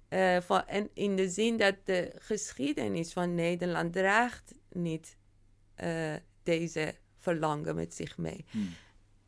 Uh, 0.09 0.41
van, 0.41 0.67
en 0.67 0.91
in 0.95 1.17
de 1.17 1.29
zin 1.29 1.57
dat 1.57 1.75
de 1.85 2.13
geschiedenis 2.19 3.13
van 3.13 3.35
Nederland 3.35 3.93
draagt 3.93 4.55
niet 4.73 5.17
uh, 5.85 6.15
deze 6.43 6.95
verlangen 7.19 7.75
met 7.75 7.95
zich 7.95 8.19
mee. 8.19 8.45
Hmm. 8.51 8.69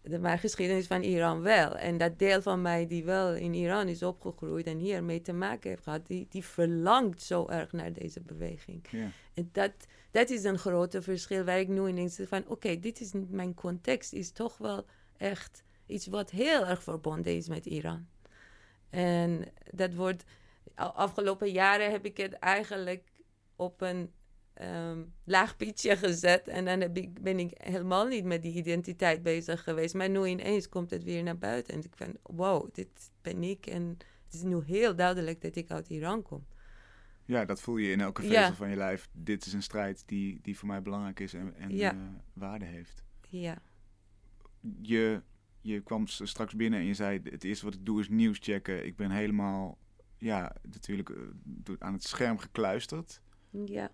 De 0.02 0.18
maar 0.18 0.38
geschiedenis 0.38 0.86
van 0.86 1.02
Iran 1.02 1.42
wel. 1.42 1.76
En 1.76 1.98
dat 1.98 2.18
deel 2.18 2.42
van 2.42 2.62
mij 2.62 2.86
die 2.86 3.04
wel 3.04 3.34
in 3.34 3.54
Iran 3.54 3.88
is 3.88 4.02
opgegroeid 4.02 4.66
en 4.66 4.78
hiermee 4.78 5.20
te 5.20 5.32
maken 5.32 5.70
heeft 5.70 5.82
gehad, 5.82 6.06
die, 6.06 6.26
die 6.28 6.44
verlangt 6.44 7.22
zo 7.22 7.48
erg 7.48 7.72
naar 7.72 7.92
deze 7.92 8.20
beweging. 8.20 8.84
En 9.34 9.48
dat, 9.52 9.72
dat 10.10 10.30
is 10.30 10.44
een 10.44 10.58
grote 10.58 11.02
verschil 11.02 11.44
waar 11.44 11.58
ik 11.58 11.68
nu 11.68 11.88
ineens 11.88 12.20
van, 12.22 12.40
oké, 12.40 12.52
okay, 12.52 12.80
dit 12.80 13.00
is 13.00 13.12
niet 13.12 13.30
mijn 13.30 13.54
context, 13.54 14.12
is 14.12 14.30
toch 14.30 14.58
wel 14.58 14.84
echt 15.16 15.62
iets 15.86 16.06
wat 16.06 16.30
heel 16.30 16.66
erg 16.66 16.82
verbonden 16.82 17.36
is 17.36 17.48
met 17.48 17.66
Iran. 17.66 18.06
En 18.90 19.44
dat 19.70 19.94
wordt, 19.94 20.24
afgelopen 20.74 21.52
jaren 21.52 21.90
heb 21.90 22.04
ik 22.04 22.16
het 22.16 22.32
eigenlijk 22.32 23.08
op 23.56 23.80
een 23.80 24.12
um, 24.60 25.12
laag 25.24 25.56
pitje 25.56 25.96
gezet. 25.96 26.48
En 26.48 26.64
dan 26.64 26.80
heb 26.80 26.96
ik, 26.96 27.22
ben 27.22 27.38
ik 27.38 27.50
helemaal 27.54 28.06
niet 28.06 28.24
met 28.24 28.42
die 28.42 28.52
identiteit 28.54 29.22
bezig 29.22 29.62
geweest. 29.62 29.94
Maar 29.94 30.10
nu 30.10 30.26
ineens 30.26 30.68
komt 30.68 30.90
het 30.90 31.02
weer 31.04 31.22
naar 31.22 31.38
buiten. 31.38 31.74
En 31.74 31.80
ik 31.80 31.92
van, 31.94 32.16
wow, 32.22 32.68
dit 32.74 33.10
ben 33.22 33.42
ik. 33.42 33.66
En 33.66 33.96
het 34.24 34.34
is 34.34 34.42
nu 34.42 34.62
heel 34.64 34.96
duidelijk 34.96 35.40
dat 35.40 35.56
ik 35.56 35.70
uit 35.70 35.88
Iran 35.88 36.22
kom. 36.22 36.46
Ja, 37.24 37.44
dat 37.44 37.60
voel 37.60 37.76
je 37.76 37.90
in 37.90 38.00
elke 38.00 38.22
vezel 38.22 38.36
Ja. 38.36 38.54
van 38.54 38.70
je 38.70 38.76
lijf. 38.76 39.08
Dit 39.12 39.46
is 39.46 39.52
een 39.52 39.62
strijd 39.62 40.02
die, 40.06 40.38
die 40.42 40.58
voor 40.58 40.68
mij 40.68 40.82
belangrijk 40.82 41.20
is 41.20 41.34
en, 41.34 41.54
en 41.56 41.76
Ja. 41.76 41.92
eh, 41.92 41.98
waarde 42.32 42.64
heeft. 42.64 43.02
Ja, 43.28 43.58
Je, 44.82 45.22
je 45.60 45.80
kwam 45.80 46.06
straks 46.06 46.54
binnen 46.54 46.80
en 46.80 46.86
je 46.86 46.94
zei: 46.94 47.20
Het 47.24 47.44
eerste 47.44 47.64
wat 47.64 47.74
ik 47.74 47.84
doe 47.86 48.00
is 48.00 48.08
nieuws 48.08 48.38
checken. 48.40 48.86
Ik 48.86 48.96
ben 48.96 49.10
helemaal, 49.10 49.78
ja, 50.18 50.54
natuurlijk 50.62 51.10
eh, 51.10 51.74
aan 51.78 51.92
het 51.92 52.02
scherm 52.04 52.38
gekluisterd. 52.38 53.20
ja. 53.64 53.90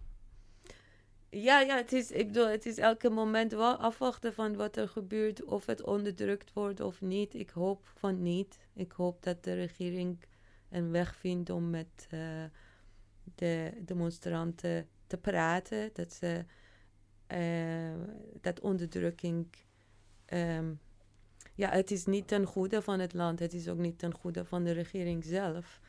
Ja, 1.31 1.61
ja, 1.61 1.77
het 1.77 1.93
is, 1.93 2.11
ik 2.11 2.27
bedoel, 2.27 2.49
het 2.49 2.67
is 2.67 2.79
elke 2.79 3.11
moment 3.11 3.53
wel 3.53 3.77
afwachten 3.77 4.35
van 4.35 4.57
wat 4.57 4.77
er 4.77 4.89
gebeurt, 4.89 5.45
of 5.45 5.67
het 5.67 5.83
onderdrukt 5.83 6.53
wordt 6.53 6.81
of 6.81 7.01
niet. 7.01 7.35
Ik 7.35 7.51
hoop 7.51 7.91
van 7.95 8.23
niet. 8.23 8.59
Ik 8.75 8.93
hoop 8.93 9.23
dat 9.23 9.45
de 9.45 9.55
regering 9.55 10.19
een 10.71 10.91
weg 10.91 11.17
vindt 11.17 11.51
om 11.51 11.71
met 11.71 12.07
eh, 12.11 12.45
de 13.35 13.73
demonstranten 13.85 14.89
te 15.07 15.17
praten. 15.17 15.91
Dat 15.93 16.13
ze 16.13 16.45
eh, 17.27 17.95
dat 18.41 18.61
onderdrukking. 18.61 19.47
ehm, 20.25 20.73
ja, 21.55 21.71
het 21.71 21.91
is 21.91 22.05
niet 22.07 22.29
ten 22.29 22.45
goede 22.47 22.83
van 22.83 22.99
het 22.99 23.13
land. 23.15 23.39
Het 23.39 23.53
is 23.55 23.69
ook 23.69 23.79
niet 23.79 23.99
ten 23.99 24.15
goede 24.15 24.45
van 24.45 24.65
de 24.65 24.73
regering 24.73 25.25
zelf. 25.25 25.81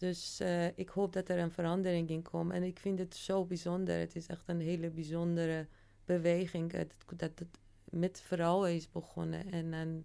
Dus 0.00 0.40
eh, 0.40 0.66
ik 0.78 0.88
hoop 0.88 1.12
dat 1.12 1.28
er 1.28 1.38
een 1.38 1.50
verandering 1.50 2.08
in 2.08 2.22
komt. 2.22 2.52
En 2.52 2.62
ik 2.62 2.78
vind 2.78 2.98
het 2.98 3.14
zo 3.16 3.44
bijzonder. 3.44 3.98
Het 3.98 4.16
is 4.16 4.26
echt 4.26 4.48
een 4.48 4.60
hele 4.60 4.90
bijzondere 4.90 5.66
beweging. 6.04 6.72
Dat, 6.72 6.86
dat 7.16 7.30
het 7.38 7.58
met 7.84 8.20
vrouwen 8.20 8.74
is 8.74 8.90
begonnen. 8.90 9.52
En 9.52 9.70
dan 9.70 10.04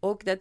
ook 0.00 0.24
dat, 0.24 0.38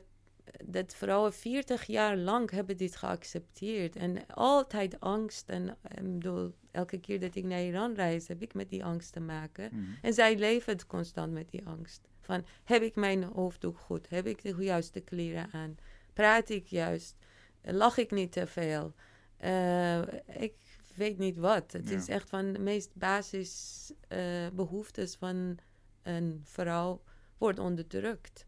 dat 0.65 0.95
vrouwen 0.95 1.33
40 1.33 1.85
jaar 1.85 2.17
lang 2.17 2.51
hebben 2.51 2.77
dit 2.77 2.95
geaccepteerd. 2.95 3.95
En 3.95 4.27
altijd 4.27 4.99
angst. 4.99 5.49
En 5.49 5.77
ik 5.81 6.13
bedoel, 6.13 6.53
elke 6.71 6.99
keer 6.99 7.19
dat 7.19 7.35
ik 7.35 7.43
naar 7.43 7.63
Iran 7.63 7.93
reis, 7.93 8.27
heb 8.27 8.41
ik 8.41 8.53
met 8.53 8.69
die 8.69 8.85
angst 8.85 9.13
te 9.13 9.19
maken. 9.19 9.69
Mhm. 9.71 9.91
En 10.01 10.13
zij 10.13 10.37
leven 10.37 10.87
constant 10.87 11.33
met 11.33 11.49
die 11.49 11.65
angst. 11.65 12.07
Van, 12.19 12.45
heb 12.63 12.81
ik 12.81 12.95
mijn 12.95 13.23
hoofddoek 13.23 13.77
goed? 13.77 14.09
Heb 14.09 14.25
ik 14.25 14.41
de 14.41 14.55
juiste 14.59 14.99
kleren 14.99 15.49
aan? 15.51 15.77
Praat 16.13 16.49
ik 16.49 16.65
juist? 16.65 17.15
Lach 17.63 17.97
ik 17.97 18.11
niet 18.11 18.31
te 18.31 18.47
veel? 18.47 18.93
Eh, 19.37 20.01
ik 20.41 20.53
weet 20.95 21.17
niet 21.17 21.37
wat. 21.37 21.71
Het 21.71 21.89
Ja. 21.89 21.95
is 21.95 22.07
echt 22.07 22.29
van 22.29 22.53
de 22.53 22.59
meest 22.59 22.95
basis 22.95 23.91
eh, 24.07 24.47
behoeftes 24.53 25.15
van 25.15 25.57
een 26.01 26.41
vrouw 26.43 27.01
wordt 27.37 27.59
onderdrukt. 27.59 28.45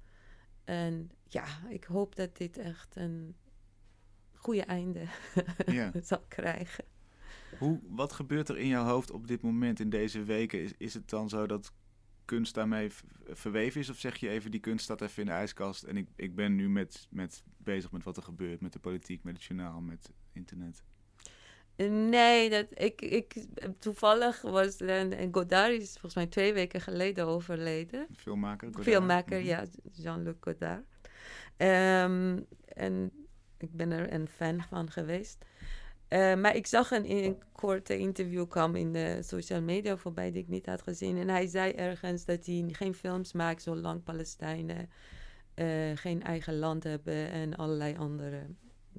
En 0.64 1.12
ja, 1.28 1.46
ik 1.70 1.84
hoop 1.84 2.16
dat 2.16 2.38
dit 2.38 2.58
echt 2.58 2.96
een 2.96 3.36
goede 4.34 4.64
einde 4.64 5.06
Ja. 5.66 5.92
zal 6.04 6.24
krijgen. 6.28 6.84
Hoe, 7.60 7.80
wat 7.90 8.14
gebeurt 8.14 8.50
er 8.50 8.58
in 8.58 8.68
jouw 8.68 8.86
hoofd 8.86 9.12
op 9.12 9.28
dit 9.28 9.42
moment 9.42 9.80
in 9.80 9.90
deze 9.90 10.24
weken? 10.24 10.60
Is, 10.62 10.72
is 10.78 10.94
het 10.94 11.10
dan 11.10 11.30
zo 11.30 11.46
dat 11.48 11.72
kunst 12.26 12.54
daarmee 12.54 12.90
verweven 13.28 13.82
is? 13.82 13.90
Of 13.90 13.98
zeg 13.98 14.16
je 14.18 14.30
even, 14.30 14.52
die 14.52 14.60
kunst 14.60 14.84
staat 14.84 15.02
even 15.02 15.20
in 15.20 15.26
de 15.26 15.32
ijskast 15.36 15.84
en 15.84 15.98
ik, 15.98 16.08
ik 16.16 16.36
ben 16.36 16.56
nu 16.56 16.70
met, 16.70 17.08
met 17.10 17.44
bezig 17.58 17.92
met 17.92 18.04
wat 18.04 18.18
er 18.18 18.24
gebeurt, 18.24 18.62
met 18.62 18.74
de 18.74 18.80
politiek, 18.80 19.24
met 19.24 19.34
het 19.36 19.44
journaal, 19.44 19.82
met 19.82 20.12
internet? 20.34 20.84
Nee, 22.10 22.50
dat, 22.50 22.66
ik, 22.74 23.02
ik, 23.02 23.34
toevallig 23.80 24.42
was 24.42 24.78
en, 24.78 25.30
Godard 25.32 25.72
is 25.82 25.92
volgens 25.92 26.16
mij 26.16 26.28
twee 26.28 26.54
weken 26.54 26.82
geleden 26.82 27.26
overleden. 27.26 28.08
Filmmaker? 28.16 28.68
Godard? 28.68 28.86
Filmmaker, 28.86 29.38
Mhm. 29.40 29.48
ja, 29.48 29.66
Jean-Luc 29.92 30.36
Godard. 30.40 30.84
Ehm, 31.58 32.40
en 32.66 33.12
ik 33.58 33.72
ben 33.72 33.92
er 33.92 34.14
een 34.14 34.28
fan 34.28 34.62
van 34.70 34.92
geweest. 34.92 35.46
Eh, 36.08 36.36
maar 36.36 36.56
ik 36.56 36.68
zag 36.68 36.92
een, 36.92 37.12
een 37.12 37.42
korte 37.52 37.98
interview 37.98 38.48
kwam 38.48 38.76
in 38.76 38.94
de 38.94 39.20
social 39.22 39.62
media 39.62 39.98
voorbij 39.98 40.32
die 40.32 40.42
ik 40.42 40.48
niet 40.48 40.66
had 40.66 40.82
gezien. 40.82 41.18
En 41.18 41.30
hij 41.30 41.48
zei 41.48 41.72
ergens 41.72 42.26
dat 42.26 42.46
hij 42.46 42.66
geen 42.72 42.94
films 42.94 43.34
maakt 43.34 43.62
zolang 43.62 44.04
Palestijnen 44.04 44.90
eh, 45.54 45.92
geen 45.96 46.24
eigen 46.24 46.58
land 46.58 46.84
hebben 46.84 47.30
en 47.30 47.56
allerlei 47.56 47.96
andere 47.98 48.46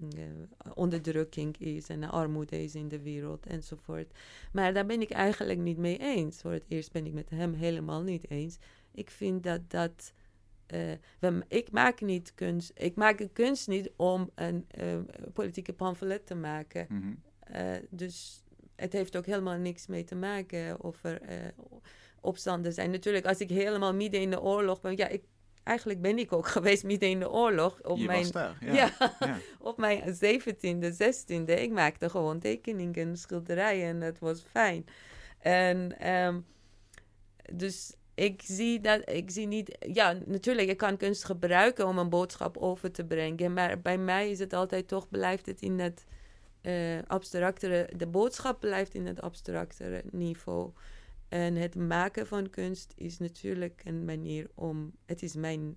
eh, 0.01 0.71
onderdrukking 0.75 1.59
is 1.59 1.89
en 1.89 2.11
armoede 2.11 2.63
is 2.63 2.75
in 2.75 2.89
de 2.89 3.01
wereld 3.01 3.47
enzovoort. 3.47 4.13
Maar 4.53 4.75
daar 4.75 4.87
ben 4.87 5.01
ik 5.01 5.11
eigenlijk 5.11 5.59
niet 5.59 5.79
mee 5.79 5.99
eens. 5.99 6.41
Voor 6.41 6.53
het 6.53 6.65
eerst 6.69 6.93
ben 6.93 7.07
ik 7.07 7.13
met 7.13 7.31
hem 7.31 7.53
helemaal 7.53 8.03
niet 8.03 8.31
eens. 8.31 8.59
Ik 8.93 9.11
vind 9.11 9.43
dat 9.43 9.71
dat. 9.71 10.13
Eh, 10.67 10.81
we, 11.19 11.45
ik 11.49 11.71
maak 11.71 12.01
niet 12.01 12.35
kunst. 12.35 12.73
Ik 12.75 12.95
maak 12.95 13.21
een 13.21 13.33
kunst 13.33 13.69
niet 13.69 13.91
om 13.97 14.31
een 14.35 14.65
eh, 14.69 14.99
politieke 15.33 15.73
pamflet 15.73 16.27
te 16.27 16.35
maken. 16.35 16.87
Mhm. 16.89 17.13
Eh, 17.41 17.83
dus 17.91 18.43
het 18.77 18.93
heeft 18.93 19.17
ook 19.17 19.27
helemaal 19.27 19.57
niks 19.57 19.87
mee 19.87 20.05
te 20.05 20.15
maken 20.15 20.83
of 20.83 21.05
er 21.05 21.21
opstanden 22.21 22.73
zijn. 22.73 22.91
Natuurlijk, 22.91 23.27
als 23.27 23.39
ik 23.39 23.49
helemaal 23.49 23.95
midden 23.95 24.21
in 24.21 24.31
de 24.31 24.41
oorlog 24.41 24.81
ben. 24.81 24.97
Ja, 24.97 25.09
ik, 25.09 25.23
eigenlijk 25.63 26.01
ben 26.01 26.19
ik 26.19 26.33
ook 26.33 26.47
geweest 26.57 26.85
midden 26.85 27.09
in 27.09 27.19
de 27.19 27.31
oorlog. 27.31 27.83
Op 27.83 27.99
je 27.99 28.07
mijn, 28.07 28.31
daar, 28.31 28.57
ja. 28.61 28.73
ja. 28.99 29.17
ja. 29.19 29.39
op 29.59 29.79
mijn 29.79 30.01
17e, 30.01 30.93
16e. 30.93 31.61
Ik 31.61 31.71
maakte 31.71 32.11
gewoon 32.11 32.39
tekeningen, 32.39 33.17
schilderijen 33.17 33.89
en 33.89 34.01
het 34.01 34.19
was 34.19 34.43
fijn. 34.51 34.85
En 35.39 35.99
ehm, 35.99 36.41
dus 37.53 37.95
ik 38.15 38.43
zie 38.45 38.81
dat, 38.81 39.11
ik 39.11 39.31
zie 39.31 39.47
niet, 39.47 39.77
ja, 39.93 40.19
natuurlijk, 40.27 40.69
je 40.69 40.75
kan 40.75 40.97
kunst 40.97 41.25
gebruiken 41.25 41.87
om 41.87 41.99
een 41.99 42.09
boodschap 42.09 42.57
over 42.57 42.91
te 42.91 43.05
brengen, 43.05 43.53
maar 43.53 43.81
bij 43.81 43.99
mij 43.99 44.31
is 44.31 44.39
het 44.39 44.53
altijd 44.53 44.89
toch, 44.89 45.09
blijft 45.09 45.47
het 45.47 45.61
in 45.61 45.79
het 45.79 46.05
uh, 46.63 46.99
abstractere, 47.07 47.91
de 47.97 48.07
boodschap 48.07 48.61
blijft 48.61 48.95
in 48.95 49.07
het 49.07 49.21
abstractere 49.21 50.03
niveau. 50.11 50.71
En 51.29 51.55
het 51.55 51.75
maken 51.75 52.27
van 52.27 52.51
kunst 52.51 52.93
is 52.97 53.19
natuurlijk 53.19 53.81
een 53.85 54.05
manier 54.05 54.51
om, 54.55 54.93
het 55.07 55.23
is 55.23 55.35
mijn 55.35 55.77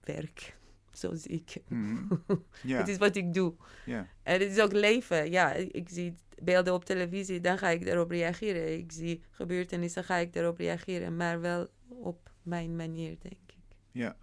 werk, 0.00 0.56
zo 0.92 1.14
zie 1.14 1.44
ik. 1.46 1.62
Mm 1.68 2.08
het 2.66 2.88
is 2.88 2.98
wat 2.98 3.16
ik 3.16 3.34
doe. 3.34 3.54
Yeah. 3.86 4.04
En 4.22 4.40
het 4.40 4.50
is 4.50 4.60
ook 4.60 4.72
leven. 4.72 5.30
Ja, 5.30 5.52
ik 5.52 5.88
zie 5.88 6.14
beelden 6.42 6.74
op 6.74 6.84
televisie, 6.84 7.40
dan 7.40 7.58
ga 7.58 7.68
ik 7.68 7.84
daarop 7.84 8.10
reageren. 8.10 8.78
Ik 8.78 8.92
zie 8.92 9.22
gebeurtenissen, 9.30 10.04
ga 10.04 10.16
ik 10.16 10.32
daarop 10.32 10.58
reageren. 10.58 11.16
Maar 11.16 11.40
wel 11.40 11.68
op 11.88 12.30
mijn 12.42 12.76
manier, 12.76 13.16
denk 13.20 13.34
ik. 13.46 13.64
Ja. 13.90 14.16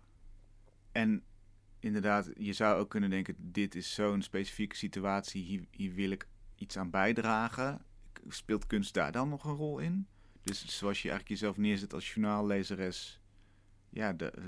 En 0.91 1.23
inderdaad, 1.79 2.29
je 2.37 2.53
zou 2.53 2.79
ook 2.79 2.89
kunnen 2.89 3.09
denken: 3.09 3.35
dit 3.37 3.75
is 3.75 3.93
zo'n 3.93 4.21
specifieke 4.21 4.75
situatie, 4.75 5.43
hier, 5.43 5.65
hier 5.71 5.93
wil 5.93 6.11
ik 6.11 6.27
iets 6.55 6.77
aan 6.77 6.89
bijdragen. 6.89 7.85
Speelt 8.27 8.67
kunst 8.67 8.93
daar 8.93 9.11
dan 9.11 9.29
nog 9.29 9.43
een 9.43 9.55
rol 9.55 9.79
in? 9.79 10.07
Dus 10.43 10.77
zoals 10.77 11.01
je 11.01 11.09
eigenlijk 11.09 11.39
jezelf 11.39 11.57
neerzet 11.57 11.93
als 11.93 12.13
journaallezeres, 12.13 13.21
ja, 13.89 14.13
de, 14.13 14.33
uh, 14.37 14.43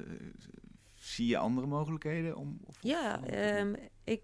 zie 0.94 1.28
je 1.28 1.38
andere 1.38 1.68
mogelijkheden 1.68 2.36
om? 2.36 2.60
Of, 2.64 2.78
ja, 2.82 3.20
um, 3.60 3.76
ik, 4.04 4.22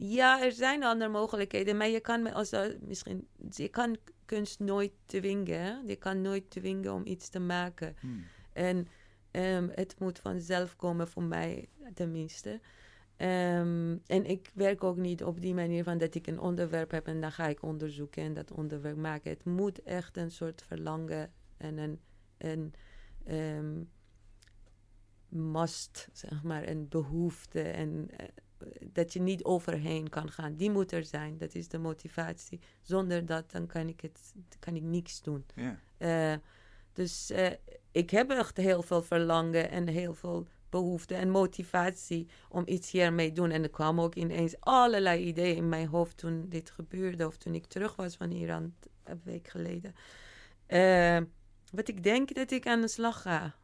ja, 0.00 0.42
er 0.42 0.52
zijn 0.52 0.84
andere 0.84 1.10
mogelijkheden, 1.10 1.76
maar 1.76 1.88
je 1.88 2.00
kan 2.00 2.32
als 2.32 2.54
misschien, 2.80 3.28
je 3.50 3.68
kan 3.68 3.96
kunst 4.24 4.58
nooit 4.58 4.92
dwingen. 5.06 5.86
Je 5.86 5.96
kan 5.96 6.20
nooit 6.20 6.50
dwingen 6.50 6.92
om 6.92 7.06
iets 7.06 7.28
te 7.28 7.38
maken. 7.38 7.96
Hmm. 8.00 8.24
En 8.52 8.88
um, 9.30 9.70
het 9.74 9.98
moet 9.98 10.18
vanzelf 10.18 10.76
komen 10.76 11.08
voor 11.08 11.22
mij, 11.22 11.68
tenminste. 11.94 12.60
Um, 13.16 14.02
en 14.06 14.24
ik 14.24 14.50
werk 14.54 14.84
ook 14.84 14.96
niet 14.96 15.24
op 15.24 15.40
die 15.40 15.54
manier 15.54 15.84
van 15.84 15.98
dat 15.98 16.14
ik 16.14 16.26
een 16.26 16.40
onderwerp 16.40 16.90
heb 16.90 17.06
en 17.06 17.20
dan 17.20 17.32
ga 17.32 17.46
ik 17.46 17.62
onderzoeken 17.62 18.22
en 18.22 18.34
dat 18.34 18.52
onderwerp 18.52 18.96
maken. 18.96 19.30
Het 19.30 19.44
moet 19.44 19.82
echt 19.82 20.16
een 20.16 20.30
soort 20.30 20.62
verlangen 20.62 21.32
en 21.56 21.78
een, 21.78 22.00
een 22.38 22.74
um, 23.34 23.90
must, 25.28 26.08
zeg 26.12 26.42
maar, 26.42 26.68
een 26.68 26.88
behoefte 26.88 27.62
en 27.62 28.08
uh, 28.10 28.26
dat 28.92 29.12
je 29.12 29.20
niet 29.20 29.44
overheen 29.44 30.08
kan 30.08 30.30
gaan. 30.30 30.56
Die 30.56 30.70
moet 30.70 30.92
er 30.92 31.04
zijn. 31.04 31.38
Dat 31.38 31.54
is 31.54 31.68
de 31.68 31.78
motivatie. 31.78 32.60
Zonder 32.82 33.26
dat 33.26 33.50
dan 33.50 33.66
kan 33.66 33.88
ik 33.88 34.00
het, 34.00 34.34
kan 34.58 34.76
ik 34.76 34.82
niks 34.82 35.22
doen. 35.22 35.44
Yeah. 35.54 36.32
Uh, 36.32 36.38
dus 36.92 37.30
uh, 37.30 37.50
ik 37.92 38.10
heb 38.10 38.30
echt 38.30 38.56
heel 38.56 38.82
veel 38.82 39.02
verlangen 39.02 39.70
en 39.70 39.88
heel 39.88 40.14
veel 40.14 40.46
behoefte 40.68 41.14
en 41.14 41.30
motivatie 41.30 42.28
om 42.48 42.62
iets 42.66 42.90
hiermee 42.90 43.28
te 43.28 43.34
doen. 43.34 43.50
En 43.50 43.62
er 43.62 43.70
kwamen 43.70 44.04
ook 44.04 44.14
ineens 44.14 44.60
allerlei 44.60 45.24
ideeën 45.24 45.56
in 45.56 45.68
mijn 45.68 45.86
hoofd 45.86 46.16
toen 46.16 46.48
dit 46.48 46.70
gebeurde 46.70 47.26
of 47.26 47.36
toen 47.36 47.54
ik 47.54 47.66
terug 47.66 47.96
was 47.96 48.16
van 48.16 48.30
Iran 48.30 48.74
een 49.04 49.20
week 49.24 49.48
geleden. 49.48 49.94
Uh, 50.68 51.20
wat 51.72 51.88
ik 51.88 52.02
denk 52.02 52.34
dat 52.34 52.50
ik 52.50 52.66
aan 52.66 52.80
de 52.80 52.88
slag 52.88 53.22
ga. 53.22 53.54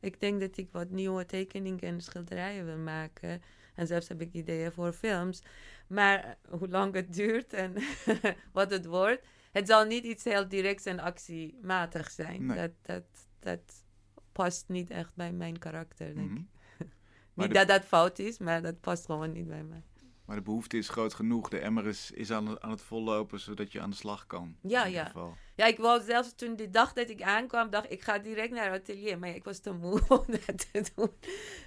Ik 0.00 0.20
denk 0.20 0.40
dat 0.40 0.56
ik 0.56 0.68
wat 0.72 0.90
nieuwe 0.90 1.26
tekeningen 1.26 1.80
en 1.80 2.00
schilderijen 2.00 2.64
wil 2.64 2.78
maken. 2.78 3.42
En 3.80 3.86
zelfs 3.86 4.08
heb 4.08 4.20
ik 4.20 4.32
ideeën 4.32 4.72
voor 4.72 4.92
films. 4.92 5.42
Maar 5.86 6.36
hoe 6.48 6.68
lang 6.68 6.94
het 6.94 7.14
duurt 7.14 7.52
en 7.52 7.74
wat 8.52 8.70
het 8.70 8.86
wordt, 8.86 9.26
het 9.52 9.68
zal 9.68 9.84
niet 9.84 10.04
iets 10.04 10.24
heel 10.24 10.48
directs 10.48 10.84
en 10.84 10.98
actiematig 10.98 12.10
zijn. 12.10 12.46
Dat, 12.46 12.70
dat, 12.82 13.04
dat 13.38 13.84
past 14.32 14.68
niet 14.68 14.90
echt 14.90 15.14
bij 15.14 15.32
mijn 15.32 15.58
karakter, 15.58 16.14
denk 16.14 16.30
mhm. 16.30 16.36
ik. 16.38 16.86
niet 17.34 17.54
dat 17.54 17.68
dat 17.68 17.84
fout 17.84 18.18
is, 18.18 18.38
maar 18.38 18.62
dat 18.62 18.80
past 18.80 19.04
gewoon 19.04 19.32
niet 19.32 19.48
bij 19.48 19.62
mij. 19.62 19.82
Maar 20.30 20.38
de 20.38 20.44
behoefte 20.44 20.76
is 20.76 20.88
groot 20.88 21.14
genoeg. 21.14 21.48
De 21.48 21.58
emmer 21.58 21.86
is, 21.86 22.10
is 22.10 22.30
aan, 22.30 22.62
aan 22.62 22.70
het 22.70 22.82
vollopen, 22.82 23.40
zodat 23.40 23.72
je 23.72 23.80
aan 23.80 23.90
de 23.90 23.96
slag 23.96 24.26
kan. 24.26 24.56
Ja, 24.60 24.84
ja. 24.84 25.12
Ja, 25.56 25.66
ik 25.66 25.78
wou 25.78 26.02
zelfs 26.02 26.34
toen 26.34 26.56
de 26.56 26.70
dag 26.70 26.92
dat 26.92 27.10
ik 27.10 27.22
aankwam, 27.22 27.70
dacht 27.70 27.92
ik 27.92 28.02
ga 28.02 28.18
direct 28.18 28.52
naar 28.52 28.72
het 28.72 28.80
atelier. 28.80 29.18
Maar 29.18 29.34
ik 29.34 29.44
was 29.44 29.58
te 29.58 29.72
moe 29.72 30.00
om 30.18 30.24
dat 30.26 30.72
te 30.72 30.90
doen. 30.94 31.10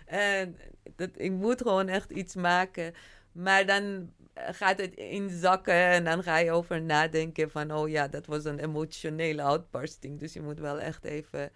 En 0.06 0.58
dat, 0.96 1.10
ik 1.16 1.32
moet 1.32 1.62
gewoon 1.62 1.88
echt 1.88 2.12
iets 2.12 2.36
maken. 2.36 2.94
Maar 3.32 3.66
dan 3.66 4.12
gaat 4.34 4.78
het 4.78 4.96
inzakken 4.96 5.90
en 5.90 6.04
dan 6.04 6.24
ga 6.24 6.38
je 6.38 6.52
over 6.52 6.82
nadenken 6.82 7.52
van... 7.52 7.72
oh 7.72 7.90
ja, 7.90 8.08
dat 8.08 8.26
was 8.26 8.46
een 8.46 8.60
emotionele 8.60 9.42
uitbarsting. 9.42 10.20
Dus 10.20 10.34
je 10.34 10.42
moet 10.42 10.60
wel 10.60 10.80
echt 10.80 11.04
even 11.04 11.52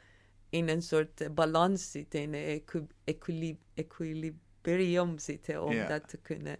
in 0.49 0.69
een 0.69 0.81
soort 0.81 1.35
balans 1.35 1.91
zitten, 1.91 2.19
in 2.19 2.33
een 2.33 2.89
equilibrium 3.73 5.19
zitten 5.19 5.63
om 5.63 5.87
dat 5.87 6.09
te 6.09 6.17
kunnen 6.17 6.57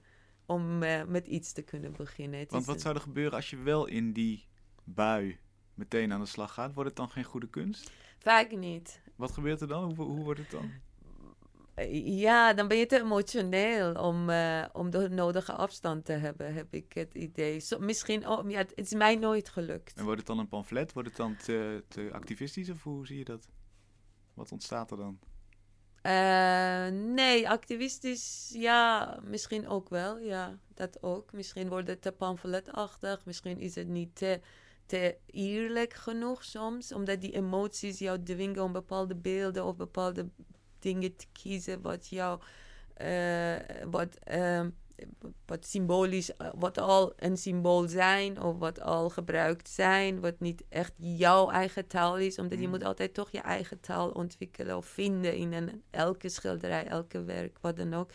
om 0.48 0.84
uh, 0.84 1.04
met 1.04 1.28
iets 1.28 1.54
te 1.54 1.62
kunnen 1.62 1.94
beginnen. 1.98 2.46
Want 2.50 2.66
wat 2.66 2.82
zou 2.82 2.96
er 2.96 3.02
gebeuren 3.02 3.34
als 3.34 3.50
je 3.50 3.58
wel 3.58 3.86
in 3.86 4.14
die 4.14 4.48
bui 4.84 5.38
meteen 5.74 6.14
aan 6.14 6.20
de 6.20 6.26
slag 6.26 6.54
gaat? 6.54 6.74
Wordt 6.74 6.90
het 6.90 6.98
dan 6.98 7.10
geen 7.10 7.24
goede 7.24 7.50
kunst? 7.50 7.92
Vaak 8.20 8.52
niet. 8.52 9.02
Wat 9.16 9.32
gebeurt 9.32 9.62
er 9.62 9.68
dan? 9.68 9.94
Hoe, 9.94 10.06
hoe 10.06 10.24
wordt 10.24 10.40
het 10.40 10.52
dan? 10.52 10.72
Ja, 12.04 12.54
dan 12.54 12.68
ben 12.68 12.78
je 12.78 12.86
te 12.86 13.00
emotioneel 13.00 13.94
om, 13.94 14.30
uh, 14.30 14.66
om 14.74 14.90
de 14.90 15.10
nodige 15.10 15.54
afstand 15.54 16.06
te 16.06 16.12
hebben, 16.12 16.54
heb 16.54 16.74
ik 16.74 16.94
het 16.94 17.14
idee. 17.14 17.60
So, 17.60 17.80
misschien, 17.80 18.28
oh, 18.28 18.50
ja, 18.50 18.58
het 18.58 18.72
is 18.76 18.94
mij 18.94 19.16
nooit 19.16 19.50
gelukt. 19.50 19.98
En 19.98 20.04
wordt 20.04 20.18
het 20.18 20.28
dan 20.28 20.40
een 20.40 20.48
pamflet? 20.48 20.94
Wordt 20.94 21.08
het 21.08 21.18
dan 21.18 21.36
te, 21.36 21.84
te 21.88 22.10
activistisch 22.12 22.70
of 22.70 22.84
hoe 22.84 23.08
zie 23.08 23.18
je 23.18 23.24
dat? 23.24 23.50
Wat 24.34 24.52
ontstaat 24.52 24.92
er 24.92 24.98
dan? 24.98 25.20
Uh, 26.08 26.88
nee, 26.88 27.50
activistisch, 27.50 28.50
ja, 28.54 29.20
misschien 29.24 29.68
ook 29.68 29.90
wel. 29.90 30.18
Ja, 30.20 30.58
dat 30.74 31.04
ook. 31.04 31.34
Misschien 31.34 31.70
wordt 31.70 31.88
het 31.88 32.02
te 32.02 32.12
pamfletachtig. 32.12 33.26
Misschien 33.26 33.60
is 33.60 33.76
het 33.76 33.88
niet 33.88 34.16
te, 34.16 34.40
te 34.86 35.18
eerlijk 35.26 35.94
genoeg 35.94 36.44
soms. 36.44 36.92
Omdat 36.92 37.22
die 37.22 37.34
emoties 37.34 38.00
jou 38.00 38.24
dwingen 38.24 38.64
om 38.64 38.72
bepaalde 38.72 39.16
beelden 39.16 39.66
of 39.66 39.76
bepaalde 39.76 40.30
dingen 40.80 41.16
te 41.16 41.26
kiezen. 41.32 41.82
Wat 41.82 42.08
jou... 42.08 42.42
Uh, 43.02 43.56
wat, 43.86 44.18
uh, 44.32 44.66
wat 45.46 45.66
symbolisch, 45.66 46.36
eh, 46.36 46.50
wat 46.56 46.78
al 46.78 47.14
een 47.16 47.38
symbool 47.38 47.88
zijn 47.88 48.42
of 48.42 48.58
wat 48.58 48.82
al 48.82 49.10
gebruikt 49.10 49.70
zijn, 49.70 50.20
wat 50.20 50.40
niet 50.40 50.64
echt 50.70 50.94
jouw 50.98 51.50
eigen 51.50 51.88
taal 51.88 52.18
is, 52.18 52.40
omdat 52.40 52.60
je 52.60 52.66
mm. 52.66 52.72
moet 52.72 52.84
altijd 52.84 53.14
toch 53.14 53.32
je 53.32 53.40
eigen 53.40 53.80
taal 53.80 54.10
ontwikkelen 54.10 54.78
of 54.78 54.86
vinden 54.86 55.36
in 55.36 55.54
een, 55.54 55.84
elke 55.90 56.30
schilderij, 56.30 56.86
elke 56.88 57.24
werk, 57.24 57.58
wat 57.62 57.76
dan 57.76 57.94
ook. 57.94 58.12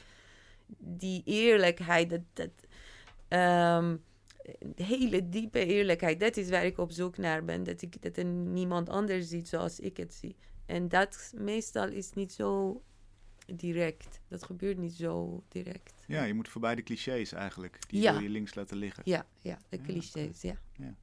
Die 0.79 1.23
eerlijkheid, 1.25 2.11
dat, 2.11 2.21
dat 2.33 2.51
um, 3.39 4.03
hele 4.75 5.29
diepe 5.29 5.67
eerlijkheid, 5.67 6.21
dat 6.21 6.37
is 6.37 6.51
waar 6.51 6.65
ik 6.65 6.79
op 6.79 6.91
zoek 6.91 7.17
naar 7.17 7.45
ben, 7.45 7.65
dat 7.65 7.83
ik 7.83 8.03
dat 8.03 8.17
er 8.17 8.25
niemand 8.25 8.89
anders 8.89 9.29
ziet 9.29 9.49
zoals 9.49 9.81
ik 9.81 9.97
het 9.97 10.15
zie. 10.15 10.37
En 10.67 10.89
dat 10.89 11.33
meestal 11.37 11.89
is 11.89 12.13
niet 12.13 12.33
zo 12.33 12.83
direct. 13.57 14.21
Dat 14.29 14.43
gebeurt 14.43 14.79
niet 14.79 14.95
zo 14.95 15.45
direct. 15.49 16.05
Ja, 16.07 16.25
je 16.25 16.35
moet 16.35 16.49
voorbij 16.49 16.75
de 16.75 16.83
clichés 16.83 17.33
eigenlijk. 17.33 17.79
Die 17.89 18.03
wil 18.03 18.19
je 18.19 18.29
links 18.29 18.55
laten 18.55 18.77
liggen. 18.77 19.03
Ja, 19.07 19.27
ja 19.41 19.59
de 19.69 19.81
clichés, 19.81 20.43
ja. 20.43 20.55
ja. 20.73 20.95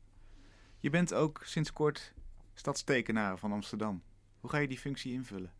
Je 0.80 0.90
bent 0.90 1.14
ook 1.14 1.42
sinds 1.44 1.74
kort 1.74 2.14
stadstekenaar 2.54 3.38
van 3.38 3.52
Amsterdam. 3.52 4.04
Hoe 4.40 4.50
ga 4.50 4.58
je 4.58 4.68
die 4.68 4.80
functie 4.80 5.14
invullen? 5.14 5.52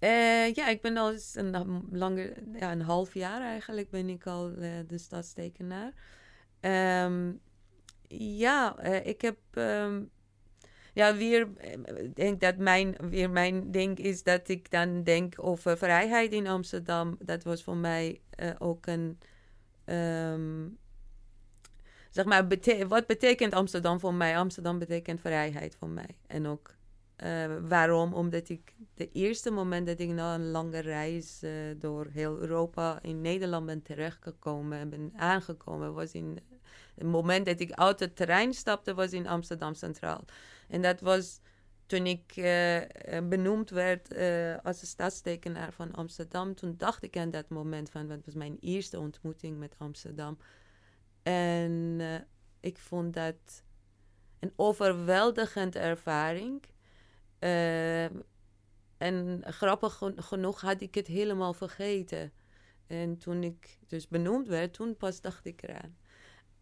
Uh, 0.00 0.52
ja, 0.52 0.68
ik 0.68 0.80
ben 0.80 0.96
al 0.96 1.14
een, 1.34 1.84
langer, 1.90 2.42
ja, 2.58 2.72
een 2.72 2.80
half 2.80 3.14
jaar 3.14 3.40
eigenlijk 3.40 3.90
ben 3.90 4.08
ik 4.08 4.26
al 4.26 4.50
uh, 4.50 4.78
de 4.86 4.98
stadstekenaar. 4.98 5.92
Um, 6.60 7.40
ja, 8.08 8.84
uh, 8.84 9.06
ik 9.06 9.20
heb 9.20 9.38
um, 9.52 10.10
ja, 10.96 11.16
weer, 11.16 11.48
ik 11.96 12.16
denk 12.16 12.40
dat 12.40 12.56
mijn, 12.56 12.96
weer 13.00 13.30
mijn 13.30 13.70
ding 13.70 13.98
is 13.98 14.22
dat 14.22 14.48
ik 14.48 14.70
dan 14.70 15.02
denk 15.02 15.34
over 15.36 15.78
vrijheid 15.78 16.32
in 16.32 16.46
Amsterdam. 16.46 17.16
Dat 17.20 17.42
was 17.44 17.62
voor 17.62 17.76
mij 17.76 18.20
uh, 18.40 18.50
ook 18.58 18.86
een. 18.86 19.18
Um, 19.84 20.78
zeg 22.10 22.24
maar, 22.24 22.46
wat 22.88 23.06
betekent 23.06 23.52
Amsterdam 23.52 24.00
voor 24.00 24.14
mij? 24.14 24.38
Amsterdam 24.38 24.78
betekent 24.78 25.20
vrijheid 25.20 25.76
voor 25.78 25.88
mij. 25.88 26.16
En 26.26 26.46
ook 26.46 26.74
uh, 27.24 27.44
waarom? 27.68 28.14
Omdat 28.14 28.48
ik 28.48 28.74
de 28.94 29.10
eerste 29.12 29.50
moment 29.50 29.86
dat 29.86 29.98
ik 29.98 30.08
na 30.08 30.34
een 30.34 30.50
lange 30.50 30.78
reis 30.78 31.44
door 31.78 32.06
heel 32.12 32.38
Europa 32.38 32.98
in 33.02 33.20
Nederland 33.20 33.66
ben 33.66 33.82
terechtgekomen 33.82 34.78
en 34.78 34.90
ben 34.90 35.12
aangekomen, 35.16 35.94
was 35.94 36.12
in 36.12 36.38
het 36.94 37.06
moment 37.06 37.46
dat 37.46 37.60
ik 37.60 37.72
uit 37.72 38.00
het 38.00 38.16
terrein 38.16 38.54
stapte, 38.54 38.94
was 38.94 39.12
in 39.12 39.26
Amsterdam 39.26 39.74
Centraal. 39.74 40.24
En 40.68 40.82
dat 40.82 41.00
was 41.00 41.40
toen 41.86 42.06
ik 42.06 42.36
uh, 42.36 42.80
benoemd 43.28 43.70
werd 43.70 44.14
uh, 44.14 44.56
als 44.62 44.86
stadstekenaar 44.86 45.72
van 45.72 45.92
Amsterdam. 45.92 46.54
Toen 46.54 46.74
dacht 46.76 47.02
ik 47.02 47.16
aan 47.16 47.30
dat 47.30 47.48
moment 47.48 47.90
van, 47.90 48.08
wat 48.08 48.24
was 48.24 48.34
mijn 48.34 48.56
eerste 48.60 48.98
ontmoeting 48.98 49.58
met 49.58 49.74
Amsterdam. 49.78 50.38
En 51.22 52.00
ik 52.60 52.78
vond 52.78 53.14
dat 53.14 53.64
een 54.38 54.52
overweldigende 54.56 55.78
ervaring. 55.78 56.62
en 58.98 59.42
grappig 59.44 60.02
genoeg 60.16 60.60
had 60.60 60.80
ik 60.80 60.94
het 60.94 61.06
helemaal 61.06 61.52
vergeten. 61.52 62.32
En 62.86 63.16
toen 63.16 63.42
ik 63.42 63.78
dus 63.86 64.08
benoemd 64.08 64.48
werd, 64.48 64.72
toen 64.72 64.96
pas 64.96 65.20
dacht 65.20 65.44
ik 65.44 65.62
eraan. 65.62 65.96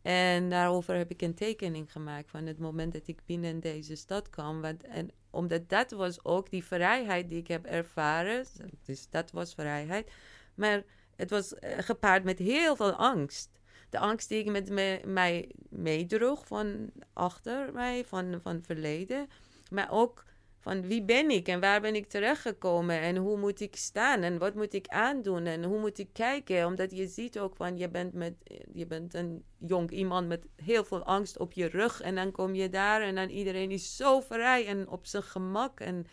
En 0.04 0.50
daarover 0.50 0.96
heb 0.96 1.10
ik 1.10 1.22
een 1.22 1.34
tekening 1.34 1.92
gemaakt 1.92 2.30
van 2.30 2.46
het 2.46 2.58
moment 2.58 2.92
dat 2.92 3.08
ik 3.08 3.20
binnen 3.26 3.60
deze 3.60 3.94
stad 3.94 4.30
kwam. 4.30 4.60
Want, 4.60 4.82
en 4.82 5.10
omdat 5.30 5.68
dat 5.68 5.90
was 5.90 6.24
ook 6.24 6.50
die 6.50 6.64
vrijheid 6.64 7.28
die 7.28 7.38
ik 7.38 7.48
heb 7.48 7.64
ervaren. 7.64 8.46
Dus 8.84 9.06
dat 9.10 9.30
was 9.30 9.54
vrijheid. 9.54 10.10
Maar 10.54 10.82
het 11.16 11.30
was 11.30 11.54
eh, 11.54 11.78
gepaard 11.78 12.24
met 12.24 12.38
heel 12.38 12.76
veel 12.76 12.92
angst. 12.92 13.50
De 13.90 13.98
angst 13.98 14.28
die 14.28 14.38
ik 14.38 14.50
met 14.50 14.70
me, 14.70 15.00
mij 15.04 15.50
meedroeg 15.68 16.46
van 16.46 16.90
achter 17.12 17.72
mij, 17.72 18.04
van, 18.04 18.40
van 18.42 18.62
verleden. 18.62 19.28
Maar 19.70 19.90
ook 19.90 20.24
van 20.64 20.82
wie 20.82 21.02
ben 21.02 21.30
ik 21.30 21.48
en 21.48 21.60
waar 21.60 21.80
ben 21.80 21.94
ik 21.94 22.08
terechtgekomen 22.08 23.00
en 23.00 23.16
hoe 23.16 23.38
moet 23.38 23.60
ik 23.60 23.76
staan 23.76 24.22
en 24.22 24.38
wat 24.38 24.54
moet 24.54 24.72
ik 24.72 24.86
aandoen 24.88 25.46
en 25.46 25.64
hoe 25.64 25.80
moet 25.80 25.98
ik 25.98 26.08
kijken. 26.12 26.66
Omdat 26.66 26.90
je 26.90 27.06
ziet 27.06 27.38
ook 27.38 27.56
van 27.56 27.78
je 27.78 27.88
bent, 27.88 28.12
met, 28.12 28.34
je 28.72 28.86
bent 28.86 29.14
een 29.14 29.44
jong 29.58 29.90
iemand 29.90 30.28
met 30.28 30.46
heel 30.56 30.84
veel 30.84 31.04
angst 31.04 31.38
op 31.38 31.52
je 31.52 31.66
rug 31.66 32.00
en 32.00 32.14
dan 32.14 32.30
kom 32.30 32.54
je 32.54 32.68
daar 32.68 33.02
en 33.02 33.14
dan 33.14 33.28
iedereen 33.28 33.70
is 33.70 33.96
zo 33.96 34.20
vrij 34.20 34.66
en 34.66 34.88
op 34.88 35.06
zijn 35.06 35.22
gemak. 35.22 35.80
En 35.80 36.06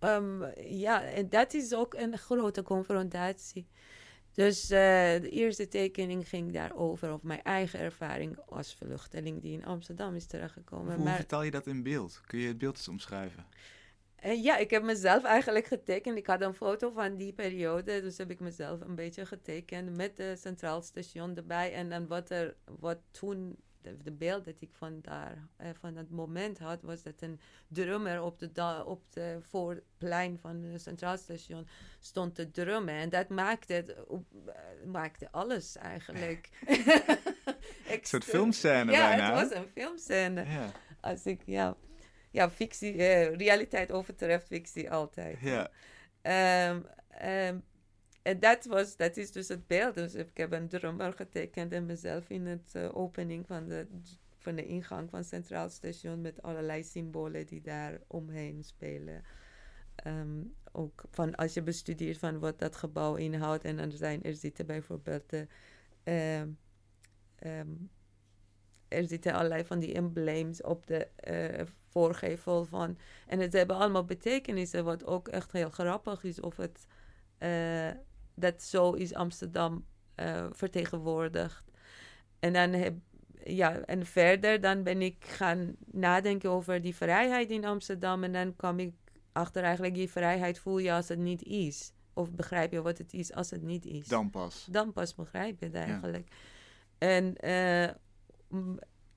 um, 0.00 0.44
ja, 0.60 1.04
en 1.04 1.28
dat 1.28 1.54
is 1.54 1.74
ook 1.74 1.94
een 1.94 2.18
grote 2.18 2.62
confrontatie. 2.62 3.66
Dus 4.38 4.62
uh, 4.62 4.78
de 5.20 5.28
eerste 5.30 5.68
tekening 5.68 6.28
ging 6.28 6.52
daarover, 6.52 7.10
over 7.10 7.26
mijn 7.26 7.42
eigen 7.42 7.78
ervaring 7.78 8.38
als 8.48 8.74
vluchteling 8.74 9.42
die 9.42 9.52
in 9.52 9.64
Amsterdam 9.64 10.14
is 10.14 10.26
terechtgekomen. 10.26 10.96
Hoe 10.96 11.08
vertel 11.08 11.42
je 11.42 11.50
dat 11.50 11.66
in 11.66 11.82
beeld? 11.82 12.20
Kun 12.26 12.38
je 12.38 12.48
het 12.48 12.58
beeld 12.58 12.76
eens 12.76 12.88
omschrijven? 12.88 13.46
Uh, 14.24 14.42
ja, 14.44 14.56
ik 14.56 14.70
heb 14.70 14.82
mezelf 14.82 15.24
eigenlijk 15.24 15.66
getekend. 15.66 16.16
Ik 16.16 16.26
had 16.26 16.40
een 16.40 16.54
foto 16.54 16.90
van 16.90 17.16
die 17.16 17.32
periode, 17.32 18.00
dus 18.00 18.18
heb 18.18 18.30
ik 18.30 18.40
mezelf 18.40 18.80
een 18.80 18.94
beetje 18.94 19.26
getekend 19.26 19.96
met 19.96 20.16
de 20.16 20.36
Centraal 20.36 20.82
Station 20.82 21.36
erbij. 21.36 21.72
En 21.72 21.88
dan 21.88 22.06
wat, 22.06 22.30
er, 22.30 22.56
wat 22.78 22.98
toen 23.10 23.56
de, 24.02 24.12
beeld 24.12 24.44
dat 24.44 24.54
ik 24.58 24.70
van, 24.72 24.98
daar, 25.02 25.48
uh, 25.60 25.68
van 25.80 25.94
dat 25.94 26.10
moment 26.10 26.58
had, 26.58 26.82
was 26.82 27.02
dat 27.02 27.20
een 27.20 27.40
drummer 27.68 28.22
op 28.22 28.38
de, 28.38 28.82
op 28.86 29.02
de 29.12 29.38
voorplein 29.40 30.38
van 30.38 30.62
het 30.62 30.82
Centraal 30.82 31.16
Station 31.16 31.68
stond 32.00 32.34
te 32.34 32.50
drummen. 32.50 32.94
En 32.94 33.08
dat 33.08 33.28
maakte, 33.28 33.72
het, 33.72 33.96
uh, 34.10 34.18
maakte 34.86 35.28
alles 35.30 35.76
eigenlijk. 35.76 36.48
een 37.88 37.98
soort 38.02 38.24
filmscène 38.24 38.92
ja, 38.92 39.08
bijna. 39.08 39.28
Ja, 39.28 39.38
het 39.38 39.48
was 39.48 39.58
een 39.58 39.68
filmscène. 39.74 40.44
Ja. 40.44 40.72
Als 41.00 41.26
ik, 41.26 41.42
ja, 41.44 41.76
ja 42.30 42.50
fictie, 42.50 42.94
uh, 42.94 43.36
realiteit 43.36 43.92
overtreft 43.92 44.46
fictie 44.46 44.90
altijd. 44.90 45.38
Ja. 45.40 45.70
Um, 46.70 46.86
um, 47.28 47.62
en 48.22 48.40
dat, 48.40 48.64
was, 48.64 48.96
dat 48.96 49.16
is 49.16 49.32
dus 49.32 49.48
het 49.48 49.66
beeld. 49.66 49.94
Dus 49.94 50.14
ik 50.14 50.36
heb 50.36 50.52
een 50.52 50.68
drummer 50.68 51.12
getekend 51.12 51.72
en 51.72 51.86
mezelf 51.86 52.30
in 52.30 52.46
het 52.46 52.72
uh, 52.76 52.96
opening 52.96 53.46
van 53.46 53.68
de, 53.68 53.86
van 54.38 54.54
de 54.54 54.66
ingang 54.66 55.10
van 55.10 55.24
Centraal 55.24 55.68
Station 55.68 56.20
met 56.20 56.42
allerlei 56.42 56.84
symbolen 56.84 57.46
die 57.46 57.60
daar 57.60 57.98
omheen 58.06 58.64
spelen. 58.64 59.22
Um, 60.06 60.54
ook 60.72 61.04
van 61.10 61.34
als 61.34 61.54
je 61.54 61.62
bestudeert 61.62 62.18
van 62.18 62.38
wat 62.38 62.58
dat 62.58 62.76
gebouw 62.76 63.14
inhoudt 63.14 63.64
en 63.64 63.76
dan 63.76 63.90
zijn 63.90 64.22
er 64.22 64.34
zitten 64.34 64.66
bijvoorbeeld 64.66 65.30
de, 65.30 65.46
uh, 66.04 66.40
um, 67.60 67.90
er 68.88 69.06
zitten 69.06 69.32
allerlei 69.32 69.64
van 69.64 69.78
die 69.78 69.94
embleems 69.94 70.62
op 70.62 70.86
de 70.86 71.08
uh, 71.30 71.66
voorgevel 71.88 72.64
van 72.64 72.98
en 73.26 73.40
het 73.40 73.52
hebben 73.52 73.76
allemaal 73.76 74.04
betekenissen 74.04 74.84
wat 74.84 75.06
ook 75.06 75.28
echt 75.28 75.52
heel 75.52 75.70
grappig 75.70 76.24
is 76.24 76.40
of 76.40 76.56
het 76.56 76.86
dat 78.40 78.62
zo 78.62 78.92
is 78.92 79.14
Amsterdam 79.14 79.84
uh, 80.16 80.46
vertegenwoordigd. 80.50 81.64
En 82.38 82.52
dan 82.52 82.72
heb, 82.72 82.94
ja, 83.44 83.80
en 83.80 84.06
verder 84.06 84.60
dan 84.60 84.82
ben 84.82 85.02
ik 85.02 85.24
gaan 85.24 85.76
nadenken 85.86 86.50
over 86.50 86.80
die 86.80 86.94
vrijheid 86.94 87.50
in 87.50 87.64
Amsterdam. 87.64 88.24
En 88.24 88.32
dan 88.32 88.56
kwam 88.56 88.78
ik 88.78 88.94
achter 89.32 89.62
eigenlijk 89.62 89.94
die 89.94 90.10
vrijheid 90.10 90.58
voel 90.58 90.78
je 90.78 90.92
als 90.92 91.08
het 91.08 91.18
niet 91.18 91.42
is. 91.42 91.92
Of 92.12 92.32
begrijp 92.32 92.72
je 92.72 92.82
wat 92.82 92.98
het 92.98 93.12
is 93.12 93.34
als 93.34 93.50
het 93.50 93.62
niet 93.62 93.86
is. 93.86 94.06
Dan 94.06 94.30
pas. 94.30 94.66
Dan 94.70 94.92
pas 94.92 95.14
begrijp 95.14 95.60
je 95.60 95.66
het 95.66 95.74
eigenlijk. 95.74 96.28
En, 96.98 97.34
uh, 97.44 97.82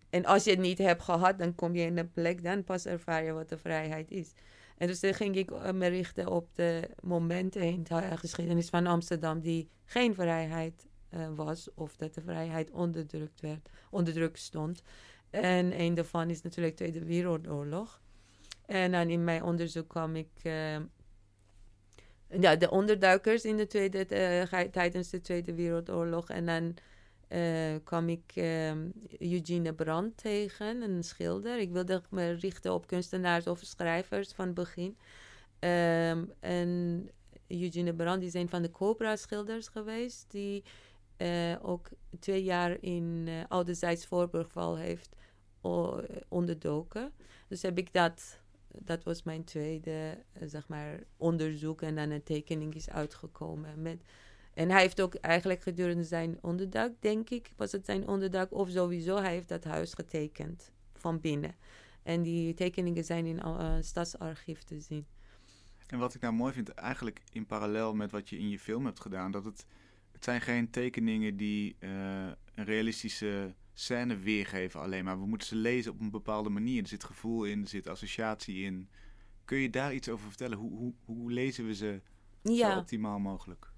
en 0.09 0.25
als 0.25 0.43
je 0.43 0.49
het 0.49 0.59
niet 0.59 0.77
hebt 0.77 1.01
gehad, 1.01 1.39
dan 1.39 1.55
kom 1.55 1.75
je 1.75 1.85
in 1.85 1.97
een 1.97 2.11
plek, 2.11 2.43
dan 2.43 2.63
pas 2.63 2.85
ervaar 2.85 3.23
je 3.23 3.31
wat 3.31 3.49
de 3.49 3.57
vrijheid 3.57 4.11
is. 4.11 4.33
En 4.81 4.87
dus 4.87 4.99
dan 4.99 5.13
ging 5.13 5.35
ik 5.35 5.73
me 5.73 5.87
richten 5.87 6.27
op 6.27 6.47
de 6.55 6.89
momenten 7.01 7.61
in 7.61 7.83
de 7.83 8.17
geschiedenis 8.17 8.69
van 8.69 8.87
Amsterdam 8.87 9.39
die 9.39 9.69
geen 9.85 10.15
vrijheid 10.15 10.87
uh, 11.13 11.27
was, 11.35 11.69
of 11.73 11.95
dat 11.95 12.13
de 12.13 12.21
vrijheid 12.21 12.71
onderdrukt 12.71 13.41
werd, 13.41 13.69
onderdrukt 13.89 14.39
stond. 14.39 14.83
En 15.29 15.79
een 15.79 15.93
daarvan 15.93 16.29
is 16.29 16.41
natuurlijk 16.41 16.77
de 16.77 16.83
Tweede 16.83 17.05
Wereldoorlog. 17.05 18.01
En 18.65 18.91
dan 18.91 19.09
in 19.09 19.23
mijn 19.23 19.43
onderzoek 19.43 19.87
kwam 19.87 20.15
ik. 20.15 20.29
Uh, 20.43 20.75
ja, 22.39 22.55
de 22.55 22.69
onderduikers 22.69 23.45
in 23.45 23.57
de 23.57 23.67
tweede, 23.67 24.05
tijdens 24.71 25.09
de 25.09 25.21
Tweede 25.21 25.53
Wereldoorlog. 25.53 26.29
En 26.29 26.45
dan 26.45 26.75
uh, 27.33 27.75
kwam 27.83 28.09
ik 28.09 28.35
uh, 28.35 28.71
Eugene 29.19 29.73
Brand 29.73 30.17
tegen, 30.17 30.81
een 30.81 31.03
schilder. 31.03 31.59
Ik 31.59 31.71
wilde 31.71 32.01
me 32.09 32.31
richten 32.31 32.73
op 32.73 32.87
kunstenaars 32.87 33.47
of 33.47 33.59
schrijvers 33.59 34.33
van 34.33 34.45
het 34.45 34.53
begin. 34.53 34.97
Um, 35.59 36.31
en 36.39 37.09
Eugene 37.47 37.93
Brand 37.93 38.23
is 38.23 38.33
een 38.33 38.49
van 38.49 38.61
de 38.61 38.71
Cobra-schilders 38.71 39.67
geweest, 39.67 40.31
die 40.31 40.63
uh, 41.17 41.55
ook 41.61 41.89
twee 42.19 42.43
jaar 42.43 42.77
in 42.79 43.25
uh, 43.27 43.33
Oude 43.47 43.73
Zijds 43.73 44.07
heeft 44.75 45.15
onderdoken. 46.27 47.11
Dus 47.47 47.61
heb 47.61 47.77
ik 47.77 47.93
dat, 47.93 48.39
dat 48.67 49.03
was 49.03 49.23
mijn 49.23 49.43
tweede, 49.43 50.23
zeg 50.39 50.67
maar, 50.67 51.03
onderzoek 51.17 51.81
en 51.81 51.95
dan 51.95 52.09
een 52.09 52.23
tekening 52.23 52.75
is 52.75 52.89
uitgekomen 52.89 53.81
met 53.81 54.03
en 54.53 54.69
hij 54.69 54.81
heeft 54.81 55.01
ook 55.01 55.15
eigenlijk 55.15 55.61
gedurende 55.61 56.03
zijn 56.03 56.37
onderdak, 56.41 56.91
denk 56.99 57.29
ik, 57.29 57.51
was 57.55 57.71
het 57.71 57.85
zijn 57.85 58.07
onderdak 58.07 58.53
of 58.53 58.69
sowieso, 58.69 59.15
hij 59.15 59.33
heeft 59.33 59.47
dat 59.47 59.63
huis 59.63 59.93
getekend 59.93 60.71
van 60.93 61.19
binnen. 61.19 61.55
En 62.03 62.21
die 62.21 62.53
tekeningen 62.53 63.03
zijn 63.03 63.25
in 63.25 63.41
uh, 63.45 63.75
stadsarchief 63.79 64.63
te 64.63 64.79
zien. 64.79 65.05
En 65.87 65.99
wat 65.99 66.13
ik 66.13 66.21
nou 66.21 66.33
mooi 66.33 66.53
vind, 66.53 66.69
eigenlijk 66.69 67.21
in 67.31 67.45
parallel 67.45 67.93
met 67.93 68.11
wat 68.11 68.29
je 68.29 68.37
in 68.37 68.49
je 68.49 68.59
film 68.59 68.85
hebt 68.85 68.99
gedaan, 68.99 69.31
dat 69.31 69.45
het, 69.45 69.65
het 70.11 70.23
zijn 70.23 70.41
geen 70.41 70.69
tekeningen 70.69 71.37
die 71.37 71.75
uh, 71.79 71.89
een 72.53 72.65
realistische 72.65 73.53
scène 73.73 74.17
weergeven 74.17 74.79
alleen 74.79 75.03
maar. 75.03 75.19
We 75.19 75.25
moeten 75.25 75.47
ze 75.47 75.55
lezen 75.55 75.91
op 75.91 75.99
een 75.99 76.11
bepaalde 76.11 76.49
manier. 76.49 76.81
Er 76.81 76.87
zit 76.87 77.03
gevoel 77.03 77.43
in, 77.43 77.61
er 77.61 77.67
zit 77.67 77.87
associatie 77.87 78.63
in. 78.63 78.89
Kun 79.45 79.57
je 79.57 79.69
daar 79.69 79.93
iets 79.93 80.09
over 80.09 80.27
vertellen? 80.27 80.57
Hoe, 80.57 80.71
hoe, 80.71 80.93
hoe 81.05 81.31
lezen 81.31 81.65
we 81.65 81.75
ze 81.75 82.01
ja. 82.41 82.71
zo 82.71 82.79
optimaal 82.79 83.19
mogelijk? 83.19 83.70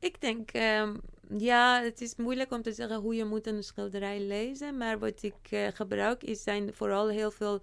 Ik 0.00 0.20
denk, 0.20 0.50
um, 0.54 1.00
ja, 1.38 1.82
het 1.82 2.00
is 2.00 2.16
moeilijk 2.16 2.52
om 2.52 2.62
te 2.62 2.72
zeggen 2.72 2.96
hoe 2.96 3.14
je 3.14 3.24
moet 3.24 3.46
een 3.46 3.62
schilderij 3.62 4.20
lezen. 4.20 4.76
Maar 4.76 4.98
wat 4.98 5.22
ik 5.22 5.50
uh, 5.50 5.68
gebruik 5.68 6.22
is 6.22 6.42
zijn 6.42 6.74
vooral 6.74 7.08
heel 7.08 7.30
veel... 7.30 7.62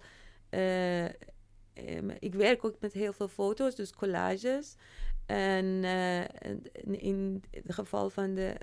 Uh, 0.50 1.04
um, 1.04 2.10
ik 2.18 2.34
werk 2.34 2.64
ook 2.64 2.76
met 2.80 2.92
heel 2.92 3.12
veel 3.12 3.28
foto's, 3.28 3.74
dus 3.74 3.92
collages. 3.92 4.74
En 5.26 5.64
uh, 5.64 6.20
in 6.84 7.42
het 7.50 7.74
geval 7.74 8.10
van 8.10 8.34
de 8.34 8.54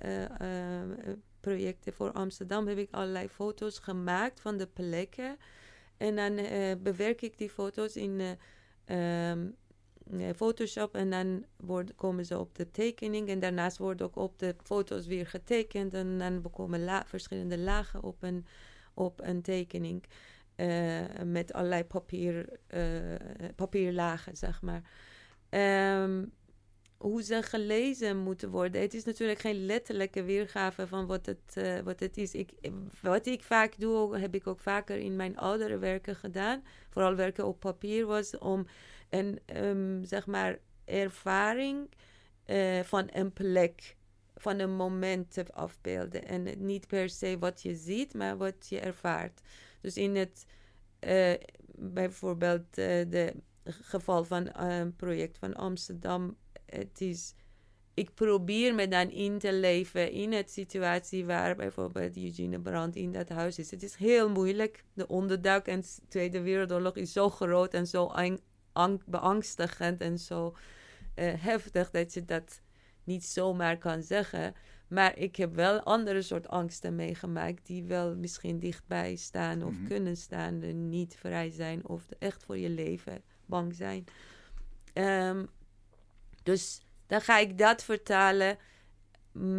projecten 1.40 1.94
voor 1.94 2.12
Amsterdam 2.12 2.68
heb 2.68 2.78
ik 2.78 2.88
allerlei 2.92 3.30
foto's 3.30 3.80
gemaakt 3.80 4.40
van 4.40 4.58
de 4.58 4.68
plekken. 4.68 5.38
En 5.98 6.16
dan 6.16 6.36
bewerk 6.84 7.22
ik 7.22 7.38
die 7.38 7.50
foto's 7.50 7.96
in... 7.96 8.38
Um, 8.86 9.56
Photoshop 10.36 10.96
en 10.96 11.10
dan 11.10 11.46
worden, 11.58 11.96
komen 11.96 12.26
ze 12.26 12.40
op 12.40 12.56
de 12.56 12.72
tekening 12.72 13.30
en 13.30 13.40
daarnaast 13.40 13.78
worden 13.78 14.06
ook 14.06 14.16
op 14.16 14.40
de 14.40 14.56
foto's 14.64 15.06
weer 15.06 15.28
getekend 15.28 15.94
en 15.94 16.18
dan 16.18 16.46
komen 16.52 16.84
la 16.84 17.06
verschillende 17.06 17.58
lagen 17.58 18.04
op 18.04 18.24
een, 18.24 18.46
op 18.94 19.22
een 19.22 19.42
tekening 19.42 20.04
uh, 20.56 21.00
met 21.26 21.54
allerlei 21.54 21.84
papier, 21.84 22.50
uh, 22.74 23.18
papierlagen, 23.56 24.38
zeg 24.38 24.62
maar. 24.62 24.82
Um, 25.50 26.32
hoe 27.04 27.24
ze 27.24 27.42
gelezen 27.42 28.18
moeten 28.18 28.50
worden. 28.50 28.82
Het 28.82 28.94
is 28.94 29.04
natuurlijk 29.04 29.40
geen 29.40 29.66
letterlijke 29.66 30.24
weergave 30.24 30.88
van 30.88 31.06
wat 31.06 31.26
het, 31.26 31.56
uh, 31.58 31.80
wat 31.80 32.00
het 32.00 32.18
is. 32.18 32.34
Ik, 32.34 32.52
wat 33.02 33.26
ik 33.26 33.44
vaak 33.44 33.80
doe, 33.80 34.18
heb 34.18 34.36
ik 34.36 34.48
ook 34.48 34.60
vaker 34.60 34.98
in 34.98 35.16
mijn 35.16 35.38
oudere 35.38 35.78
werken 35.78 36.16
gedaan. 36.16 36.64
Vooral 36.90 37.16
werken 37.16 37.46
op 37.48 37.60
papier 37.60 38.06
was 38.06 38.38
om 38.38 38.66
een 39.10 39.40
um, 39.56 40.04
zeg 40.04 40.26
maar 40.26 40.60
ervaring 40.86 41.90
uh, 42.46 42.80
van 42.80 43.10
een 43.12 43.34
plek, 43.34 43.96
van 44.36 44.60
een 44.60 44.76
moment 44.76 45.34
te 45.34 45.46
afbeelden. 45.54 46.28
En 46.28 46.66
niet 46.66 46.88
per 46.88 47.10
se 47.10 47.38
wat 47.40 47.62
je 47.62 47.76
ziet, 47.76 48.14
maar 48.14 48.38
wat 48.38 48.70
je 48.70 48.80
ervaart. 48.80 49.42
Dus 49.82 49.98
in 49.98 50.16
het 50.16 50.46
eh, 51.00 51.34
bijvoorbeeld 51.76 52.74
de 52.74 53.34
geval 53.64 54.24
van 54.24 54.58
een 54.58 54.96
project 54.96 55.38
van 55.38 55.54
Amsterdam. 55.54 56.38
Het 56.76 57.02
is, 57.02 57.34
ik 57.94 58.14
probeer 58.14 58.76
me 58.76 58.88
dan 58.88 59.10
in 59.10 59.40
te 59.40 59.54
leven 59.54 60.12
in 60.12 60.32
het 60.32 60.52
situatie 60.52 61.26
waar 61.26 61.56
bijvoorbeeld 61.56 62.18
Eugene 62.18 62.60
Brand 62.60 62.96
in 62.96 63.12
dat 63.12 63.30
huis 63.30 63.60
is. 63.60 63.72
Het 63.72 63.84
is 63.84 63.96
heel 63.96 64.30
moeilijk. 64.30 64.84
De 64.94 65.08
onderdak 65.08 65.66
en 65.66 65.82
de 65.82 65.88
Tweede 66.08 66.42
Wereldoorlog 66.42 66.96
is 66.96 67.14
zo 67.14 67.30
groot 67.30 67.74
en 67.74 67.88
zo 67.88 68.12
beangstigend 69.06 70.02
en 70.02 70.20
zo 70.20 70.56
uh, 71.16 71.34
heftig 71.38 71.92
dat 71.92 72.14
je 72.14 72.26
dat 72.26 72.62
niet 73.04 73.26
zomaar 73.26 73.78
kan 73.78 74.04
zeggen. 74.04 74.54
Maar 74.88 75.18
ik 75.18 75.36
heb 75.36 75.56
wel 75.56 75.80
andere 75.80 76.22
soort 76.22 76.48
angsten 76.48 76.96
meegemaakt 76.96 77.66
die 77.66 77.84
wel 77.84 78.16
misschien 78.16 78.60
dichtbij 78.60 79.16
staan 79.16 79.64
of 79.64 79.74
mhm. 79.74 79.88
kunnen 79.88 80.18
staan 80.18 80.90
niet 80.90 81.16
vrij 81.16 81.50
zijn 81.50 81.88
of 81.88 82.06
echt 82.20 82.44
voor 82.44 82.58
je 82.58 82.70
leven 82.70 83.22
bang 83.46 83.76
zijn. 83.76 84.04
Um, 84.94 85.50
dus 86.44 86.82
dan 87.08 87.22
ga 87.22 87.38
ik 87.38 87.58
dat 87.58 87.84
vertalen 87.84 88.58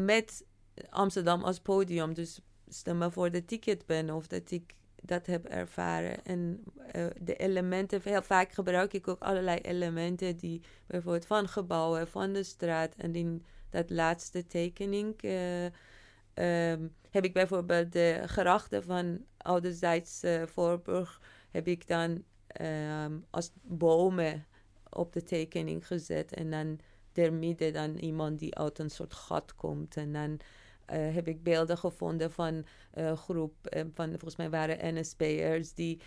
met 0.04 0.44
Amsterdam 0.90 1.42
als 1.42 1.60
podium. 1.60 2.14
Dus 2.14 2.40
stel 2.68 2.94
maar 2.94 3.12
voor 3.12 3.30
dat 3.30 3.50
ik 3.50 3.64
het 3.64 3.86
ben 3.86 4.10
of 4.10 4.26
dat 4.26 4.50
ik 4.50 4.74
dat 5.02 5.26
heb 5.26 5.44
ervaren. 5.44 6.24
En 6.24 6.64
uh, 6.96 7.06
de 7.20 7.36
elementen, 7.36 8.00
heel 8.04 8.22
vaak 8.22 8.52
gebruik 8.52 8.92
ik 8.92 9.08
ook 9.08 9.20
allerlei 9.20 9.58
elementen 9.58 10.36
die 10.36 10.62
bijvoorbeeld 10.86 11.26
van 11.26 11.48
gebouwen, 11.48 12.08
van 12.08 12.32
de 12.32 12.42
straat. 12.42 12.94
En 12.94 13.14
in 13.14 13.44
dat 13.70 13.90
laatste 13.90 14.46
tekening 14.46 15.22
uh, 15.22 15.64
um, 15.64 16.94
heb 17.10 17.24
ik 17.24 17.32
bijvoorbeeld 17.32 17.92
de 17.92 18.22
grachten 18.26 18.82
van 18.82 19.24
Ouderzijds 19.36 20.24
uh, 20.24 20.42
Voorburg 20.46 21.20
heb 21.50 21.66
ik 21.66 21.86
dan 21.86 22.24
um, 22.60 23.24
als 23.30 23.52
bomen 23.62 24.46
op 24.94 25.12
de 25.12 25.22
tekening 25.22 25.86
gezet. 25.86 26.34
En 26.34 26.50
dan 26.50 26.80
der 27.12 27.32
midden 27.32 27.72
dan 27.72 27.96
iemand 27.96 28.38
die 28.38 28.54
uit 28.54 28.78
een 28.78 28.90
soort 28.90 29.14
gat 29.14 29.54
komt. 29.54 29.96
En 29.96 30.12
dan 30.12 30.30
uh, 30.30 31.14
heb 31.14 31.28
ik 31.28 31.42
beelden 31.42 31.78
gevonden 31.78 32.32
van 32.32 32.64
een 32.92 33.04
uh, 33.04 33.16
groep, 33.16 33.54
uh, 33.76 33.82
van 33.94 34.08
volgens 34.08 34.36
mij 34.36 34.50
waren 34.50 34.94
NSB'ers, 34.94 35.74
die 35.74 36.00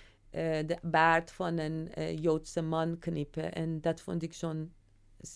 de 0.66 0.78
baard 0.82 1.32
van 1.32 1.58
een 1.58 1.90
Joodse 2.16 2.62
man 2.62 3.00
knippen. 3.00 3.54
En 3.54 3.82
dat 3.82 4.02
vond 4.02 4.24
ik 4.24 4.34
zo'n 4.34 4.72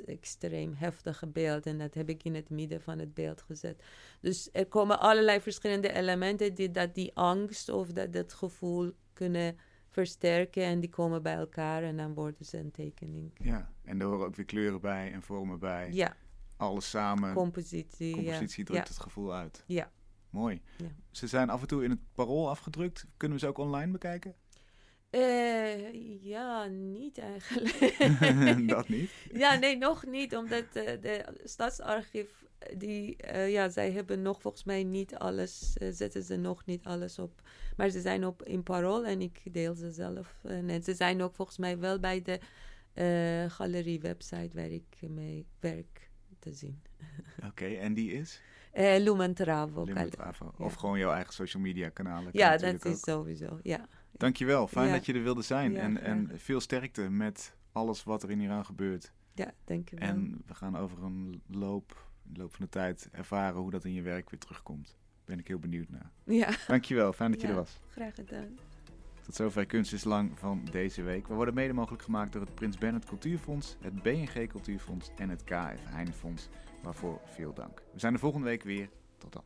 extreem 0.06 0.74
heftige 0.74 1.28
beeld. 1.28 1.66
En 1.66 1.78
dat 1.78 1.93
heb 1.93 2.10
ik 2.10 2.24
in 2.24 2.36
het 2.36 2.49
midden 2.49 2.82
van 2.82 2.99
het 2.99 3.14
beeld 3.14 3.41
gezet. 3.41 3.84
Dus 4.22 4.49
er 4.52 4.66
komen 4.66 4.99
allerlei 4.99 5.41
verschillende 5.41 5.93
elementen 5.93 6.54
die 6.54 6.72
dat 6.72 6.95
die 6.95 7.16
angst 7.16 7.70
of 7.70 7.91
dat, 7.91 8.14
dat 8.14 8.34
gevoel 8.34 8.91
kunnen 9.14 9.58
versterken. 9.92 10.64
En 10.64 10.80
die 10.80 10.89
komen 10.89 11.24
bij 11.24 11.36
elkaar 11.36 11.84
en 11.84 11.98
dan 11.98 12.14
worden 12.14 12.46
ze 12.46 12.58
een 12.58 12.72
tekening. 12.72 13.32
Ja, 13.38 13.72
en 13.84 14.00
er 14.00 14.06
horen 14.06 14.26
ook 14.26 14.36
weer 14.36 14.46
kleuren 14.46 14.82
bij 14.82 15.12
en 15.12 15.22
vormen 15.22 15.60
bij. 15.60 15.92
Ja. 15.92 16.16
Alles 16.58 16.89
samen. 16.89 17.34
Compositie. 17.34 18.14
Compositie 18.14 18.66
drukt 18.66 18.88
het 18.88 19.00
gevoel 19.00 19.34
uit. 19.34 19.64
Ja. 19.68 19.92
Mooi. 20.30 20.62
Ja. 20.78 20.88
Ze 21.12 21.28
zijn 21.28 21.50
af 21.50 21.62
en 21.62 21.68
toe 21.68 21.84
in 21.84 21.89
het 21.89 22.00
parool 22.14 22.50
afgedrukt. 22.50 23.06
Kunnen 23.18 23.38
we 23.38 23.44
ze 23.44 23.50
ook 23.50 23.58
online 23.58 23.92
bekijken? 23.92 24.36
Uh, 25.12 26.24
ja, 26.24 26.66
niet 26.66 27.18
eigenlijk. 27.18 28.68
dat 28.70 28.89
niet? 28.89 29.12
ja, 29.34 29.55
nee, 29.55 29.78
nog 29.78 30.05
niet. 30.05 30.36
Omdat 30.36 30.64
uh, 30.74 30.86
de 31.01 31.26
stadsarchief, 31.43 32.45
die, 32.78 33.16
uh, 33.34 33.51
ja, 33.51 33.70
zij 33.70 33.91
hebben 33.91 34.22
nog 34.22 34.41
volgens 34.41 34.64
mij 34.64 34.84
niet 34.84 35.16
alles, 35.16 35.74
zetten 35.89 36.24
ze 36.24 36.36
nog 36.36 36.66
niet 36.66 36.84
alles 36.84 37.20
op. 37.20 37.41
Maar 37.78 37.89
ze 37.89 38.01
zijn 38.01 38.26
op 38.26 38.43
in 38.43 38.64
Parool 38.64 39.05
en 39.05 39.22
ik 39.22 39.41
deel 39.53 39.76
ze 39.76 39.91
zelf. 39.91 40.36
en 40.43 40.84
ze 40.84 40.93
zijn 40.93 41.22
ook 41.22 41.36
volgens 41.36 41.57
mij 41.57 41.80
wel 41.80 41.99
bij 41.99 42.22
de 42.22 42.39
galerie-website 43.47 44.49
waar 44.53 44.70
ik 44.70 44.97
mee 45.09 45.45
werk 45.59 46.09
te 46.39 46.53
zien. 46.53 46.82
Oké, 47.49 47.66
en 47.66 47.93
die 47.93 48.12
is? 48.12 48.41
Uh, 48.74 48.97
Lumentravo. 48.97 49.84
Lumentravo. 49.84 50.53
Of 50.57 50.74
gewoon 50.74 50.99
jouw 50.99 51.12
eigen 51.12 51.34
social 51.34 51.64
media 51.64 51.89
kanalen. 51.89 52.30
Ja, 52.34 52.57
dat 52.57 52.86
is 52.86 52.99
sowieso, 53.01 53.59
ja. 53.64 53.88
Dankjewel, 54.12 54.68
fijn 54.68 54.91
dat 54.91 55.05
je 55.05 55.14
er 55.14 55.24
wilde 55.24 55.41
zijn. 55.41 55.78
en, 55.78 56.01
en 56.01 56.30
veel 56.34 56.59
sterkte 56.59 57.09
met 57.09 57.55
alles 57.72 58.03
wat 58.03 58.24
er 58.24 58.30
in 58.32 58.39
Iran 58.39 58.66
gebeurt. 58.66 59.12
Ja, 59.34 59.53
dankjewel. 59.64 60.07
En 60.07 60.41
we 60.45 60.53
gaan 60.53 60.78
over 60.78 61.03
een 61.03 61.41
loop, 61.47 62.07
loop 62.34 62.55
van 62.55 62.66
de 62.66 62.72
tijd 62.72 63.09
ervaren 63.12 63.62
hoe 63.62 63.72
dat 63.72 63.86
in 63.86 63.93
je 63.93 64.01
werk 64.01 64.30
weer 64.30 64.39
terugkomt. 64.39 64.97
Ben 65.26 65.39
ik 65.39 65.47
heel 65.47 65.59
benieuwd 65.59 65.89
naar. 65.89 66.12
Ja. 66.24 66.49
Dankjewel, 66.68 67.14
fijn 67.14 67.32
dat 67.32 67.41
je 67.41 67.47
er 67.47 67.55
was. 67.55 67.80
Graag 67.89 68.16
gedaan. 68.16 68.57
Tot 69.22 69.36
zover 69.36 69.66
Kunst 69.66 69.93
is 69.93 70.03
Lang 70.03 70.39
van 70.39 70.68
deze 70.72 71.01
week. 71.01 71.28
We 71.28 71.34
worden 71.34 71.53
mede 71.53 71.74
mogelijk 71.74 72.03
gemaakt 72.03 72.32
door 72.32 72.41
het 72.41 72.55
Prins 72.55 72.78
Bernhard 72.78 73.05
Cultuurfonds, 73.05 73.78
het 73.82 74.03
BNG 74.03 74.47
Cultuurfonds 74.47 75.12
en 75.16 75.30
het 75.30 75.43
KF 75.43 75.84
Heinefonds. 75.86 76.49
Waarvoor 76.84 77.22
veel 77.26 77.53
dank. 77.53 77.84
We 77.93 77.99
zijn 77.99 78.14
de 78.14 78.20
volgende 78.20 78.45
week 78.45 78.64
weer. 78.64 78.89
Tot 79.18 79.34
dan. 79.34 79.43